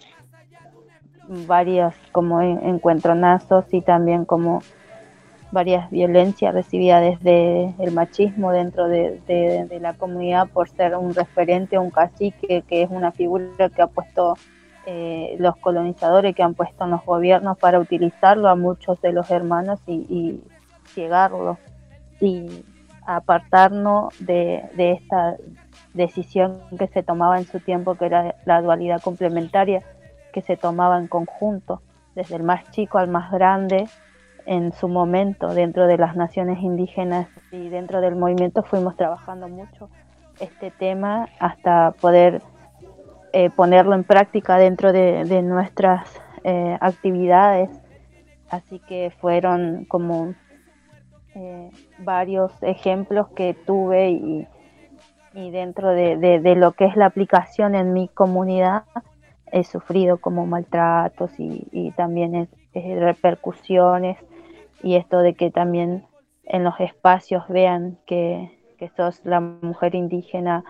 varios 1.47 1.95
como 2.13 2.41
encuentronazos 2.43 3.73
y 3.73 3.83
también 3.83 4.25
como 4.25 4.63
varias 5.53 5.91
violencias 5.91 6.55
recibidas 6.55 7.03
desde 7.03 7.75
el 7.79 7.93
machismo 7.93 8.53
dentro 8.53 8.89
de, 8.89 9.79
la 9.81 9.95
comunidad 9.95 10.49
por 10.49 10.69
ser 10.69 10.97
un 10.97 11.15
referente, 11.15 11.79
un 11.79 11.91
cacique, 11.91 12.63
que 12.67 12.83
es 12.83 12.91
una 12.91 13.13
figura 13.13 13.69
que 13.69 13.83
ha 13.83 13.87
puesto 13.87 14.37
eh, 14.87 15.37
los 15.39 15.57
colonizadores, 15.57 16.35
que 16.35 16.43
han 16.43 16.55
puesto 16.55 16.85
en 16.85 16.91
los 16.91 17.05
gobiernos 17.05 17.59
para 17.59 17.79
utilizarlo 17.79 18.49
a 18.49 18.57
muchos 18.57 19.01
de 19.01 19.13
los 19.13 19.31
hermanos 19.31 19.81
y, 19.87 20.07
y 20.09 20.43
llegarlo 20.95 21.59
y 22.21 22.65
apartarnos 23.07 24.15
de, 24.21 24.65
de 24.77 24.93
esta 24.93 25.37
decisión 25.95 26.61
que 26.79 26.87
se 26.89 27.03
tomaba 27.03 27.39
en 27.39 27.45
su 27.45 27.61
tiempo, 27.61 27.95
que 27.95 28.07
era 28.07 28.37
la 28.45 28.63
dualidad 28.63 29.01
complementaria, 29.01 29.83
que 30.33 30.43
se 30.43 30.57
tomaba 30.57 30.99
en 30.99 31.09
conjunto, 31.09 31.83
desde 32.15 32.37
el 32.37 32.43
más 32.43 32.71
chico 32.71 32.99
al 32.99 33.09
más 33.09 33.31
grande, 33.31 33.87
en 34.47 34.73
su 34.73 34.89
momento 34.89 35.49
dentro 35.55 35.87
de 35.87 35.99
las 35.99 36.17
naciones 36.17 36.63
indígenas 36.63 37.29
y 37.53 37.69
dentro 37.69 38.01
del 38.01 38.17
movimiento 38.17 38.63
fuimos 38.63 38.97
trabajando 38.97 39.49
mucho 39.49 39.89
este 40.41 40.71
tema 40.71 41.29
hasta 41.39 41.93
poder 42.01 42.43
eh, 43.33 43.51
ponerlo 43.51 43.95
en 43.95 44.05
práctica 44.05 44.57
dentro 44.57 44.93
de, 44.93 45.43
nuestras 45.43 46.21
eh, 46.45 46.77
actividades. 46.81 47.71
Así 48.49 48.81
que 48.81 49.13
fueron 49.21 49.85
como 49.85 50.35
eh, 51.35 51.71
varios 51.99 52.53
ejemplos 52.63 53.29
que 53.29 53.55
tuve 53.55 54.11
y, 54.11 54.47
dentro 55.33 55.91
de, 55.91 56.55
lo 56.57 56.73
que 56.73 56.87
es 56.87 56.97
la 56.97 57.07
aplicación 57.07 57.77
en 57.77 57.93
mi 57.93 58.09
comunidad 58.09 58.83
he 59.53 59.63
sufrido 59.63 60.19
como 60.19 60.45
maltratos 60.47 61.31
y, 61.39 61.93
también 61.97 62.49
repercusiones 62.75 64.19
y 64.83 64.97
esto 64.97 65.21
de 65.21 65.35
que 65.35 65.51
también 65.51 66.05
en 66.45 66.65
los 66.65 66.79
espacios 66.81 67.45
vean 67.49 67.99
que, 68.07 68.51
sos 68.97 69.21
la 69.25 69.41
mujer 69.41 69.95
indígena 69.95 70.65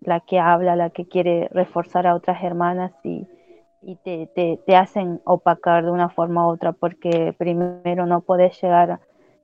la 0.00 0.20
que 0.20 0.38
habla, 0.38 0.76
la 0.76 0.90
que 0.90 1.06
quiere 1.06 1.48
reforzar 1.52 2.06
a 2.06 2.14
otras 2.14 2.42
hermanas 2.42 2.92
y, 3.02 3.26
te, 4.04 4.76
hacen 4.76 5.20
opacar 5.24 5.84
de 5.84 5.90
una 5.90 6.08
forma 6.08 6.46
u 6.46 6.50
otra 6.50 6.72
porque 6.72 7.34
primero 7.36 8.06
no 8.06 8.20
podés 8.20 8.60
llegar 8.60 9.00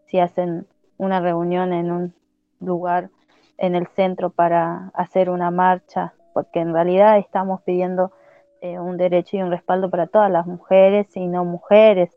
si 0.06 0.18
hacen 0.18 0.66
una 0.96 1.20
reunión 1.20 1.72
en 1.72 1.90
un 1.90 2.14
lugar 2.60 3.10
en 3.58 3.74
el 3.74 3.86
centro 3.88 4.30
para 4.30 4.90
hacer 4.94 5.30
una 5.30 5.50
marcha, 5.50 6.14
porque 6.32 6.60
en 6.60 6.72
realidad 6.72 7.18
estamos 7.18 7.62
pidiendo 7.62 8.12
eh, 8.60 8.78
un 8.78 8.96
derecho 8.96 9.36
y 9.36 9.42
un 9.42 9.50
respaldo 9.50 9.90
para 9.90 10.06
todas 10.06 10.30
las 10.30 10.46
mujeres 10.46 11.06
y 11.16 11.26
no 11.26 11.44
mujeres, 11.44 12.10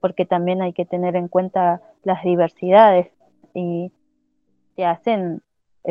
porque 0.00 0.24
también 0.24 0.62
hay 0.62 0.72
que 0.72 0.86
tener 0.86 1.16
en 1.16 1.28
cuenta 1.28 1.82
las 2.04 2.22
diversidades 2.22 3.08
y 3.54 3.92
te 4.76 4.86
hacen 4.86 5.42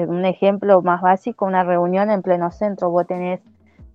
un 0.06 0.26
ejemplo 0.26 0.82
más 0.82 1.02
básico, 1.02 1.46
una 1.46 1.64
reunión 1.64 2.12
en 2.12 2.22
pleno 2.22 2.52
centro, 2.52 2.92
vos 2.92 3.08
tenés 3.08 3.42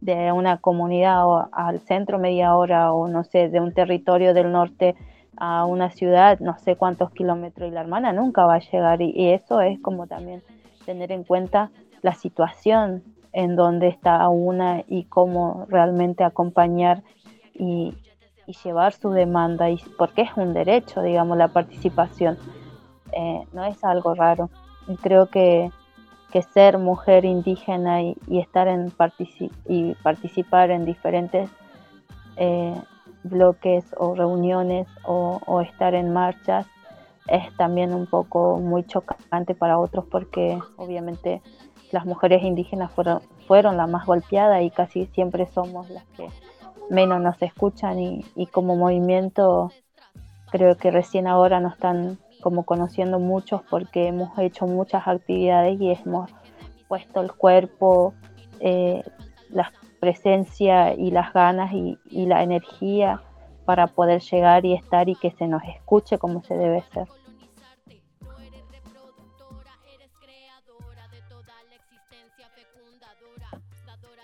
de 0.00 0.32
una 0.32 0.58
comunidad 0.58 1.26
o 1.26 1.48
al 1.52 1.78
centro 1.80 2.18
media 2.18 2.56
hora 2.56 2.92
o 2.92 3.06
no 3.06 3.22
sé, 3.22 3.48
de 3.48 3.60
un 3.60 3.72
territorio 3.72 4.34
del 4.34 4.50
norte 4.50 4.96
a 5.36 5.64
una 5.64 5.90
ciudad, 5.90 6.40
no 6.40 6.58
sé 6.58 6.76
cuántos 6.76 7.10
kilómetros 7.12 7.68
y 7.68 7.72
la 7.72 7.80
hermana 7.80 8.12
nunca 8.12 8.44
va 8.44 8.54
a 8.54 8.58
llegar 8.58 9.00
y, 9.00 9.30
eso 9.30 9.60
es 9.60 9.80
como 9.80 10.06
también 10.06 10.42
tener 10.84 11.12
en 11.12 11.22
cuenta 11.22 11.70
la 12.02 12.14
situación 12.14 13.04
en 13.32 13.54
donde 13.54 13.88
está 13.88 14.28
una 14.28 14.82
y 14.88 15.04
cómo 15.04 15.66
realmente 15.68 16.24
acompañar 16.24 17.02
y, 17.54 17.94
llevar 18.64 18.92
su 18.92 19.10
demanda, 19.10 19.70
y 19.70 19.78
porque 19.96 20.22
es 20.22 20.36
un 20.36 20.52
derecho, 20.52 21.00
digamos, 21.00 21.38
la 21.38 21.48
participación. 21.48 22.36
Eh, 23.12 23.46
no 23.54 23.64
es 23.64 23.82
algo 23.82 24.14
raro. 24.14 24.50
Y 24.88 24.96
creo 24.96 25.28
que, 25.28 25.70
que 26.32 26.42
ser 26.42 26.78
mujer 26.78 27.24
indígena 27.24 28.02
y, 28.02 28.16
estar 28.30 28.66
en 28.66 28.92
y 29.68 29.94
participar 29.96 30.70
en 30.70 30.86
diferentes 30.86 31.50
eh, 32.36 32.74
bloques 33.22 33.84
o 33.98 34.14
reuniones 34.14 34.88
o, 35.04 35.60
estar 35.60 35.94
en 35.94 36.12
marchas 36.12 36.66
es 37.28 37.54
también 37.56 37.94
un 37.94 38.06
poco 38.06 38.58
muy 38.58 38.84
chocante 38.84 39.54
para 39.54 39.78
otros 39.78 40.06
porque 40.10 40.58
obviamente 40.76 41.42
las 41.92 42.06
mujeres 42.06 42.42
indígenas 42.42 42.90
fueron, 42.90 43.20
fueron 43.46 43.76
las 43.76 43.88
más 43.88 44.06
golpeadas 44.06 44.62
y 44.62 44.70
casi 44.70 45.06
siempre 45.06 45.46
somos 45.46 45.88
las 45.90 46.04
que 46.16 46.28
menos 46.90 47.20
nos 47.20 47.40
escuchan 47.42 48.00
y, 48.00 48.24
y 48.34 48.46
como 48.46 48.74
movimiento 48.74 49.70
creo 50.50 50.76
que 50.76 50.90
recién 50.90 51.28
ahora 51.28 51.60
nos 51.60 51.74
están 51.74 52.18
como 52.42 52.64
conociendo 52.64 53.18
muchos 53.18 53.62
porque 53.70 54.08
hemos 54.08 54.38
hecho 54.38 54.66
muchas 54.66 55.08
actividades 55.08 55.80
y 55.80 55.92
hemos 55.92 56.30
puesto 56.88 57.22
el 57.22 57.32
cuerpo, 57.32 58.12
eh, 58.60 59.02
la 59.48 59.72
presencia 59.98 60.94
y 60.94 61.10
las 61.10 61.32
ganas 61.32 61.72
y, 61.72 61.96
la 62.26 62.42
energía 62.42 63.22
para 63.64 63.86
poder 63.86 64.20
llegar 64.20 64.66
y 64.66 64.74
estar 64.74 65.08
y 65.08 65.14
que 65.14 65.30
se 65.30 65.46
nos 65.46 65.62
escuche 65.64 66.18
como 66.18 66.42
se 66.42 66.54
debe 66.54 66.82
ser. 66.92 67.06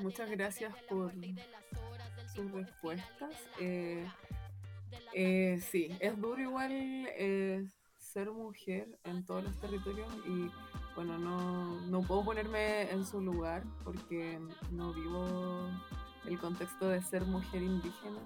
Muchas 0.01 0.31
gracias 0.31 0.75
por 0.89 1.13
sus 2.35 2.53
respuestas. 2.53 3.35
Eh, 3.61 4.07
eh, 5.15 5.59
sí, 5.61 5.97
es 6.01 6.21
duro 6.21 6.41
igual 6.41 6.71
eh, 6.71 7.67
ser 8.19 8.33
mujer 8.33 8.89
en 9.05 9.25
todos 9.25 9.45
los 9.45 9.57
territorios 9.61 10.13
y 10.27 10.51
bueno, 10.97 11.19
no, 11.19 11.81
no 11.83 12.03
puedo 12.03 12.25
ponerme 12.25 12.91
en 12.91 13.07
su 13.07 13.21
lugar 13.21 13.63
porque 13.85 14.41
no 14.73 14.93
vivo 14.93 15.71
el 16.27 16.37
contexto 16.41 16.89
de 16.89 17.01
ser 17.01 17.23
mujer 17.27 17.63
indígena, 17.63 18.19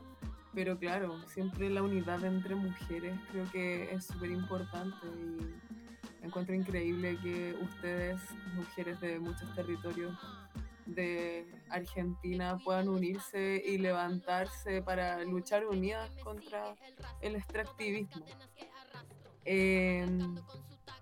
pero 0.54 0.78
claro, 0.78 1.20
siempre 1.28 1.68
la 1.68 1.82
unidad 1.82 2.24
entre 2.24 2.54
mujeres 2.54 3.20
creo 3.30 3.44
que 3.52 3.92
es 3.92 4.06
súper 4.06 4.30
importante 4.30 5.06
y 5.06 6.24
encuentro 6.24 6.54
increíble 6.54 7.18
que 7.22 7.54
ustedes, 7.60 8.18
mujeres 8.54 8.98
de 9.02 9.18
muchos 9.18 9.54
territorios, 9.54 10.16
de 10.86 11.46
Argentina 11.68 12.58
puedan 12.64 12.88
unirse 12.88 13.62
y 13.64 13.76
levantarse 13.76 14.80
para 14.80 15.22
luchar 15.22 15.66
unidas 15.66 16.10
contra 16.24 16.74
el 17.20 17.36
extractivismo. 17.36 18.24
Em, 19.44 20.36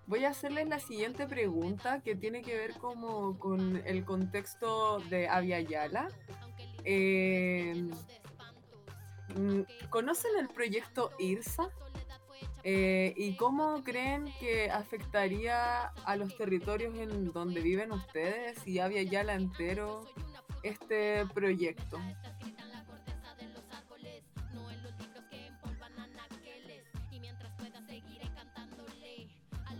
voy 0.06 0.24
a 0.24 0.30
hacerles 0.30 0.68
la 0.68 0.80
siguiente 0.80 1.26
pregunta 1.26 2.00
que 2.00 2.14
tiene 2.14 2.42
que 2.42 2.56
ver 2.56 2.74
como 2.74 3.38
con 3.38 3.82
el 3.86 4.04
contexto 4.04 4.98
de 5.10 5.28
Avia 5.28 5.60
Yala. 5.60 6.08
Em, 6.84 7.90
¿Conocen 9.90 10.32
el 10.38 10.48
proyecto 10.48 11.12
IRSA? 11.18 11.70
Eh, 12.62 13.14
¿Y 13.16 13.36
cómo 13.36 13.82
creen 13.82 14.26
que 14.38 14.70
afectaría 14.70 15.88
a 16.04 16.16
los 16.16 16.36
territorios 16.36 16.94
en 16.98 17.32
donde 17.32 17.60
viven 17.60 17.92
ustedes 17.92 18.66
y 18.66 18.80
había 18.80 19.02
ya 19.02 19.24
la 19.24 19.34
entero 19.34 20.02
este 20.62 21.24
proyecto? 21.26 21.98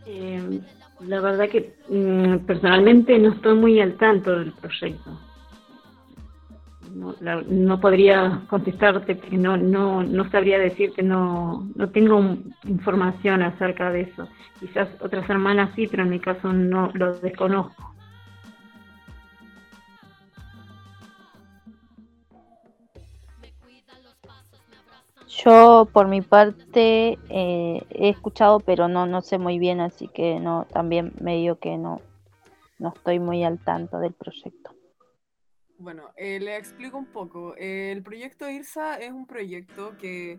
Eh, 0.07 0.61
la 1.01 1.21
verdad 1.21 1.49
que 1.49 1.75
mm, 1.89 2.47
personalmente 2.47 3.19
no 3.19 3.33
estoy 3.33 3.55
muy 3.55 3.81
al 3.81 3.97
tanto 3.97 4.39
del 4.39 4.53
proyecto 4.53 5.19
no, 6.95 7.43
no 7.43 7.81
podría 7.81 8.43
contestarte 8.49 9.15
porque 9.15 9.37
no, 9.37 9.57
no, 9.57 10.03
no 10.03 10.31
sabría 10.31 10.59
decirte, 10.59 11.03
no, 11.03 11.69
no 11.75 11.91
tengo 11.91 12.37
información 12.65 13.43
acerca 13.43 13.91
de 13.91 14.03
eso. 14.03 14.29
Quizás 14.59 14.89
otras 15.01 15.29
hermanas 15.29 15.71
sí, 15.75 15.87
pero 15.87 16.03
en 16.03 16.11
mi 16.11 16.21
caso 16.21 16.53
no 16.53 16.91
lo 16.95 17.19
desconozco. 17.19 17.95
Yo 25.45 25.89
por 25.93 26.09
mi 26.09 26.21
parte 26.21 27.19
eh, 27.29 27.83
he 27.91 28.09
escuchado, 28.09 28.61
pero 28.61 28.89
no, 28.89 29.07
no 29.07 29.23
sé 29.23 29.39
muy 29.39 29.59
bien, 29.59 29.81
así 29.81 30.09
que 30.09 30.39
no, 30.41 30.67
también 30.73 31.13
medio 31.21 31.59
que 31.59 31.79
no, 31.79 32.01
no 32.79 32.93
estoy 32.95 33.19
muy 33.19 33.45
al 33.45 33.59
tanto 33.59 33.99
del 33.99 34.13
proyecto. 34.13 34.75
Bueno, 35.79 36.11
eh, 36.17 36.39
le 36.41 36.57
explico 36.57 36.99
un 36.99 37.07
poco. 37.07 37.55
el 37.57 38.03
proyecto 38.03 38.51
IRSA 38.51 38.97
es 38.97 39.13
un 39.13 39.27
proyecto 39.27 39.97
que 39.97 40.39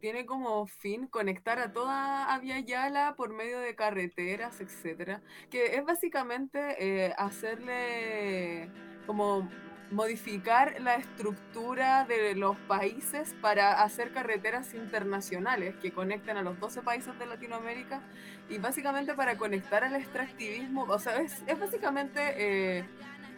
tiene 0.00 0.24
como 0.24 0.66
fin 0.66 1.06
conectar 1.08 1.58
a 1.58 1.72
toda 1.72 2.32
Avia 2.34 2.60
Yala 2.60 3.14
por 3.16 3.34
medio 3.34 3.60
de 3.60 3.74
carreteras, 3.74 4.60
etcétera, 4.60 5.22
que 5.50 5.76
es 5.76 5.84
básicamente 5.84 6.76
eh, 6.78 7.14
hacerle 7.18 8.70
como 9.06 9.48
modificar 9.90 10.80
la 10.80 10.96
estructura 10.96 12.04
de 12.06 12.34
los 12.34 12.56
países 12.56 13.34
para 13.40 13.82
hacer 13.82 14.12
carreteras 14.12 14.74
internacionales 14.74 15.74
que 15.80 15.92
conecten 15.92 16.36
a 16.36 16.42
los 16.42 16.58
12 16.58 16.82
países 16.82 17.16
de 17.18 17.26
Latinoamérica 17.26 18.00
y 18.48 18.58
básicamente 18.58 19.14
para 19.14 19.36
conectar 19.36 19.84
al 19.84 19.94
extractivismo, 19.94 20.84
o 20.84 20.98
sea, 20.98 21.20
es, 21.20 21.42
básicamente 21.58 22.20
eh, 22.36 22.84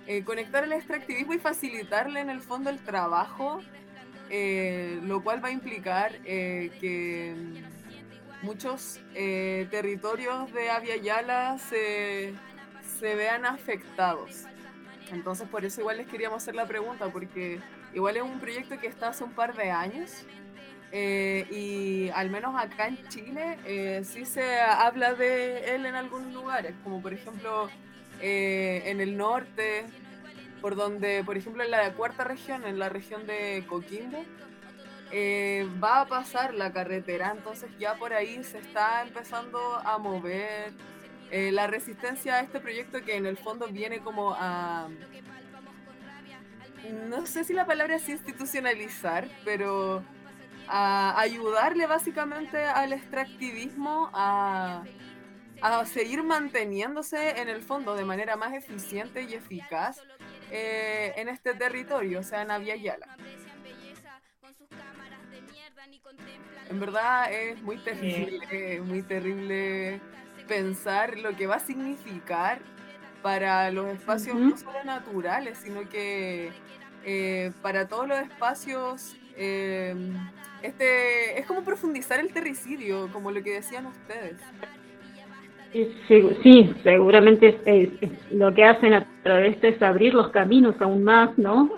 eh, 0.06 0.24
conectar 0.24 0.64
el 0.64 0.72
extractivismo 0.72 1.34
y 1.34 1.38
facilitarle 1.38 2.20
en 2.20 2.30
el 2.30 2.40
fondo 2.40 2.70
el 2.70 2.78
trabajo, 2.78 3.60
eh, 4.30 5.00
lo 5.02 5.22
cual 5.22 5.44
va 5.44 5.48
a 5.48 5.52
implicar 5.52 6.18
que 6.22 7.34
muchos 8.42 9.00
territorios 9.14 10.52
de 10.52 10.70
Avia 10.70 11.58
se 11.58 12.34
vean 13.00 13.44
afectados. 13.44 14.47
Entonces 15.12 15.48
por 15.48 15.64
eso 15.64 15.80
igual 15.80 15.98
les 15.98 16.06
queríamos 16.06 16.42
hacer 16.42 16.54
la 16.54 16.66
pregunta, 16.66 17.10
porque 17.12 17.60
igual 17.94 18.16
es 18.16 18.22
un 18.22 18.40
proyecto 18.40 18.78
que 18.78 18.86
está 18.86 19.08
hace 19.08 19.24
un 19.24 19.32
par 19.32 19.54
de 19.56 19.70
años 19.70 20.24
y 20.90 22.08
al 22.14 22.30
menos 22.30 22.54
acá 22.58 22.88
en 22.88 23.06
Chile 23.08 24.04
sí 24.04 24.24
se 24.24 24.58
habla 24.60 25.12
de 25.12 25.74
él 25.74 25.84
en 25.84 25.94
algunos 25.94 26.32
lugares, 26.32 26.74
como 26.82 27.02
por 27.02 27.12
ejemplo 27.12 27.68
eh, 28.20 28.82
en 28.86 29.00
el 29.00 29.16
norte, 29.16 29.86
por 30.60 30.74
donde, 30.74 31.22
por 31.24 31.36
ejemplo, 31.36 31.62
en 31.62 31.70
la 31.70 31.92
cuarta 31.92 32.24
región, 32.24 32.64
en 32.66 32.78
la 32.78 32.88
región 32.88 33.26
de 33.26 33.64
Coquimbo, 33.68 34.24
eh, 35.12 35.66
va 35.82 36.00
a 36.00 36.06
pasar 36.06 36.52
la 36.52 36.72
carretera, 36.72 37.32
entonces 37.34 37.70
ya 37.78 37.94
por 37.94 38.12
ahí 38.12 38.42
se 38.42 38.58
está 38.58 39.02
empezando 39.02 39.58
a 39.84 39.98
mover 39.98 40.72
eh, 41.30 41.50
la 41.52 41.66
resistencia 41.66 42.36
a 42.36 42.40
este 42.40 42.60
proyecto 42.60 43.02
que 43.04 43.16
en 43.16 43.26
el 43.26 43.36
fondo 43.36 43.68
viene 43.68 44.00
como 44.00 44.34
a, 44.34 44.88
no 47.08 47.26
sé 47.26 47.44
si 47.44 47.52
la 47.52 47.66
palabra 47.66 47.96
es 47.96 48.08
institucionalizar, 48.08 49.28
pero 49.44 50.02
a 50.68 51.18
ayudarle 51.20 51.86
básicamente 51.86 52.62
al 52.62 52.92
extractivismo 52.92 54.10
a 54.12 54.84
a 55.60 55.84
seguir 55.86 56.22
manteniéndose 56.22 57.40
en 57.40 57.48
el 57.48 57.62
fondo 57.62 57.94
de 57.94 58.04
manera 58.04 58.36
más 58.36 58.52
eficiente 58.54 59.22
y 59.22 59.34
eficaz 59.34 60.00
eh, 60.50 61.12
en 61.16 61.28
este 61.28 61.54
territorio, 61.54 62.20
o 62.20 62.22
sea, 62.22 62.42
en 62.42 62.50
Avia 62.50 62.76
Yala. 62.76 63.16
En 66.70 66.80
verdad 66.80 67.32
es 67.32 67.60
muy 67.62 67.78
terrible, 67.78 68.80
muy 68.82 69.02
terrible 69.02 70.00
pensar 70.48 71.18
lo 71.18 71.36
que 71.36 71.46
va 71.46 71.56
a 71.56 71.60
significar 71.60 72.58
para 73.22 73.70
los 73.70 73.86
espacios 73.88 74.36
no 74.36 74.56
solo 74.56 74.82
naturales, 74.84 75.58
sino 75.58 75.88
que 75.88 76.50
eh, 77.04 77.52
para 77.62 77.86
todos 77.86 78.08
los 78.08 78.18
espacios, 78.18 79.16
eh, 79.36 79.94
este 80.62 81.38
es 81.38 81.46
como 81.46 81.62
profundizar 81.62 82.18
el 82.18 82.32
terricidio, 82.32 83.08
como 83.12 83.30
lo 83.30 83.42
que 83.42 83.54
decían 83.54 83.86
ustedes. 83.86 84.36
Sí, 86.42 86.74
seguramente 86.82 88.00
lo 88.30 88.54
que 88.54 88.64
hacen 88.64 88.94
a 88.94 89.06
través 89.22 89.60
de 89.60 89.68
esto 89.68 89.76
es 89.76 89.82
abrir 89.82 90.14
los 90.14 90.30
caminos 90.30 90.74
aún 90.80 91.04
más, 91.04 91.36
¿no? 91.36 91.70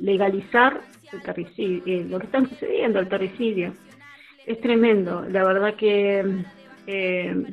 legalizar 0.00 0.80
el 1.12 1.22
terricidio, 1.22 1.82
eh, 1.86 2.06
lo 2.08 2.18
que 2.18 2.26
está 2.26 2.40
sucediendo, 2.40 2.98
el 2.98 3.08
terricidio. 3.08 3.74
Es 4.46 4.60
tremendo, 4.60 5.24
la 5.28 5.44
verdad 5.44 5.74
que 5.76 6.42
eh, 6.86 7.44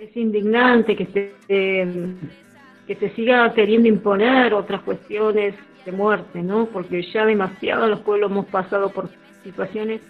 es 0.00 0.16
indignante 0.16 0.96
que 0.96 1.06
se, 1.06 1.94
que 2.86 2.94
se 2.96 3.10
siga 3.10 3.52
queriendo 3.54 3.88
imponer 3.88 4.54
otras 4.54 4.82
cuestiones 4.82 5.54
de 5.84 5.92
muerte, 5.92 6.42
¿no? 6.42 6.66
Porque 6.66 7.02
ya 7.02 7.24
demasiado 7.26 7.86
los 7.86 8.00
pueblos 8.00 8.30
hemos 8.30 8.46
pasado 8.46 8.90
por 8.90 9.08
situaciones 9.42 10.00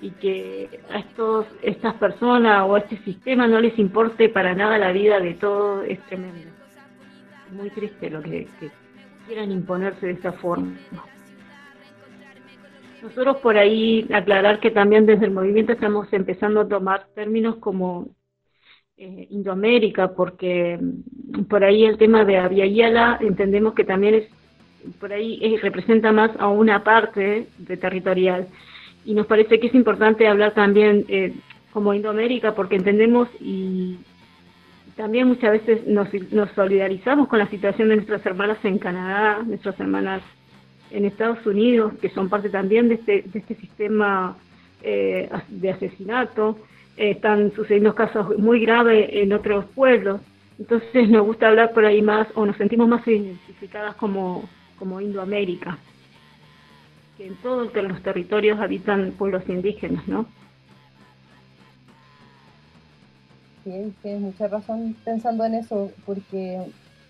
y 0.00 0.10
que 0.10 0.80
a 0.90 0.98
estos, 0.98 1.46
estas 1.62 1.94
personas 1.94 2.64
o 2.66 2.74
a 2.74 2.78
este 2.80 2.98
sistema 2.98 3.46
no 3.46 3.60
les 3.60 3.78
importe 3.78 4.28
para 4.28 4.54
nada 4.54 4.78
la 4.78 4.92
vida 4.92 5.20
de 5.20 5.34
todo 5.34 5.82
es 5.82 5.98
tremendo. 6.06 6.50
Muy 7.52 7.70
triste 7.70 8.10
lo 8.10 8.22
que, 8.22 8.46
quieran 9.26 9.50
imponerse 9.50 10.06
de 10.06 10.12
esa 10.12 10.32
forma. 10.32 10.76
nosotros 13.02 13.38
por 13.38 13.56
ahí 13.56 14.06
aclarar 14.12 14.60
que 14.60 14.70
también 14.70 15.06
desde 15.06 15.26
el 15.26 15.32
movimiento 15.32 15.72
estamos 15.72 16.12
empezando 16.12 16.60
a 16.60 16.68
tomar 16.68 17.06
términos 17.14 17.56
como 17.56 18.08
eh, 18.98 19.26
Indoamérica, 19.30 20.14
porque 20.14 20.78
mm, 20.80 21.44
por 21.44 21.64
ahí 21.64 21.84
el 21.84 21.98
tema 21.98 22.24
de 22.24 22.38
Aviala 22.38 23.18
entendemos 23.20 23.74
que 23.74 23.84
también 23.84 24.14
es, 24.14 24.24
por 24.98 25.12
ahí 25.12 25.38
eh, 25.42 25.58
representa 25.60 26.12
más 26.12 26.30
a 26.38 26.48
una 26.48 26.82
parte 26.82 27.46
de 27.58 27.76
territorial. 27.76 28.48
Y 29.04 29.14
nos 29.14 29.26
parece 29.26 29.60
que 29.60 29.68
es 29.68 29.74
importante 29.74 30.26
hablar 30.26 30.54
también 30.54 31.04
eh, 31.08 31.34
como 31.72 31.94
Indoamérica, 31.94 32.54
porque 32.54 32.76
entendemos 32.76 33.28
y 33.40 33.98
también 34.96 35.28
muchas 35.28 35.52
veces 35.52 35.86
nos, 35.86 36.08
nos 36.32 36.50
solidarizamos 36.52 37.28
con 37.28 37.38
la 37.38 37.48
situación 37.48 37.90
de 37.90 37.96
nuestras 37.96 38.24
hermanas 38.24 38.58
en 38.64 38.78
Canadá, 38.78 39.42
nuestras 39.46 39.78
hermanas 39.78 40.22
en 40.90 41.04
Estados 41.04 41.44
Unidos, 41.46 41.92
que 42.00 42.08
son 42.10 42.30
parte 42.30 42.48
también 42.48 42.88
de 42.88 42.94
este, 42.94 43.24
de 43.26 43.38
este 43.38 43.56
sistema 43.56 44.36
eh, 44.82 45.28
de 45.48 45.70
asesinato. 45.70 46.56
Están 46.96 47.52
sucediendo 47.54 47.94
casos 47.94 48.38
muy 48.38 48.60
graves 48.60 49.08
en 49.12 49.32
otros 49.32 49.64
pueblos. 49.74 50.20
Entonces 50.58 51.08
nos 51.08 51.26
gusta 51.26 51.48
hablar 51.48 51.72
por 51.72 51.84
ahí 51.84 52.00
más, 52.00 52.28
o 52.34 52.46
nos 52.46 52.56
sentimos 52.56 52.88
más 52.88 53.06
identificadas 53.06 53.94
como, 53.96 54.48
como 54.78 55.00
Indoamérica, 55.00 55.78
que 57.16 57.26
en 57.26 57.36
todos 57.36 57.72
los 57.74 58.02
territorios 58.02 58.58
habitan 58.58 59.12
pueblos 59.12 59.42
indígenas, 59.48 60.06
¿no? 60.08 60.26
Sí, 63.64 63.92
tienes 64.00 64.20
mucha 64.20 64.48
razón 64.48 64.96
pensando 65.04 65.44
en 65.44 65.54
eso, 65.54 65.90
porque 66.06 66.60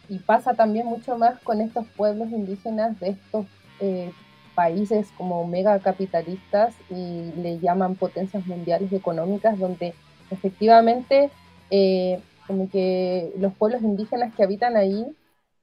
y 0.09 0.19
pasa 0.19 0.55
también 0.55 0.87
mucho 0.87 1.19
más 1.19 1.41
con 1.43 1.61
estos 1.61 1.87
pueblos 1.97 2.31
indígenas 2.31 2.99
de 3.01 3.11
estos 3.11 3.47
eh, 3.81 4.13
países 4.57 5.07
como 5.17 5.47
megacapitalistas 5.47 6.75
y 6.91 7.31
le 7.41 7.61
llaman 7.61 7.95
potencias 7.95 8.45
mundiales 8.47 8.93
económicas, 8.93 9.57
donde 9.59 9.95
efectivamente 10.31 11.31
eh, 11.71 12.19
como 12.49 12.69
que 12.69 13.33
los 13.39 13.53
pueblos 13.55 13.83
indígenas 13.83 14.35
que 14.35 14.43
habitan 14.43 14.77
ahí 14.77 15.07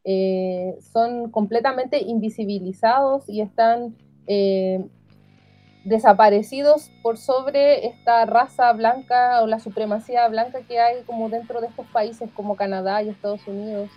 eh, 0.05 0.77
son 0.93 1.29
completamente 1.31 2.01
invisibilizados 2.01 3.27
y 3.27 3.41
están 3.41 3.95
desaparecidos 5.83 6.89
por 7.01 7.17
sobre 7.17 7.87
esta 7.87 8.25
raza 8.25 8.71
blanca 8.71 9.41
o 9.41 9.47
la 9.47 9.59
supremacía 9.59 10.27
blanca 10.29 10.61
que 10.61 10.79
hay 10.79 11.03
como 11.03 11.29
dentro 11.29 11.59
de 11.59 11.67
estos 11.67 11.85
países 11.87 12.29
como 12.35 12.55
Canadá 12.55 13.03
y 13.03 13.09
Estados 13.09 13.45
Unidos. 13.47 13.89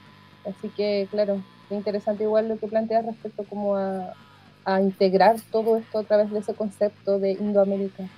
Así 0.44 0.68
que, 0.70 1.06
claro, 1.10 1.40
interesante 1.70 2.24
igual 2.24 2.48
lo 2.48 2.58
que 2.58 2.66
planteas 2.66 3.06
respecto 3.06 3.44
como 3.44 3.76
a, 3.76 4.14
integrar 4.80 5.40
todo 5.50 5.76
esto 5.76 6.00
a 6.00 6.02
través 6.02 6.30
de 6.30 6.40
ese 6.40 6.54
concepto 6.54 7.18
de 7.18 7.32
Indoamérica. 7.32 8.08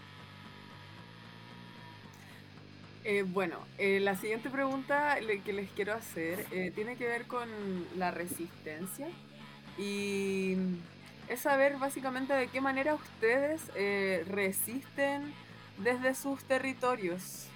Eh, 3.04 3.22
bueno, 3.22 3.56
eh, 3.78 4.00
la 4.00 4.16
siguiente 4.16 4.50
pregunta 4.50 5.16
que 5.44 5.52
les 5.52 5.70
quiero 5.70 5.94
hacer 5.94 6.44
eh, 6.50 6.72
tiene 6.74 6.96
que 6.96 7.06
ver 7.06 7.26
con 7.26 7.48
la 7.96 8.10
resistencia 8.10 9.06
y 9.78 10.56
es 11.28 11.40
saber 11.40 11.76
básicamente 11.78 12.34
de 12.34 12.48
qué 12.48 12.60
manera 12.60 12.94
ustedes 12.94 13.62
resisten 14.26 15.32
desde 15.78 16.14
sus 16.14 16.42
territorios. 16.44 17.48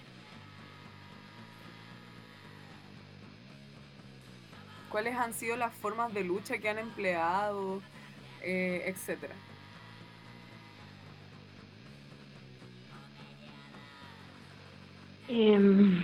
cuáles 4.92 5.16
han 5.16 5.32
sido 5.32 5.56
las 5.56 5.74
formas 5.74 6.12
de 6.12 6.22
lucha 6.22 6.58
que 6.58 6.68
han 6.68 6.78
empleado, 6.78 7.80
eh, 8.42 8.84
etcétera. 8.86 9.34
Em, 15.28 16.02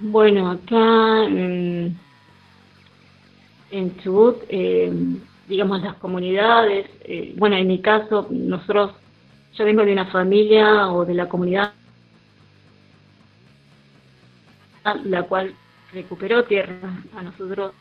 bueno, 0.00 0.50
acá 0.50 1.24
en, 1.26 1.96
Chubut, 4.02 4.42
em, 4.48 5.20
digamos 5.48 5.82
las 5.82 5.94
comunidades, 5.96 6.90
eh, 7.02 7.34
bueno, 7.36 7.56
en 7.56 7.68
mi 7.68 7.80
caso, 7.80 8.26
nosotros, 8.30 8.92
yo 9.54 9.64
vengo 9.64 9.84
de 9.84 9.92
una 9.92 10.06
familia 10.06 10.90
o 10.90 11.04
de 11.04 11.14
la 11.14 11.28
comunidad 11.28 11.72
la 15.04 15.22
cual 15.22 15.54
recuperó 15.92 16.44
tierra. 16.44 16.74
A 17.16 17.22
nosotros 17.22 17.72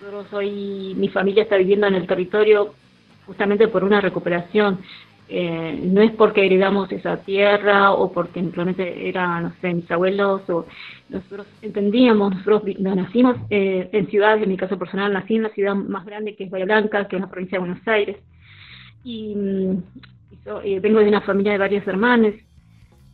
nosotros 0.00 0.32
hoy, 0.32 0.94
mi 0.96 1.08
familia 1.08 1.42
está 1.42 1.56
viviendo 1.56 1.86
en 1.86 1.94
el 1.94 2.06
territorio 2.06 2.72
justamente 3.26 3.68
por 3.68 3.84
una 3.84 4.00
recuperación. 4.00 4.78
Eh, 5.28 5.78
no 5.84 6.00
es 6.00 6.10
porque 6.12 6.44
heredamos 6.44 6.90
esa 6.90 7.18
tierra 7.18 7.92
o 7.92 8.10
porque 8.10 8.40
simplemente 8.40 9.08
eran, 9.08 9.44
no 9.44 9.52
sé, 9.60 9.74
mis 9.74 9.90
abuelos 9.90 10.48
o 10.48 10.66
nosotros 11.08 11.46
entendíamos, 11.62 12.34
nosotros 12.34 12.62
nacimos 12.78 13.36
eh, 13.50 13.90
en 13.92 14.08
ciudades, 14.08 14.42
en 14.42 14.48
mi 14.48 14.56
caso 14.56 14.78
personal, 14.78 15.12
nací 15.12 15.36
en 15.36 15.44
la 15.44 15.50
ciudad 15.50 15.74
más 15.74 16.04
grande 16.06 16.34
que 16.34 16.44
es 16.44 16.50
Bahía 16.50 16.64
Blanca, 16.64 17.06
que 17.06 17.16
es 17.16 17.22
la 17.22 17.30
provincia 17.30 17.58
de 17.58 17.66
Buenos 17.66 17.86
Aires. 17.86 18.16
Y, 19.04 19.36
eh, 20.64 20.80
vengo 20.80 21.00
de 21.00 21.08
una 21.08 21.20
familia 21.20 21.52
de 21.52 21.58
varios 21.58 21.86
hermanos. 21.86 22.34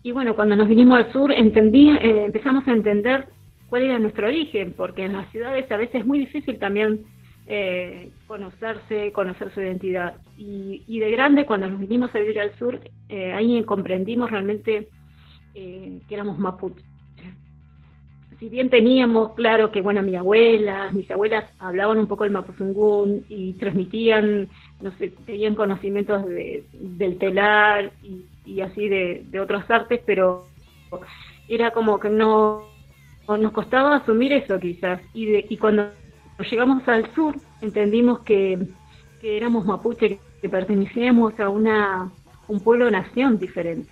Y 0.05 0.13
bueno, 0.13 0.37
cuando 0.37 0.55
nos 0.55 0.69
vinimos 0.69 0.99
al 0.99 1.13
sur, 1.13 1.33
entendí, 1.33 1.91
empezamos 1.91 2.67
a 2.69 2.73
entender 2.73 3.27
cuál 3.69 3.83
era 3.83 3.99
nuestro 3.99 4.27
origen, 4.27 4.75
porque 4.77 5.05
en 5.05 5.15
las 5.15 5.31
ciudades 5.31 5.71
a 5.71 5.77
veces 5.77 5.97
es 5.97 6.07
muy 6.07 6.19
difícil 6.19 6.59
también 6.59 7.05
eh, 7.49 8.11
conocerse, 8.27 9.13
conocer 9.13 9.53
su 9.53 9.61
identidad. 9.61 10.15
Y, 10.37 10.99
de 10.99 11.11
grande, 11.11 11.47
cuando 11.47 11.69
nos 11.69 11.81
vinimos 11.81 12.15
a 12.15 12.19
vivir 12.19 12.41
al 12.41 12.57
sur, 12.59 12.81
eh, 13.09 13.33
ahí 13.33 13.63
comprendimos 13.65 14.31
realmente 14.31 14.89
eh, 15.55 16.01
que 16.09 16.15
éramos 16.15 16.39
mapuches. 16.39 16.85
Si 18.39 18.51
bien 18.51 18.69
teníamos 18.69 19.33
claro 19.33 19.73
que, 19.73 19.81
bueno, 19.81 20.03
mi 20.03 20.15
abuela, 20.15 20.91
mis 20.93 21.11
abuelas 21.11 21.51
hablaban 21.59 21.99
un 21.99 22.07
poco 22.07 22.25
el 22.25 22.33
mapuzungún 22.33 23.25
y 23.31 23.55
transmitían, 23.55 24.49
no 24.83 24.91
sé, 24.99 25.15
tenían 25.25 25.55
conocimientos 25.55 26.23
del 26.27 27.17
telar 27.19 27.93
y, 28.45 28.61
así 28.61 28.89
de, 28.89 29.25
de 29.31 29.41
otras 29.41 29.71
artes, 29.71 30.03
pero 30.05 30.49
era 31.49 31.71
como 31.71 31.99
que 31.99 32.11
no 32.11 32.76
nos 33.29 33.53
costaba 33.53 33.97
asumir 33.97 34.33
eso 34.33 34.59
quizás. 34.59 35.01
Y, 35.13 35.27
de, 35.27 35.47
y 35.49 35.57
cuando 35.57 35.91
llegamos 36.51 36.87
al 36.89 37.13
sur 37.15 37.35
entendimos 37.61 38.21
que, 38.21 38.59
éramos 39.23 39.65
mapuche, 39.65 40.21
que 40.41 40.49
pertenecíamos 40.49 41.39
a 41.41 41.49
una, 41.49 42.11
un 42.49 42.61
pueblo-nación 42.61 43.39
diferente. 43.39 43.91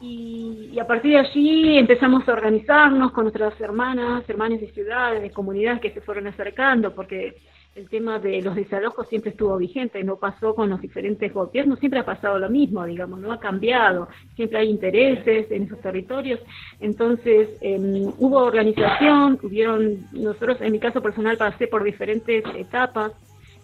Y, 0.00 0.78
a 0.78 0.86
partir 0.86 1.12
de 1.12 1.18
allí 1.18 1.78
empezamos 1.78 2.28
a 2.28 2.32
organizarnos 2.32 3.12
con 3.12 3.24
nuestras 3.24 3.58
hermanas, 3.60 4.28
hermanas 4.28 4.60
de 4.60 4.70
ciudades, 4.72 5.22
de 5.22 5.30
comunidades 5.30 5.80
que 5.80 5.92
se 5.92 6.00
fueron 6.00 6.26
acercando, 6.26 6.94
porque 6.94 7.36
el 7.74 7.88
tema 7.88 8.20
de 8.20 8.40
los 8.40 8.54
desalojos 8.54 9.08
siempre 9.08 9.30
estuvo 9.30 9.56
vigente, 9.56 10.02
no 10.04 10.16
pasó 10.16 10.54
con 10.54 10.70
los 10.70 10.80
diferentes 10.80 11.32
gobiernos, 11.32 11.80
siempre 11.80 12.00
ha 12.00 12.04
pasado 12.04 12.38
lo 12.38 12.48
mismo, 12.48 12.84
digamos, 12.84 13.18
no 13.18 13.32
ha 13.32 13.40
cambiado, 13.40 14.08
siempre 14.36 14.60
hay 14.60 14.70
intereses 14.70 15.50
en 15.50 15.64
esos 15.64 15.80
territorios. 15.80 16.40
Entonces, 16.78 17.48
em, 17.60 18.12
hubo 18.18 18.38
organización, 18.38 19.40
hubieron, 19.42 20.06
nosotros 20.12 20.60
en 20.60 20.70
mi 20.70 20.78
caso 20.78 21.02
personal 21.02 21.36
pasé 21.36 21.66
por 21.66 21.82
diferentes 21.82 22.44
etapas, 22.56 23.12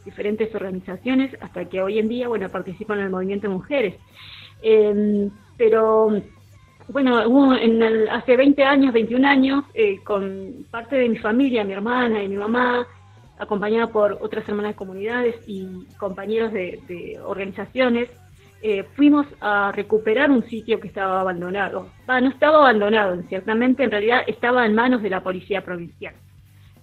diferentes 0.05 0.53
organizaciones, 0.55 1.37
hasta 1.41 1.67
que 1.67 1.81
hoy 1.81 2.01
en 2.01 2.09
día, 2.09 2.27
bueno, 2.27 2.49
participo 2.49 2.95
en 2.95 3.01
el 3.01 3.11
movimiento 3.11 3.47
de 3.47 3.55
mujeres. 3.55 3.95
Em, 4.63 5.31
pero 5.57 6.21
bueno, 6.89 7.29
hubo 7.29 7.55
en 7.55 7.81
el, 7.81 8.09
hace 8.09 8.37
20 8.37 8.65
años, 8.65 8.93
21 8.93 9.25
años, 9.25 9.65
eh, 9.75 10.01
con 10.03 10.67
parte 10.71 10.97
de 10.97 11.09
mi 11.09 11.19
familia, 11.19 11.63
mi 11.63 11.75
hermana 11.75 12.25
y 12.25 12.29
mi 12.29 12.37
mamá, 12.37 12.87
acompañada 13.41 13.89
por 13.89 14.19
otras 14.21 14.49
hermanas 14.49 14.73
de 14.73 14.77
comunidades 14.77 15.37
y 15.47 15.87
compañeros 15.99 16.53
de, 16.53 17.19
organizaciones, 17.25 18.09
eh, 18.63 18.85
fuimos 18.95 19.27
a 19.41 19.73
recuperar 19.73 20.31
un 20.31 20.45
sitio 20.45 20.79
que 20.79 20.89
estaba 20.89 21.21
abandonado. 21.21 21.89
no 22.07 22.29
estaba 22.29 22.59
abandonado, 22.59 23.21
ciertamente 23.29 23.83
en 23.83 23.91
realidad 23.91 24.21
estaba 24.27 24.67
en 24.67 24.75
manos 24.75 25.03
de 25.03 25.11
la 25.11 25.23
policía 25.23 25.63
provincial. 25.63 26.15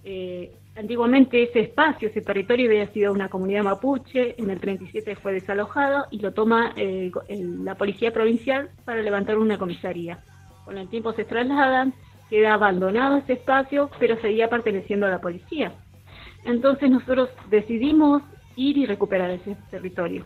Eh, 0.02 0.50
antiguamente 0.76 1.44
ese 1.44 1.60
espacio, 1.60 2.08
ese 2.08 2.20
territorio 2.20 2.68
había 2.68 2.88
sido 2.88 3.12
una 3.12 3.28
comunidad 3.28 3.62
mapuche, 3.62 4.34
en 4.36 4.50
el 4.50 4.58
37 4.58 5.14
fue 5.16 5.34
desalojado 5.34 6.06
y 6.10 6.18
lo 6.18 6.32
toma 6.32 6.74
la 6.76 7.74
policía 7.76 8.12
provincial 8.12 8.70
para 8.84 9.02
levantar 9.02 9.38
una 9.38 9.56
comisaría. 9.56 10.18
Con 10.64 10.76
el 10.76 10.88
tiempo 10.88 11.12
se 11.12 11.24
trasladan, 11.24 11.94
queda 12.28 12.54
abandonado 12.54 13.18
ese 13.18 13.34
espacio, 13.34 13.90
pero 13.98 14.20
seguía 14.20 14.48
perteneciendo 14.48 15.06
a 15.06 15.10
la 15.10 15.20
policía. 15.20 15.72
Entonces 16.44 16.90
nosotros 16.90 17.30
decidimos 17.50 18.22
ir 18.56 18.78
y 18.78 18.86
recuperar 18.86 19.30
ese 19.30 19.56
territorio. 19.70 20.24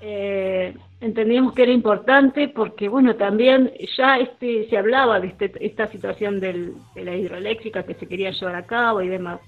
Eh, 0.00 0.76
entendíamos 1.00 1.54
que 1.54 1.62
era 1.62 1.72
importante 1.72 2.48
porque, 2.48 2.88
bueno, 2.88 3.14
también 3.14 3.72
ya 3.96 4.18
este 4.18 4.68
se 4.68 4.76
hablaba 4.76 5.20
de 5.20 5.28
este, 5.28 5.52
esta 5.64 5.86
situación 5.86 6.40
de 6.40 6.72
la 6.96 7.16
hidroeléctrica 7.16 7.84
que 7.84 7.94
se 7.94 8.06
quería 8.06 8.30
llevar 8.30 8.56
a 8.56 8.66
cabo 8.66 9.00
y 9.00 9.08
demás. 9.08 9.40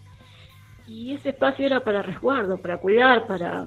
Y 0.87 1.14
ese 1.14 1.31
espacio 1.31 1.66
era 1.66 1.81
para 1.81 2.03
resguardo, 2.03 2.59
para 2.59 2.79
cuidar, 2.79 3.27
para 3.27 3.66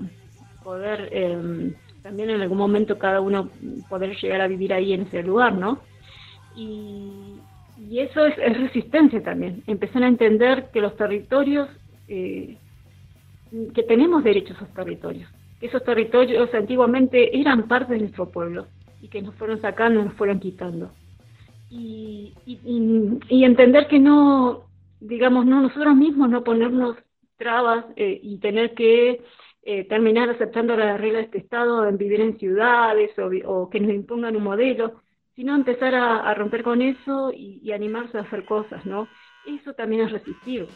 poder 0.63 1.09
em, 1.11 1.73
también 2.03 2.29
en 2.29 2.41
algún 2.41 2.57
momento 2.57 2.97
cada 2.97 3.19
uno 3.19 3.49
poder 3.89 4.15
llegar 4.15 4.41
a 4.41 4.47
vivir 4.47 4.73
ahí 4.73 4.93
en 4.93 5.01
ese 5.01 5.23
lugar, 5.23 5.53
¿no? 5.53 5.79
Y, 6.55 7.39
eso 7.95 8.25
es, 8.25 8.35
resistencia 8.35 9.21
también, 9.21 9.63
empezar 9.67 10.03
a 10.03 10.07
entender 10.07 10.69
que 10.73 10.81
los 10.81 10.95
territorios, 10.95 11.69
eh, 12.07 12.57
que 13.73 13.83
tenemos 13.83 14.23
derecho 14.23 14.53
a 14.53 14.57
esos 14.57 14.73
territorios, 14.73 15.29
que 15.59 15.67
esos 15.67 15.83
territorios 15.83 16.53
antiguamente 16.53 17.39
eran 17.39 17.67
parte 17.67 17.93
de 17.93 17.99
nuestro 17.99 18.29
pueblo 18.29 18.67
y 19.01 19.07
que 19.07 19.21
nos 19.21 19.35
fueron 19.35 19.61
sacando, 19.61 20.03
nos 20.03 20.13
fueron 20.13 20.39
quitando. 20.39 20.91
Y, 21.69 22.33
y, 22.45 23.43
entender 23.43 23.87
que 23.87 23.99
no, 23.99 24.63
digamos, 25.01 25.45
no 25.45 25.61
nosotros 25.61 25.95
mismos 25.95 26.29
no 26.29 26.43
ponernos 26.43 26.95
trabas 27.35 27.85
eh, 27.97 28.19
y 28.23 28.37
tener 28.37 28.73
que 28.73 29.21
eh, 29.63 29.83
terminar 29.83 30.29
aceptando 30.29 30.77
las 30.77 30.99
reglas 30.99 31.23
de 31.23 31.25
este 31.25 31.37
Estado 31.39 31.87
en 31.87 31.97
vivir 31.97 32.21
en 32.21 32.39
ciudades 32.39 33.11
o, 33.45 33.69
que 33.69 33.81
nos 33.81 33.91
impongan 33.91 34.37
un 34.37 34.43
modelo, 34.43 35.01
sino 35.35 35.53
empezar 35.53 35.93
a, 35.93 36.33
romper 36.35 36.63
con 36.63 36.81
eso 36.81 37.31
y, 37.33 37.71
animarse 37.73 38.17
a 38.17 38.21
hacer 38.21 38.45
cosas, 38.45 38.85
¿no? 38.85 39.09
Eso 39.45 39.73
también 39.73 40.03
es 40.03 40.11
resistir, 40.11 40.67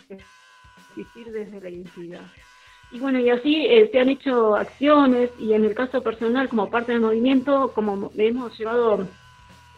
resistir 0.96 1.32
desde 1.32 1.60
la 1.60 1.70
identidad. 1.70 2.22
Y 2.92 3.00
bueno, 3.00 3.20
y 3.20 3.30
así 3.30 3.66
eh, 3.66 3.90
se 3.92 4.00
han 4.00 4.10
hecho 4.10 4.56
acciones 4.56 5.30
y 5.40 5.54
en 5.54 5.64
el 5.64 5.74
caso 5.74 6.02
personal, 6.04 6.50
como 6.50 6.70
parte 6.70 6.92
del 6.92 7.02
movimiento, 7.02 7.72
como 7.74 8.12
hemos 8.18 8.58
llevado 8.60 9.08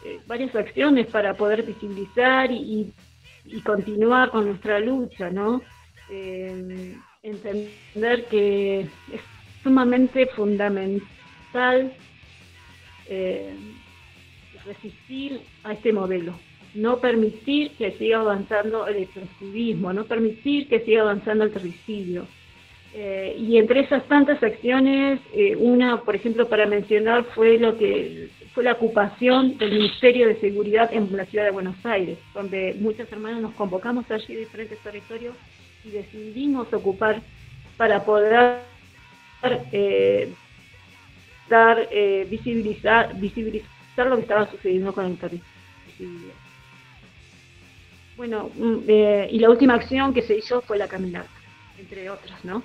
eh, 0.03 0.19
varias 0.25 0.55
acciones 0.55 1.07
para 1.07 1.35
poder 1.35 1.63
visibilizar 1.63 2.51
y, 2.51 2.91
continuar 3.63 4.31
con 4.31 4.45
nuestra 4.45 4.79
lucha, 4.79 5.29
¿no? 5.29 5.61
entender 7.23 8.25
que 8.25 8.81
es 8.81 9.21
sumamente 9.63 10.27
fundamental 10.27 11.93
eh, 13.07 13.55
resistir 14.65 15.41
a 15.63 15.73
este 15.73 15.91
modelo, 15.91 16.33
no 16.75 16.99
permitir 16.99 17.71
que 17.71 17.91
siga 17.93 18.19
avanzando 18.19 18.87
el 18.87 18.97
extractivismo, 18.97 19.93
no 19.93 20.05
permitir 20.05 20.67
que 20.67 20.79
siga 20.81 21.01
avanzando 21.01 21.43
el 21.43 21.51
terricidio. 21.51 22.25
Eh, 22.95 23.35
y 23.39 23.57
entre 23.57 23.81
esas 23.81 24.07
tantas 24.07 24.41
acciones, 24.43 25.19
eh, 25.33 25.55
una, 25.55 26.01
por 26.01 26.15
ejemplo, 26.15 26.47
para 26.47 26.65
mencionar, 26.65 27.23
fue 27.35 27.57
lo 27.57 27.77
que 27.77 28.29
fue 28.53 28.63
la 28.63 28.73
ocupación 28.73 29.57
del 29.57 29.71
Ministerio 29.71 30.27
de 30.27 30.39
Seguridad 30.39 30.93
en 30.93 31.15
la 31.15 31.25
ciudad 31.25 31.45
de 31.45 31.51
Buenos 31.51 31.83
Aires, 31.85 32.19
donde 32.35 32.75
muchas 32.79 33.11
hermanas 33.11 33.41
nos 33.41 33.53
convocamos 33.55 34.09
allí 34.11 34.35
de 34.35 34.41
diferentes 34.41 34.77
territorios 34.79 35.35
y 35.83 35.89
decidimos 35.89 36.71
ocupar 36.71 37.21
para 37.77 38.05
poder 38.05 38.59
eh, 39.71 40.31
dar, 41.49 41.87
eh, 41.91 42.27
visibilizar, 42.29 43.19
visibilizar 43.19 44.07
lo 44.07 44.17
que 44.17 44.21
estaba 44.21 44.49
sucediendo 44.49 44.93
con 44.93 45.05
el 45.05 45.17
territorio. 45.17 46.42
Bueno, 48.23 48.49
mm, 48.55 48.77
eh, 48.87 49.27
y 49.31 49.39
la 49.39 49.49
última 49.49 49.73
acción 49.73 50.13
que 50.13 50.21
se 50.21 50.37
hizo 50.37 50.61
fue 50.61 50.77
la 50.77 50.87
caminata, 50.87 51.27
entre 51.77 52.09
otras, 52.09 52.45
¿no? 52.45 52.63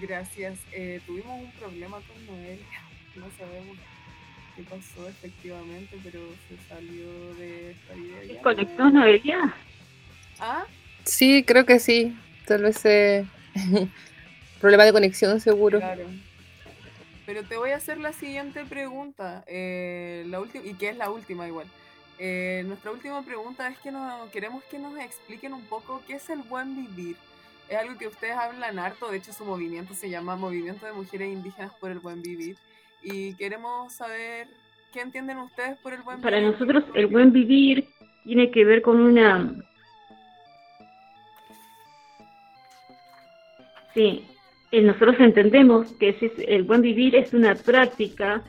Gracias. 0.00 0.58
tuvimos 1.06 1.44
un 1.44 1.52
problema 1.60 1.98
con 1.98 2.26
Noel, 2.26 2.58
no 3.14 3.26
sabemos 3.38 3.76
qué 4.56 4.62
pasó 4.64 5.08
efectivamente, 5.08 5.96
pero 6.02 6.18
se 6.48 6.56
salió 6.68 7.34
de 7.36 7.70
esta 7.70 7.96
idea. 7.96 8.34
¿Se 8.34 8.42
conectó 8.42 8.90
Noelia? 8.90 9.54
¿Ah? 10.40 10.64
Sí, 11.04 11.44
creo 11.44 11.64
que 11.64 11.78
sí. 11.78 12.16
Tal 12.46 12.62
vez 12.62 12.84
eh... 12.84 13.24
problema 14.60 14.84
de 14.84 14.92
conexión 14.92 15.38
seguro. 15.38 15.78
Claro. 15.78 16.02
Pero 17.26 17.42
te 17.42 17.56
voy 17.56 17.70
a 17.70 17.76
hacer 17.76 17.98
la 17.98 18.12
siguiente 18.12 18.64
pregunta, 18.64 19.44
eh, 19.48 20.24
la 20.28 20.40
última 20.40 20.64
y 20.64 20.74
que 20.74 20.90
es 20.90 20.96
la 20.96 21.10
última 21.10 21.46
igual. 21.48 21.66
Eh, 22.18 22.62
nuestra 22.66 22.92
última 22.92 23.22
pregunta 23.22 23.68
es 23.68 23.78
que 23.78 23.90
no, 23.90 24.28
queremos 24.32 24.62
que 24.64 24.78
nos 24.78 24.96
expliquen 24.98 25.52
un 25.52 25.64
poco 25.64 26.02
qué 26.06 26.14
es 26.14 26.30
el 26.30 26.42
buen 26.42 26.76
vivir. 26.76 27.16
Es 27.68 27.76
algo 27.76 27.98
que 27.98 28.06
ustedes 28.06 28.34
hablan 28.36 28.78
harto, 28.78 29.10
de 29.10 29.18
hecho 29.18 29.32
su 29.32 29.44
movimiento 29.44 29.92
se 29.92 30.08
llama 30.08 30.36
Movimiento 30.36 30.86
de 30.86 30.92
Mujeres 30.92 31.32
Indígenas 31.32 31.72
por 31.80 31.90
el 31.90 31.98
Buen 31.98 32.22
Vivir 32.22 32.56
y 33.02 33.34
queremos 33.34 33.92
saber 33.92 34.46
qué 34.92 35.00
entienden 35.00 35.38
ustedes 35.38 35.76
por 35.78 35.92
el 35.92 36.02
buen 36.02 36.20
Para 36.20 36.40
nosotros 36.40 36.84
el 36.94 37.08
buen 37.08 37.32
vivir 37.32 37.88
tiene 38.24 38.50
que 38.52 38.64
ver 38.64 38.82
con 38.82 39.00
una... 39.00 39.52
Sí, 43.94 44.24
nosotros 44.72 45.16
entendemos 45.20 45.92
que 45.94 46.14
el 46.48 46.62
buen 46.64 46.82
vivir 46.82 47.16
es 47.16 47.32
una 47.32 47.54
práctica 47.54 48.42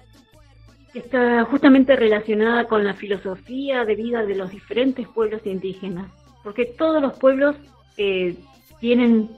que 0.92 1.00
está 1.00 1.44
justamente 1.46 1.96
relacionada 1.96 2.66
con 2.66 2.84
la 2.84 2.94
filosofía 2.94 3.86
de 3.86 3.96
vida 3.96 4.26
de 4.26 4.36
los 4.36 4.52
diferentes 4.52 5.08
pueblos 5.08 5.42
indígenas, 5.46 6.12
porque 6.44 6.66
todos 6.66 7.02
los 7.02 7.18
pueblos 7.18 7.56
eh, 7.98 8.36
tienen 8.80 9.30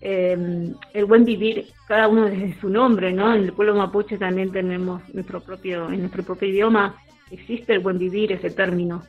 eh, 0.00 0.72
el 0.92 1.04
buen 1.04 1.24
vivir, 1.24 1.66
cada 1.88 2.08
uno 2.08 2.26
desde 2.26 2.60
su 2.60 2.68
nombre, 2.68 3.12
¿no? 3.12 3.34
En 3.34 3.44
el 3.44 3.52
pueblo 3.52 3.74
mapuche 3.74 4.18
también 4.18 4.52
tenemos 4.52 5.02
nuestro 5.14 5.40
propio, 5.40 5.90
en 5.90 6.00
nuestro 6.00 6.22
propio 6.22 6.48
idioma 6.48 6.96
existe 7.30 7.72
el 7.72 7.80
buen 7.80 7.98
vivir, 7.98 8.32
ese 8.32 8.50
término, 8.50 9.02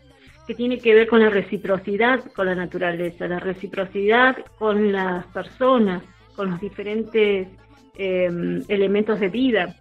que 0.48 0.56
tiene 0.56 0.80
que 0.80 0.94
ver 0.94 1.08
con 1.08 1.20
la 1.20 1.30
reciprocidad 1.30 2.24
con 2.34 2.46
la 2.46 2.56
naturaleza, 2.56 3.28
la 3.28 3.40
reciprocidad 3.40 4.38
con 4.58 4.92
las 4.92 5.26
personas, 5.28 6.04
con 6.38 6.52
los 6.52 6.62
diferentes 6.62 7.50
em, 7.96 8.64
elementos 8.70 9.20
de 9.20 9.28
vida. 9.28 9.76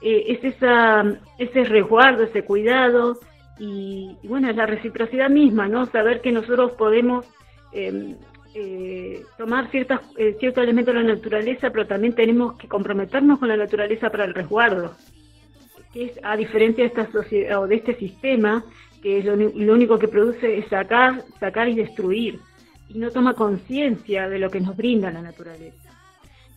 Eh, 0.00 0.24
es 0.28 0.54
esa, 0.54 1.04
ese 1.36 1.64
resguardo, 1.64 2.22
ese 2.22 2.44
cuidado 2.44 3.18
y, 3.58 4.16
bueno, 4.24 4.48
es 4.48 4.56
la 4.56 4.66
reciprocidad 4.66 5.28
misma, 5.28 5.68
¿no? 5.68 5.84
Saber 5.86 6.20
que 6.20 6.32
nosotros 6.32 6.72
podemos 6.72 7.26
em, 7.72 8.16
eh, 8.54 9.22
tomar 9.36 9.70
ciertas, 9.70 10.00
eh, 10.16 10.36
ciertos 10.38 10.64
elementos 10.64 10.94
de 10.94 11.02
la 11.02 11.14
naturaleza, 11.14 11.70
pero 11.70 11.86
también 11.86 12.14
tenemos 12.14 12.56
que 12.56 12.68
comprometernos 12.68 13.38
con 13.38 13.48
la 13.48 13.56
naturaleza 13.56 14.08
para 14.08 14.24
el 14.24 14.32
resguardo. 14.32 14.94
Que 15.92 16.06
es, 16.06 16.20
a 16.22 16.36
diferencia 16.36 16.84
de 16.84 16.88
esta 16.88 17.10
sociedad 17.10 17.62
o 17.62 17.66
de 17.66 17.76
este 17.76 17.94
sistema, 17.96 18.64
que 19.02 19.18
es 19.18 19.24
lo, 19.24 19.34
único 19.72 19.98
que 19.98 20.08
produce 20.08 20.58
es 20.58 20.68
sacar, 20.68 21.22
sacar 21.38 21.68
y 21.68 21.74
destruir, 21.74 22.38
y 22.88 22.98
no 22.98 23.10
toma 23.10 23.34
conciencia 23.34 24.28
de 24.28 24.38
lo 24.38 24.50
que 24.50 24.60
nos 24.60 24.76
brinda 24.76 25.10
la 25.10 25.22
naturaleza. 25.22 25.85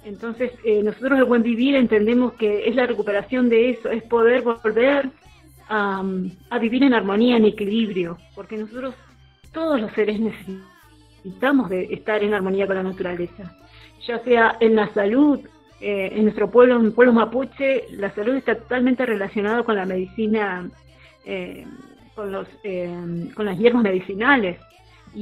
Entonces, 0.06 0.52
eh, 0.64 0.82
nosotros 0.82 1.20
el 1.20 1.26
buen 1.26 1.44
vivir 1.44 1.76
entendemos 1.76 2.34
que 2.34 2.68
es 2.68 2.76
la 2.76 2.88
recuperación 2.88 3.50
de 3.50 3.72
eso, 3.72 3.90
es 3.90 4.02
poder 4.04 4.42
volver 4.42 5.10
a, 5.68 6.04
vivir 6.60 6.84
en 6.84 6.94
armonía, 6.94 7.38
en 7.38 7.46
equilibrio, 7.46 8.18
porque 8.34 8.58
nosotros, 8.58 8.96
todos 9.52 9.80
los 9.80 9.92
seres 9.94 10.20
necesitamos 10.20 10.70
necesitamos 11.24 11.70
de 11.70 11.84
estar 11.94 12.24
en 12.24 12.34
armonía 12.34 12.68
con 12.68 12.78
la 12.78 12.84
naturaleza, 12.84 13.56
ya 14.06 14.20
sea 14.24 14.58
en 14.60 14.76
la 14.76 14.92
salud, 14.94 15.40
eh, 15.82 16.10
en 16.14 16.24
nuestro 16.24 16.50
pueblo, 16.50 16.80
en 16.80 16.88
el 16.88 16.94
pueblo 16.94 17.14
mapuche, 17.14 17.86
la 17.92 18.14
salud 18.14 18.36
está 18.36 18.56
totalmente 18.56 19.06
relacionada 19.06 19.64
con 19.64 19.76
la 19.76 19.86
medicina, 19.86 20.70
eh, 21.26 21.66
con, 22.16 22.32
los, 22.32 22.48
eh, 22.64 23.30
con 23.36 23.46
las 23.46 23.58
hierbas 23.58 23.84
medicinales. 23.84 24.60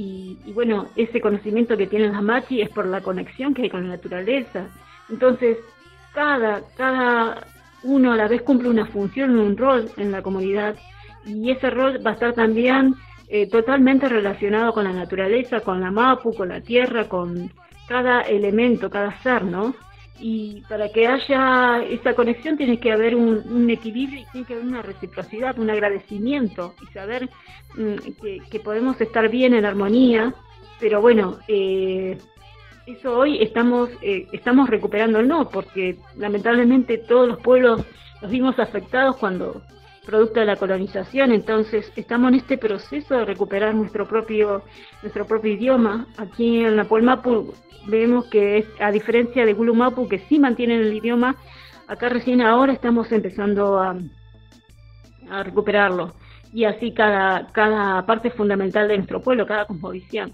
Y, 0.00 0.52
bueno, 0.52 0.86
ese 0.94 1.20
conocimiento 1.20 1.76
que 1.76 1.88
tienen 1.88 2.12
las 2.12 2.22
machi 2.22 2.60
es 2.60 2.68
por 2.70 2.86
la 2.86 3.00
conexión 3.00 3.52
que 3.52 3.62
hay 3.62 3.68
con 3.68 3.82
la 3.82 3.96
naturaleza. 3.96 4.68
Entonces, 5.10 5.58
cada, 6.14 6.62
cada 6.76 7.44
uno 7.82 8.12
a 8.12 8.16
la 8.16 8.28
vez 8.28 8.42
cumple 8.42 8.68
una 8.68 8.86
función, 8.86 9.36
un 9.36 9.56
rol 9.56 9.90
en 9.96 10.12
la 10.12 10.22
comunidad 10.22 10.76
y 11.26 11.50
ese 11.50 11.70
rol 11.70 11.98
va 12.06 12.10
a 12.10 12.14
estar 12.14 12.32
también 12.32 12.94
eh, 13.28 13.48
totalmente 13.48 14.08
relacionado 14.08 14.72
con 14.72 14.84
la 14.84 14.92
naturaleza, 14.92 15.62
con 15.62 15.80
la 15.80 15.90
mapu, 15.90 16.32
con 16.32 16.50
la 16.50 16.60
tierra, 16.60 17.08
con 17.08 17.50
cada 17.88 18.20
elemento, 18.20 18.90
cada 18.90 19.20
ser, 19.20 19.42
¿no? 19.42 19.74
Y 20.20 20.62
para 20.68 20.88
que 20.88 21.06
haya 21.06 21.82
esa 21.84 22.14
conexión 22.14 22.56
tiene 22.56 22.80
que 22.80 22.92
haber 22.92 23.14
un, 23.14 23.70
equilibrio 23.70 24.20
y 24.20 24.26
tiene 24.32 24.46
que 24.46 24.54
haber 24.54 24.66
una 24.66 24.82
reciprocidad, 24.82 25.58
un 25.58 25.70
agradecimiento 25.70 26.74
y 26.82 26.86
saber 26.92 27.28
mm, 27.76 28.40
que, 28.50 28.60
podemos 28.60 29.00
estar 29.00 29.28
bien 29.28 29.54
en 29.54 29.64
armonía, 29.64 30.34
pero 30.80 31.00
bueno, 31.00 31.38
eh, 31.46 32.18
eso 32.86 33.18
hoy 33.18 33.42
estamos, 33.42 33.90
eh, 34.02 34.26
estamos 34.32 34.68
recuperando 34.68 35.20
el 35.20 35.28
no, 35.28 35.48
porque 35.50 35.96
lamentablemente 36.16 36.98
todos 36.98 37.28
los 37.28 37.38
pueblos 37.38 37.84
nos 38.22 38.30
vimos 38.30 38.58
afectados 38.58 39.16
cuando 39.16 39.62
producto 40.08 40.40
de 40.40 40.46
la 40.46 40.56
colonización, 40.56 41.32
entonces 41.32 41.92
estamos 41.94 42.30
en 42.30 42.36
este 42.36 42.56
proceso 42.56 43.14
de 43.14 43.26
recuperar 43.26 43.74
nuestro 43.74 44.08
propio, 44.08 44.62
nuestro 45.02 45.26
propio 45.26 45.52
idioma. 45.52 46.06
Aquí 46.16 46.64
en 46.64 46.76
la 46.76 46.84
Polmapu 46.84 47.52
vemos 47.86 48.24
que 48.30 48.64
a 48.80 48.90
diferencia 48.90 49.44
de 49.44 49.52
Gulumapu, 49.52 50.08
que 50.08 50.20
sí 50.20 50.38
mantienen 50.38 50.80
el 50.80 50.94
idioma, 50.94 51.36
acá 51.88 52.08
recién 52.08 52.40
ahora 52.40 52.72
estamos 52.72 53.12
empezando 53.12 53.78
a, 53.78 53.98
recuperarlo. 55.44 56.14
Y 56.54 56.64
así 56.64 56.94
cada, 56.94 57.48
cada 57.52 58.06
parte 58.06 58.30
fundamental 58.30 58.88
de 58.88 58.96
nuestro 58.96 59.20
pueblo, 59.20 59.46
cada 59.46 59.66
composición. 59.66 60.32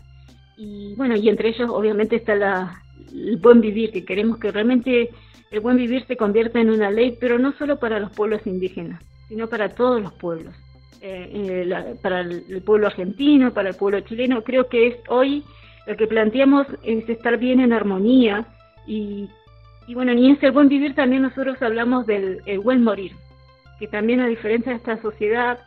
y 0.57 0.95
bueno, 0.95 1.16
y 1.16 1.29
entre 1.29 1.49
ellos 1.49 1.68
obviamente 1.68 2.14
está 2.14 2.37
la, 2.37 2.81
el 3.12 3.39
buen 3.39 3.61
vivir, 3.61 3.91
que 3.91 4.05
queremos 4.05 4.39
que 4.39 4.53
realmente 4.53 5.11
el 5.51 5.59
buen 5.59 5.77
vivir 5.77 6.07
se 6.07 6.16
convierta 6.16 6.61
en 6.61 6.70
una 6.70 6.93
ley, 6.93 7.16
pero 7.20 7.41
no 7.41 7.53
solo 7.59 7.81
para 7.81 7.99
los 7.99 8.12
pueblos 8.12 8.47
indígenas, 8.47 9.03
sino 9.29 9.49
para 9.49 9.70
todos 9.70 10.01
los 10.03 10.12
pueblos. 10.14 10.55
Eh, 11.07 11.29
eh, 11.35 11.97
para 12.01 12.20
el, 12.20 12.62
pueblo 12.64 12.87
argentino, 12.87 13.53
para 13.53 13.68
el 13.68 13.77
pueblo 13.77 14.01
chileno, 14.01 14.43
creo 14.43 14.68
que 14.68 14.87
es 14.87 14.97
hoy 15.09 15.45
lo 15.87 15.97
que 15.97 16.07
planteamos 16.07 16.66
es 16.83 17.07
estar 17.11 17.37
bien 17.37 17.61
en 17.61 17.75
armonía 17.75 18.47
y, 18.87 19.29
y 19.87 19.95
bueno, 19.95 20.14
ni 20.14 20.31
es 20.31 20.43
el 20.43 20.53
buen 20.53 20.70
vivir, 20.70 20.95
también 20.95 21.20
nosotros 21.20 21.61
hablamos 21.61 22.07
del 22.07 22.41
buen 22.62 22.83
morir, 22.83 23.12
que 23.79 23.87
también 23.87 24.20
a 24.20 24.29
diferencia 24.29 24.72
de 24.72 24.79
esta 24.79 24.97
sociedad, 25.03 25.59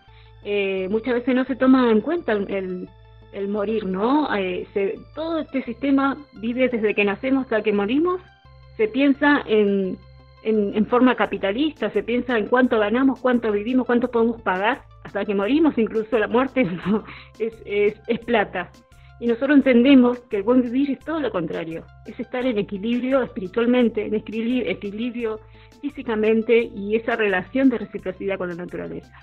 eh, 0.44 0.88
muchas 0.90 1.14
veces 1.14 1.36
no 1.36 1.46
se 1.46 1.56
toma 1.56 1.92
en 1.92 2.02
cuenta 2.02 2.32
el, 2.32 2.90
el 3.32 3.48
morir, 3.48 3.86
¿no? 3.86 4.28
Se, 4.74 4.96
todo 5.14 5.38
este 5.38 5.62
sistema 5.66 6.18
vive 6.34 6.68
desde 6.68 6.96
que 6.96 7.06
nacemos 7.06 7.44
hasta 7.44 7.62
que 7.62 7.74
morimos, 7.74 8.22
se 8.76 8.88
piensa 8.88 9.44
en, 9.46 10.00
en, 10.48 10.86
forma 10.86 11.16
capitalista, 11.16 11.90
se 11.92 12.04
piensa 12.04 12.38
en 12.38 12.48
cuánto 12.48 12.80
ganamos, 12.80 13.20
cuánto 13.20 13.52
vivimos, 13.52 13.86
cuánto 13.86 14.10
podemos 14.10 14.42
pagar 14.42 14.82
hasta 15.04 15.26
que 15.26 15.36
morimos, 15.36 15.78
incluso 15.78 16.18
la 16.18 16.28
muerte 16.28 16.62
es, 17.40 17.54
es, 17.66 18.20
plata. 18.20 18.72
Y 19.20 19.28
nosotros 19.28 19.58
entendemos 19.58 20.20
que 20.30 20.38
el 20.38 20.44
buen 20.44 20.62
vivir 20.62 20.92
es 20.92 21.00
todo 21.00 21.20
lo 21.20 21.32
contrario, 21.32 21.86
es 22.06 22.18
estar 22.20 22.46
en 22.46 22.58
equilibrio 22.58 23.24
espiritualmente, 23.24 24.06
en 24.06 24.16
equilibrio 24.16 25.40
físicamente 25.82 26.72
y 26.74 26.96
esa 26.96 27.16
relación 27.16 27.70
de 27.70 27.80
reciprocidad 27.80 28.38
con 28.38 28.50
la 28.50 28.56
naturaleza. 28.56 29.14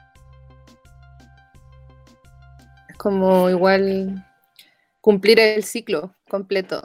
Es 2.88 2.96
como 2.98 3.48
igual 3.48 4.24
cumplir 5.00 5.40
el 5.40 5.62
ciclo 5.62 6.14
completo. 6.28 6.82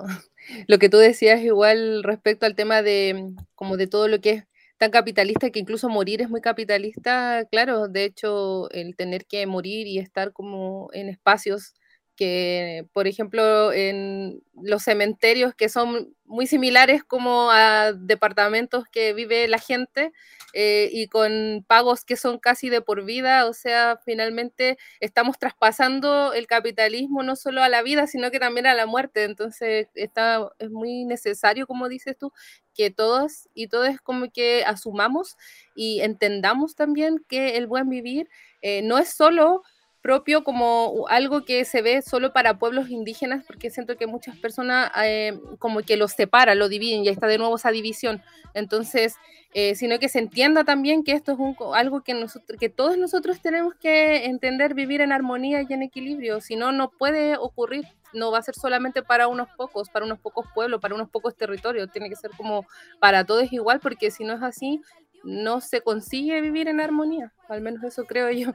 Lo 0.67 0.79
que 0.79 0.89
tú 0.89 0.97
decías 0.97 1.41
igual 1.41 2.03
respecto 2.03 2.45
al 2.45 2.55
tema 2.55 2.81
de 2.81 3.33
como 3.55 3.77
de 3.77 3.87
todo 3.87 4.07
lo 4.07 4.19
que 4.21 4.29
es 4.31 4.43
tan 4.77 4.91
capitalista 4.91 5.49
que 5.49 5.59
incluso 5.59 5.89
morir 5.89 6.21
es 6.21 6.29
muy 6.29 6.41
capitalista, 6.41 7.45
claro, 7.51 7.87
de 7.89 8.05
hecho 8.05 8.69
el 8.71 8.95
tener 8.95 9.25
que 9.25 9.45
morir 9.45 9.87
y 9.87 9.99
estar 9.99 10.31
como 10.31 10.89
en 10.93 11.09
espacios 11.09 11.73
que, 12.19 12.85
por 12.91 13.07
ejemplo, 13.07 13.71
en 13.71 14.43
los 14.61 14.83
cementerios 14.83 15.55
que 15.55 15.69
son 15.69 16.13
muy 16.25 16.47
similares 16.47 17.01
como 17.01 17.49
a 17.49 17.93
departamentos 17.93 18.83
que 18.91 19.13
vive 19.13 19.47
la 19.47 19.57
gente 19.57 20.11
eh, 20.51 20.89
y 20.91 21.07
con 21.07 21.63
pagos 21.65 22.03
que 22.03 22.17
son 22.17 22.37
casi 22.37 22.67
de 22.69 22.81
por 22.81 23.05
vida, 23.05 23.45
o 23.45 23.53
sea, 23.53 24.01
finalmente 24.03 24.77
estamos 24.99 25.39
traspasando 25.39 26.33
el 26.33 26.45
capitalismo 26.45 27.23
no 27.23 27.37
solo 27.37 27.63
a 27.63 27.69
la 27.69 27.83
vida, 27.83 28.05
sino 28.05 28.31
que 28.31 28.39
también 28.41 28.67
a 28.67 28.75
la 28.75 28.85
muerte, 28.85 29.23
entonces 29.23 29.87
está, 29.95 30.45
es 30.59 30.71
muy 30.71 31.05
necesario, 31.05 31.67
como 31.67 31.87
dices 31.87 32.17
tú, 32.17 32.33
que 32.75 32.91
todos 32.91 33.47
y 33.53 33.67
todos 33.67 33.95
como 34.03 34.29
que 34.29 34.65
asumamos 34.65 35.37
y 35.73 36.01
entendamos 36.01 36.75
también 36.75 37.23
que 37.29 37.55
el 37.55 37.65
buen 37.65 37.87
vivir 37.87 38.27
eh, 38.61 38.81
no 38.81 38.97
es 38.97 39.13
solo 39.13 39.63
propio 40.01 40.43
como 40.43 41.05
algo 41.09 41.43
que 41.43 41.65
se 41.65 41.81
ve 41.81 42.01
solo 42.01 42.31
para 42.31 42.57
pueblos 42.57 42.89
indígenas, 42.89 43.43
porque 43.45 43.69
siento 43.69 43.97
que 43.97 44.07
muchas 44.07 44.37
personas 44.37 44.91
eh, 45.03 45.39
como 45.59 45.81
que 45.81 45.97
los 45.97 46.13
separa, 46.13 46.55
lo 46.55 46.69
dividen, 46.69 47.03
y 47.03 47.09
está 47.09 47.27
de 47.27 47.37
nuevo 47.37 47.57
esa 47.57 47.71
división. 47.71 48.21
Entonces, 48.53 49.15
eh, 49.53 49.75
sino 49.75 49.97
que 49.99 50.09
se 50.09 50.19
entienda 50.19 50.63
también 50.63 51.03
que 51.03 51.11
esto 51.11 51.31
es 51.31 51.39
un, 51.39 51.55
algo 51.73 52.01
que, 52.01 52.13
nosotros, 52.13 52.59
que 52.59 52.69
todos 52.69 52.97
nosotros 52.97 53.41
tenemos 53.41 53.73
que 53.75 54.25
entender, 54.25 54.73
vivir 54.73 55.01
en 55.01 55.11
armonía 55.11 55.63
y 55.67 55.73
en 55.73 55.81
equilibrio, 55.81 56.39
si 56.39 56.55
no, 56.55 56.71
no 56.71 56.91
puede 56.91 57.35
ocurrir, 57.35 57.85
no 58.13 58.31
va 58.31 58.37
a 58.37 58.43
ser 58.43 58.55
solamente 58.55 59.01
para 59.01 59.27
unos 59.27 59.49
pocos, 59.57 59.89
para 59.89 60.05
unos 60.05 60.19
pocos 60.19 60.45
pueblos, 60.53 60.79
para 60.79 60.95
unos 60.95 61.09
pocos 61.09 61.35
territorios, 61.35 61.91
tiene 61.91 62.09
que 62.09 62.15
ser 62.15 62.31
como 62.37 62.65
para 62.99 63.25
todos 63.25 63.51
igual, 63.51 63.79
porque 63.79 64.11
si 64.11 64.23
no 64.23 64.33
es 64.33 64.43
así, 64.43 64.81
no 65.23 65.61
se 65.61 65.81
consigue 65.81 66.41
vivir 66.41 66.67
en 66.67 66.79
armonía, 66.79 67.33
al 67.49 67.61
menos 67.61 67.83
eso 67.83 68.05
creo 68.05 68.29
yo. 68.31 68.53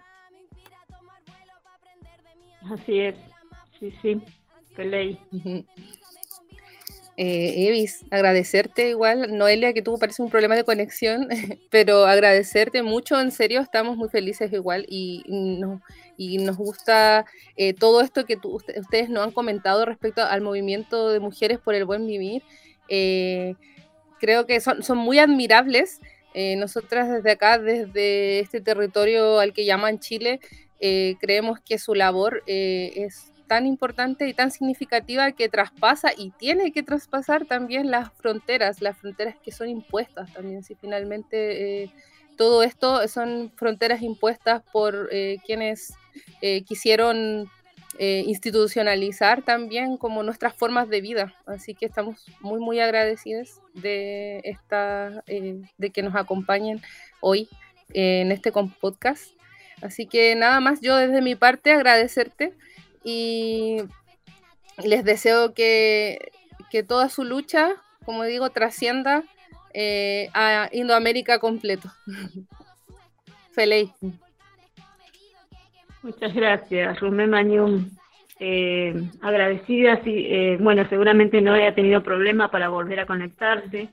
Así 2.73 3.01
es, 3.01 3.15
sí, 3.79 3.93
sí, 4.01 4.23
qué 4.75 4.85
ley. 4.85 5.21
Eh, 7.17 7.69
Evis, 7.69 8.05
agradecerte 8.11 8.89
igual, 8.89 9.37
Noelia, 9.39 9.73
que 9.73 9.83
tuvo 9.83 9.99
parece 9.99 10.21
un 10.21 10.31
problema 10.31 10.57
de 10.57 10.65
conexión, 10.65 11.29
pero 11.71 12.07
agradecerte 12.07 12.83
mucho, 12.83 13.21
en 13.21 13.31
serio, 13.31 13.61
estamos 13.61 13.97
muy 13.97 14.09
felices 14.09 14.53
igual 14.53 14.85
y, 14.89 15.23
no, 15.29 15.81
y 16.17 16.39
nos 16.39 16.57
gusta 16.57 17.25
eh, 17.57 17.73
todo 17.73 18.01
esto 18.01 18.25
que 18.25 18.37
ustedes 18.43 19.11
nos 19.11 19.25
han 19.25 19.31
comentado 19.31 19.85
respecto 19.85 20.23
al 20.23 20.41
movimiento 20.41 21.11
de 21.11 21.21
mujeres 21.21 21.61
por 21.61 21.75
el 21.75 21.85
buen 21.85 22.07
vivir. 22.07 22.43
Eh, 22.89 23.55
creo 24.19 24.45
que 24.47 24.61
son, 24.61 24.83
son 24.83 24.99
muy 24.99 25.19
admirables. 25.19 26.01
nosotras 26.35 27.09
desde 27.09 27.31
acá, 27.31 27.59
desde 27.59 28.41
este 28.41 28.61
territorio 28.61 29.39
al 29.39 29.53
que 29.53 29.65
llaman 29.65 30.01
Chile, 30.01 30.41
eh, 30.87 31.17
creemos 31.19 31.61
que 31.61 31.79
su 31.79 31.95
labor 31.95 32.43
eh, 32.47 32.93
es 32.95 33.33
tan 33.47 33.65
importante 33.65 34.29
y 34.29 34.35
tan 34.35 34.51
significativa 34.51 35.33
que 35.33 35.49
traspasa 35.49 36.11
y 36.15 36.31
tiene 36.33 36.73
que 36.73 36.83
traspasar 36.83 37.47
también 37.47 37.91
las 37.91 38.13
fronteras, 38.13 38.83
las 38.83 38.99
fronteras 38.99 39.35
que 39.43 39.51
son 39.51 39.71
impuestas 39.71 40.31
también, 40.35 40.63
si 40.63 40.75
finalmente 40.75 41.85
eh, 41.85 41.91
todo 42.37 42.63
esto 42.63 43.09
son 43.09 43.51
fronteras 43.57 44.03
impuestas 44.03 44.63
por 44.73 45.09
quienes 45.47 45.95
quisieron 46.67 47.49
institucionalizar 47.99 49.43
también 49.43 49.97
como 49.97 50.23
nuestras 50.23 50.53
formas 50.55 50.89
de 50.89 51.01
vida. 51.01 51.35
Así 51.47 51.75
que 51.75 51.87
estamos 51.87 52.27
muy, 52.41 52.61
muy 52.61 52.81
agradecidos 52.81 53.61
de, 53.73 54.41
esta, 54.45 55.23
de 55.27 55.91
que 55.91 56.03
nos 56.03 56.17
acompañen 56.17 56.83
hoy 57.21 57.49
en 57.93 58.33
este 58.33 58.53
podcast. 58.53 59.31
Así 59.83 60.07
que 60.07 60.35
nada 60.35 60.61
más 60.61 60.81
yo 60.81 60.97
desde 60.97 61.21
mi 61.21 61.35
parte 61.35 61.73
agradecerte 61.73 62.53
y 63.05 63.79
les 64.83 65.05
deseo 65.05 65.55
que, 65.55 66.33
toda 66.89 67.09
su 67.09 67.23
lucha, 67.23 67.71
como 68.05 68.25
digo, 68.25 68.51
trascienda 68.51 69.23
eh, 69.73 70.29
a 70.35 70.69
Indoamérica 70.73 71.39
completo. 71.39 71.89
Feliz. 73.53 73.91
Muchas 76.03 76.35
gracias, 76.35 76.99
Rumé 76.99 77.29
Mañum. 77.29 77.89
Eh, 78.41 78.93
agradecida, 79.23 80.03
sí, 80.03 80.27
eh, 80.29 80.59
bueno, 80.61 80.87
seguramente 80.89 81.41
no 81.41 81.55
haya 81.55 81.75
tenido 81.75 82.03
problema 82.03 82.51
para 82.51 82.69
volver 82.69 82.99
a 82.99 83.07
conectarse 83.07 83.89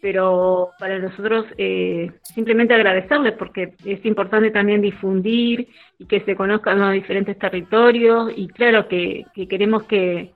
pero 0.00 0.70
para 0.78 0.98
nosotros 0.98 1.46
eh, 1.58 2.10
simplemente 2.22 2.74
agradecerles 2.74 3.32
porque 3.34 3.74
es 3.84 4.04
importante 4.04 4.50
también 4.50 4.82
difundir 4.82 5.68
y 5.98 6.06
que 6.06 6.20
se 6.20 6.36
conozcan 6.36 6.78
los 6.78 6.92
diferentes 6.92 7.38
territorios 7.38 8.32
y 8.36 8.48
claro 8.48 8.88
que, 8.88 9.24
queremos 9.48 9.84
que, 9.84 10.32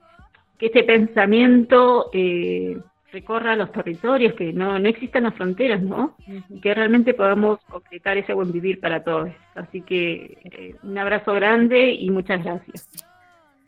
que, 0.57 0.67
este 0.67 0.83
pensamiento 0.83 2.09
eh, 2.13 2.77
recorra 3.11 3.55
los 3.55 3.71
territorios, 3.71 4.33
que 4.33 4.53
no, 4.53 4.79
no 4.79 4.89
existan 4.89 5.23
las 5.23 5.35
fronteras, 5.35 5.81
¿no? 5.81 6.15
Y 6.49 6.61
que 6.61 6.73
realmente 6.73 7.13
podamos 7.13 7.59
concretar 7.65 8.17
ese 8.17 8.33
buen 8.33 8.51
vivir 8.51 8.79
para 8.79 9.03
todos. 9.03 9.29
Así 9.55 9.81
que 9.81 10.37
eh, 10.45 10.75
un 10.83 10.97
abrazo 10.97 11.33
grande 11.33 11.91
y 11.91 12.09
muchas 12.09 12.43
gracias. 12.43 12.89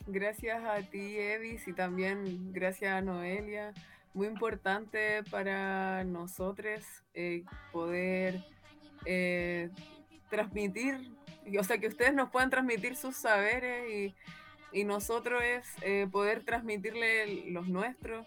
Gracias 0.07 0.61
a 0.65 0.82
ti, 0.82 1.18
Evis, 1.18 1.68
y 1.68 1.74
también 1.74 2.52
gracias 2.52 2.94
a 2.94 3.02
Noelia 3.02 3.74
muy 4.14 4.27
importante 4.27 5.23
para 5.30 6.03
nosotros 6.03 6.84
eh, 7.14 7.44
poder 7.72 8.44
eh, 9.06 9.69
transmitir, 10.30 11.11
o 11.60 11.64
sea, 11.64 11.77
que 11.77 11.88
ustedes 11.88 12.14
nos 12.14 12.30
puedan 12.30 12.49
transmitir 12.49 12.95
sus 12.95 13.15
saberes 13.15 13.90
y, 13.91 14.15
nosotros 14.85 15.44
es 15.44 15.68
eh, 15.84 16.07
poder 16.11 16.44
transmitirle 16.44 17.52
los 17.52 17.68
nuestros. 17.68 18.26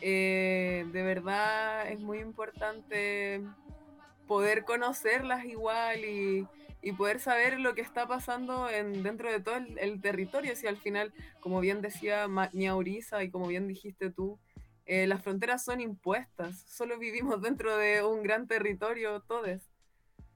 de 0.00 0.88
verdad 0.92 1.90
es 1.90 1.98
muy 1.98 2.20
importante 2.20 3.42
poder 4.28 4.64
conocerlas 4.64 5.44
igual 5.46 6.04
y, 6.04 6.46
poder 6.96 7.18
saber 7.18 7.58
lo 7.58 7.74
que 7.74 7.80
está 7.80 8.06
pasando 8.06 8.70
en, 8.70 9.02
dentro 9.02 9.30
de 9.30 9.40
todo 9.40 9.56
el, 9.56 10.00
territorio. 10.00 10.54
Si 10.54 10.68
al 10.68 10.76
final, 10.76 11.12
como 11.40 11.58
bien 11.58 11.82
decía 11.82 12.28
Miauriza 12.28 13.24
y 13.24 13.30
como 13.30 13.48
bien 13.48 13.66
dijiste 13.66 14.10
tú, 14.10 14.38
eh, 14.86 15.06
las 15.06 15.22
fronteras 15.22 15.64
son 15.64 15.80
impuestas, 15.80 16.60
solo 16.66 16.98
vivimos 16.98 17.40
dentro 17.42 17.76
de 17.76 18.02
un 18.04 18.22
gran 18.22 18.46
territorio 18.46 19.20
todos. 19.20 19.60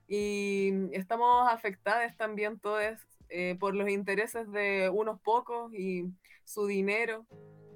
Y 0.07 0.73
estamos 0.93 1.51
afectadas 1.51 2.17
también 2.17 2.59
todos 2.59 2.99
eh, 3.31 3.57
por 3.59 3.75
los 3.75 3.89
intereses 3.89 4.51
de 4.53 4.91
unos 4.93 5.21
pocos 5.21 5.73
y 5.75 6.11
su 6.45 6.67
dinero. 6.67 7.27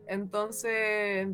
Entonces, 0.06 1.28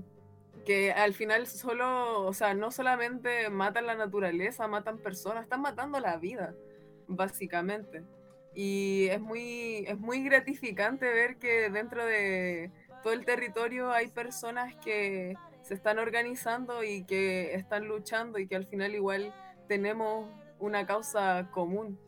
que 0.65 0.93
al 0.93 1.15
final 1.15 1.47
solo, 1.47 2.23
o 2.23 2.33
sea, 2.33 2.55
no 2.55 2.71
solamente 2.71 3.51
matan 3.51 3.87
la 3.87 3.95
naturaleza, 3.95 4.67
matan 4.69 4.99
personas, 4.99 5.45
están 5.45 5.61
matando 5.61 6.01
la 6.01 6.17
vida, 6.17 6.55
básicamente. 7.07 8.03
Y 8.55 9.09
es 9.11 9.21
muy, 9.21 9.85
es 9.87 9.99
muy 9.99 10.23
gratificante 10.23 11.07
ver 11.07 11.37
que 11.37 11.71
dentro 11.71 12.05
de 12.05 12.71
todo 13.05 13.13
el 13.13 13.27
territorio 13.27 13.93
hay 13.93 14.09
personas 14.09 14.75
que 14.77 15.37
se 15.61 15.75
están 15.75 15.99
organizando 15.99 16.83
y 16.83 17.05
que 17.05 17.55
están 17.55 17.87
luchando 17.87 18.39
y 18.39 18.49
que 18.49 18.57
al 18.57 18.67
final 18.67 18.95
igual 18.95 19.35
tenemos 19.69 20.31
una 20.59 20.87
causa 20.87 21.51
común, 21.53 21.99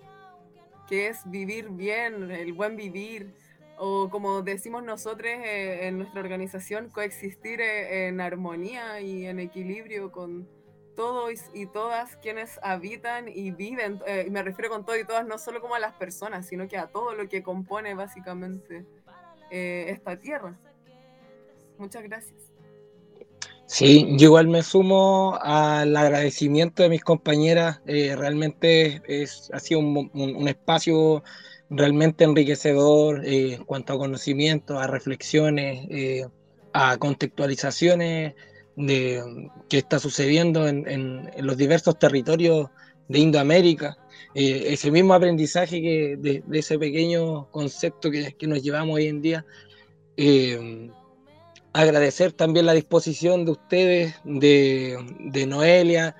que 0.88 1.08
es 1.08 1.20
vivir 1.26 1.68
bien, 1.68 2.30
el 2.30 2.54
buen 2.54 2.76
vivir, 2.76 3.34
o 3.76 4.08
como 4.08 4.40
decimos 4.40 4.82
nosotros 4.84 5.30
eh, 5.30 5.86
en 5.86 5.98
nuestra 5.98 6.20
organización, 6.20 6.88
coexistir 6.88 7.60
eh, 7.60 8.08
en 8.08 8.22
armonía 8.22 8.98
y 9.02 9.26
en 9.26 9.38
equilibrio 9.38 10.10
con 10.10 10.48
todos 10.94 11.50
y 11.52 11.66
todas 11.66 12.16
quienes 12.16 12.58
habitan 12.62 13.28
y 13.28 13.50
viven, 13.50 14.00
eh, 14.06 14.28
me 14.30 14.42
refiero 14.42 14.70
con 14.70 14.86
todo 14.86 14.96
y 14.96 15.04
todas, 15.04 15.26
no 15.26 15.36
solo 15.36 15.60
como 15.60 15.74
a 15.74 15.78
las 15.78 15.94
personas, 15.96 16.46
sino 16.46 16.68
que 16.68 16.78
a 16.78 16.86
todo 16.86 17.12
lo 17.12 17.28
que 17.28 17.42
compone 17.42 17.92
básicamente 17.92 18.86
esta 19.50 20.18
tierra. 20.18 20.58
Muchas 21.78 22.02
gracias. 22.02 22.56
Sí, 23.66 24.06
yo 24.16 24.26
igual 24.26 24.46
me 24.46 24.62
sumo 24.62 25.38
al 25.42 25.96
agradecimiento 25.96 26.84
de 26.84 26.88
mis 26.88 27.02
compañeras. 27.02 27.80
realmente 27.84 29.02
es, 29.08 29.50
ha 29.52 29.58
sido 29.58 29.80
un, 29.80 30.48
espacio 30.48 31.24
realmente 31.68 32.22
enriquecedor 32.24 33.26
eh, 33.26 33.54
en 33.54 33.64
cuanto 33.64 33.92
a 33.92 33.98
conocimientos, 33.98 34.80
a 34.80 34.86
reflexiones, 34.86 35.84
eh, 35.90 36.26
a 36.72 36.96
contextualizaciones 36.98 38.34
de 38.76 39.50
qué 39.68 39.78
está 39.78 39.98
sucediendo 39.98 40.68
en, 40.68 41.30
los 41.38 41.56
diversos 41.56 41.98
territorios 41.98 42.68
de 43.08 43.18
Indoamérica. 43.18 43.98
Eh, 44.34 44.66
ese 44.68 44.92
mismo 44.92 45.14
aprendizaje 45.14 45.80
que 45.80 46.16
de, 46.18 46.44
ese 46.52 46.78
pequeño 46.78 47.50
concepto 47.50 48.10
que, 48.12 48.34
nos 48.46 48.62
llevamos 48.62 48.96
hoy 48.96 49.08
en 49.08 49.22
día. 49.22 49.44
Agradecer 51.80 52.32
también 52.32 52.66
la 52.66 52.72
disposición 52.72 53.44
de 53.44 53.50
ustedes, 53.52 54.14
de, 54.24 55.46
Noelia 55.46 56.16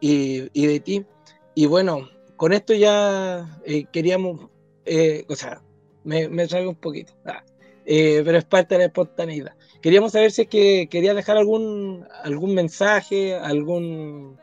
y, 0.00 0.48
y, 0.52 0.66
de 0.66 0.80
ti. 0.80 1.06
Y 1.54 1.66
bueno, 1.66 2.08
con 2.36 2.52
esto 2.52 2.74
ya 2.74 3.60
queríamos 3.92 4.48
eh, 4.90 5.26
o 5.28 5.36
sea, 5.36 5.60
me, 6.04 6.28
me 6.28 6.46
un 6.66 6.74
poquito, 6.76 7.12
ah, 7.26 7.44
eh, 7.84 8.22
pero 8.24 8.38
es 8.38 8.44
parte 8.44 8.74
de 8.74 8.78
la 8.78 8.84
espontaneidad. 8.86 9.54
Queríamos 9.82 10.12
saber 10.12 10.32
si 10.32 10.42
es 10.42 10.48
que 10.48 10.88
quería 10.90 11.12
dejar 11.12 11.36
algún, 11.36 12.06
algún 12.22 12.54
mensaje, 12.54 13.34
algún... 13.36 14.40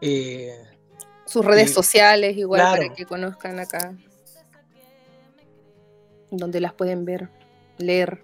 Eh, 0.00 0.56
Sus 1.26 1.44
redes 1.44 1.74
sociales, 1.74 2.36
igual, 2.36 2.60
para 2.60 2.94
que 2.94 3.06
conozcan 3.06 3.58
acá, 3.58 3.92
donde 6.30 6.60
las 6.60 6.72
pueden 6.74 7.04
ver, 7.04 7.28
leer. 7.78 8.22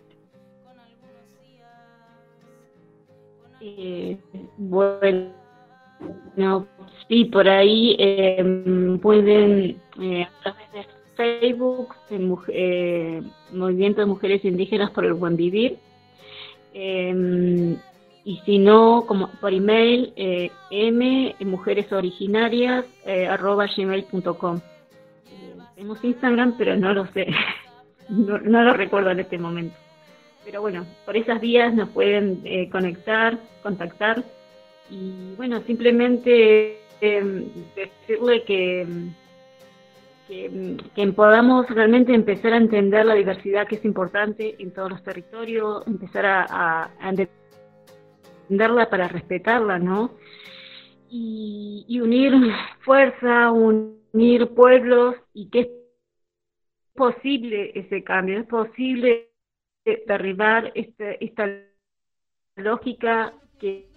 Bueno, 4.56 5.32
sí, 7.08 7.24
por 7.26 7.48
ahí 7.48 7.96
pueden, 9.02 9.80
a 9.96 10.42
través 10.42 10.72
de 10.72 10.98
Facebook, 11.16 11.94
eh, 12.48 13.22
Movimiento 13.52 14.00
de 14.00 14.06
Mujeres 14.06 14.44
Indígenas 14.44 14.90
por 14.92 15.04
el 15.04 15.14
Buen 15.14 15.36
Vivir. 15.36 15.78
Em, 16.72 17.76
y 18.24 18.36
si 18.44 18.58
no, 18.58 19.04
como 19.06 19.28
por 19.40 19.52
email, 19.52 20.12
eh, 20.14 20.50
m 20.70 21.34
mujeresoriginaриas 21.40 22.84
eh, 23.04 23.26
arroba 23.26 23.66
gmail.com. 23.74 24.56
Eh, 24.58 25.54
tenemos 25.74 26.04
Instagram, 26.04 26.54
pero 26.56 26.76
no 26.76 26.92
lo 26.92 27.06
sé, 27.06 27.26
no, 28.08 28.38
lo 28.38 28.74
recuerdo 28.74 29.10
en 29.10 29.20
este 29.20 29.38
momento. 29.38 29.74
Pero 30.44 30.60
bueno, 30.60 30.86
por 31.04 31.16
esas 31.16 31.40
vías 31.40 31.74
nos 31.74 31.88
pueden 31.90 32.40
eh, 32.44 32.68
conectar, 32.70 33.38
contactar 33.62 34.24
y 34.90 35.34
bueno, 35.36 35.60
simplemente 35.62 36.78
em, 37.00 37.44
decirle 37.74 38.42
que 38.44 38.86
que, 40.28 41.12
podamos 41.16 41.68
realmente 41.70 42.14
empezar 42.14 42.52
a 42.52 42.58
entender 42.58 43.06
la 43.06 43.14
diversidad 43.14 43.66
que 43.66 43.76
es 43.76 43.84
importante 43.84 44.56
en 44.58 44.72
todos 44.72 44.90
los 44.90 45.02
territorios, 45.02 45.86
empezar 45.86 46.26
a, 46.26 46.90
entenderla 48.48 48.90
para 48.90 49.08
respetarla, 49.08 49.78
¿no? 49.78 50.16
Y, 51.10 51.98
unir 52.00 52.34
fuerza, 52.80 53.50
unir 53.50 54.48
pueblos 54.48 55.16
y 55.32 55.48
que 55.48 55.60
es 55.60 55.68
posible 56.94 57.72
ese 57.74 58.04
cambio, 58.04 58.40
es 58.40 58.46
posible 58.46 59.27
derribar 60.06 60.72
este, 60.74 61.24
esta 61.24 61.48
lógica 62.56 63.32
que 63.58 63.88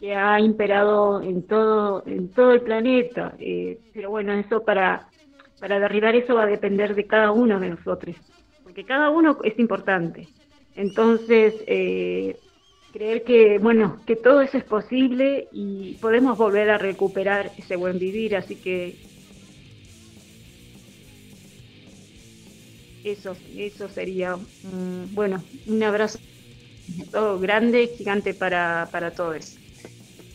que 0.00 0.14
ha 0.14 0.40
imperado 0.40 1.20
en 1.20 1.46
todo, 1.46 2.02
en 2.06 2.30
todo 2.30 2.52
el 2.52 2.62
planeta. 2.62 3.34
Eh, 3.38 3.78
pero 3.92 4.08
bueno, 4.08 4.32
eso 4.32 4.64
para, 4.64 5.08
para 5.60 5.78
derribar 5.78 6.16
eso 6.16 6.34
va 6.34 6.44
a 6.44 6.46
depender 6.46 6.94
de 6.94 7.06
cada 7.06 7.30
uno 7.30 7.60
de 7.60 7.68
nosotros, 7.68 8.16
porque 8.64 8.84
cada 8.84 9.10
uno 9.10 9.36
es 9.44 9.58
importante. 9.58 10.26
Entonces, 10.74 11.54
eh, 11.66 12.38
creer 12.94 13.24
que, 13.24 13.58
bueno, 13.58 13.98
que 14.06 14.16
todo 14.16 14.40
eso 14.40 14.56
es 14.56 14.64
posible 14.64 15.48
y 15.52 15.98
podemos 16.00 16.38
volver 16.38 16.70
a 16.70 16.78
recuperar 16.78 17.50
ese 17.58 17.76
buen 17.76 17.98
vivir, 17.98 18.36
así 18.36 18.56
que 18.56 18.96
eso, 23.04 23.36
eso 23.56 23.88
sería, 23.88 24.36
bueno, 25.12 25.42
un 25.66 25.82
abrazo 25.82 26.18
todo 27.10 27.38
grande, 27.38 27.90
gigante 27.96 28.34
para, 28.34 28.88
para 28.90 29.10
todos. 29.12 29.56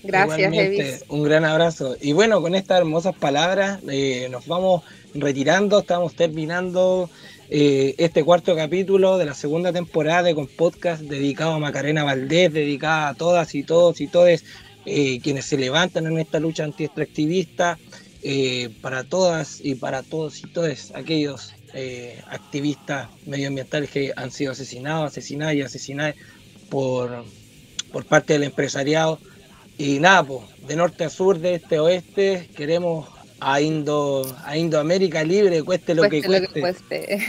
Gracias, 0.03 1.03
Un 1.07 1.23
gran 1.23 1.45
abrazo. 1.45 1.95
Y 1.99 2.13
bueno, 2.13 2.41
con 2.41 2.53
estas 2.53 2.79
hermosas 2.79 3.15
palabras 3.15 3.79
eh, 3.89 4.27
nos 4.29 4.45
vamos 4.45 4.83
retirando, 5.15 5.79
estamos 5.79 6.13
terminando 6.13 7.09
eh, 7.49 7.95
este 7.97 8.23
cuarto 8.23 8.55
capítulo 8.55 9.17
de 9.17 9.25
la 9.25 9.33
segunda 9.33 9.73
temporada 9.73 10.33
con 10.35 10.45
podcast 10.45 11.01
dedicado 11.01 11.53
a 11.53 11.59
Macarena 11.59 12.03
Valdés, 12.03 12.53
dedicada 12.53 13.09
a 13.09 13.13
todas 13.15 13.55
y 13.55 13.63
todos 13.63 13.99
y 13.99 14.07
todes 14.07 14.43
eh, 14.85 15.19
quienes 15.21 15.45
se 15.45 15.57
levantan 15.57 16.05
en 16.05 16.19
esta 16.19 16.39
lucha 16.39 16.63
anti-extractivista, 16.63 17.79
para 18.81 19.03
todas 19.03 19.59
y 19.63 19.75
para 19.75 20.01
todos 20.01 20.39
y 20.39 20.47
todos 20.47 20.91
aquellos 20.95 21.53
activistas 22.30 23.10
medioambientales 23.26 23.89
que 23.89 24.14
han 24.15 24.31
sido 24.31 24.53
asesinados, 24.53 25.11
asesinadas 25.11 25.56
y 25.56 25.61
asesinadas 25.61 26.15
por, 26.69 27.26
por 27.91 28.06
parte 28.06 28.34
del 28.34 28.43
empresariado 28.43 29.19
y 29.77 29.99
nada, 29.99 30.23
pues, 30.23 30.41
de 30.68 30.76
norte 30.76 31.03
a 31.03 31.10
sur, 31.10 31.39
de 31.39 31.56
este 31.56 31.77
a 31.77 31.84
oeste, 31.84 32.49
queremos 32.56 33.10
a 33.41 33.60
Indo 33.60 34.26
a 34.45 34.57
Indoamérica 34.57 35.23
libre, 35.23 35.61
cueste 35.64 35.93
lo 35.93 36.10
que 36.10 36.23
cueste. 36.23 37.19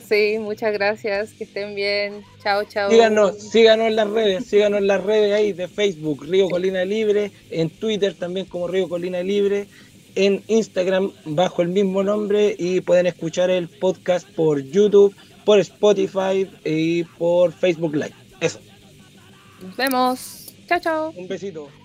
sí, 0.08 0.38
muchas 0.38 0.72
gracias, 0.72 1.32
que 1.32 1.44
estén 1.44 1.74
bien. 1.74 2.22
Chao, 2.42 2.64
chao. 2.64 2.90
Síganos, 2.90 3.50
síganos 3.50 3.88
en 3.88 3.96
las 3.96 4.08
redes, 4.08 4.46
síganos 4.46 4.78
en 4.78 4.86
las 4.86 5.02
redes 5.02 5.34
ahí 5.34 5.52
de 5.52 5.66
Facebook, 5.66 6.24
Río 6.24 6.48
Colina 6.48 6.84
Libre, 6.84 7.32
en 7.50 7.68
Twitter 7.68 8.14
también 8.14 8.46
como 8.46 8.68
Río 8.68 8.88
Colina 8.88 9.22
Libre, 9.22 9.66
en 10.14 10.42
Instagram 10.48 11.12
bajo 11.24 11.62
el 11.62 11.68
mismo 11.68 12.02
nombre 12.02 12.54
y 12.58 12.80
pueden 12.80 13.06
escuchar 13.06 13.50
el 13.50 13.68
podcast 13.68 14.28
por 14.30 14.60
YouTube, 14.60 15.14
por 15.44 15.58
Spotify 15.58 16.48
y 16.64 17.04
por 17.04 17.52
Facebook 17.52 17.94
Live. 17.94 18.14
Eso. 18.40 18.60
Nos 19.62 19.76
vemos. 19.76 20.54
Chao, 20.66 20.80
chao. 20.80 21.12
Un 21.16 21.28
besito. 21.28 21.79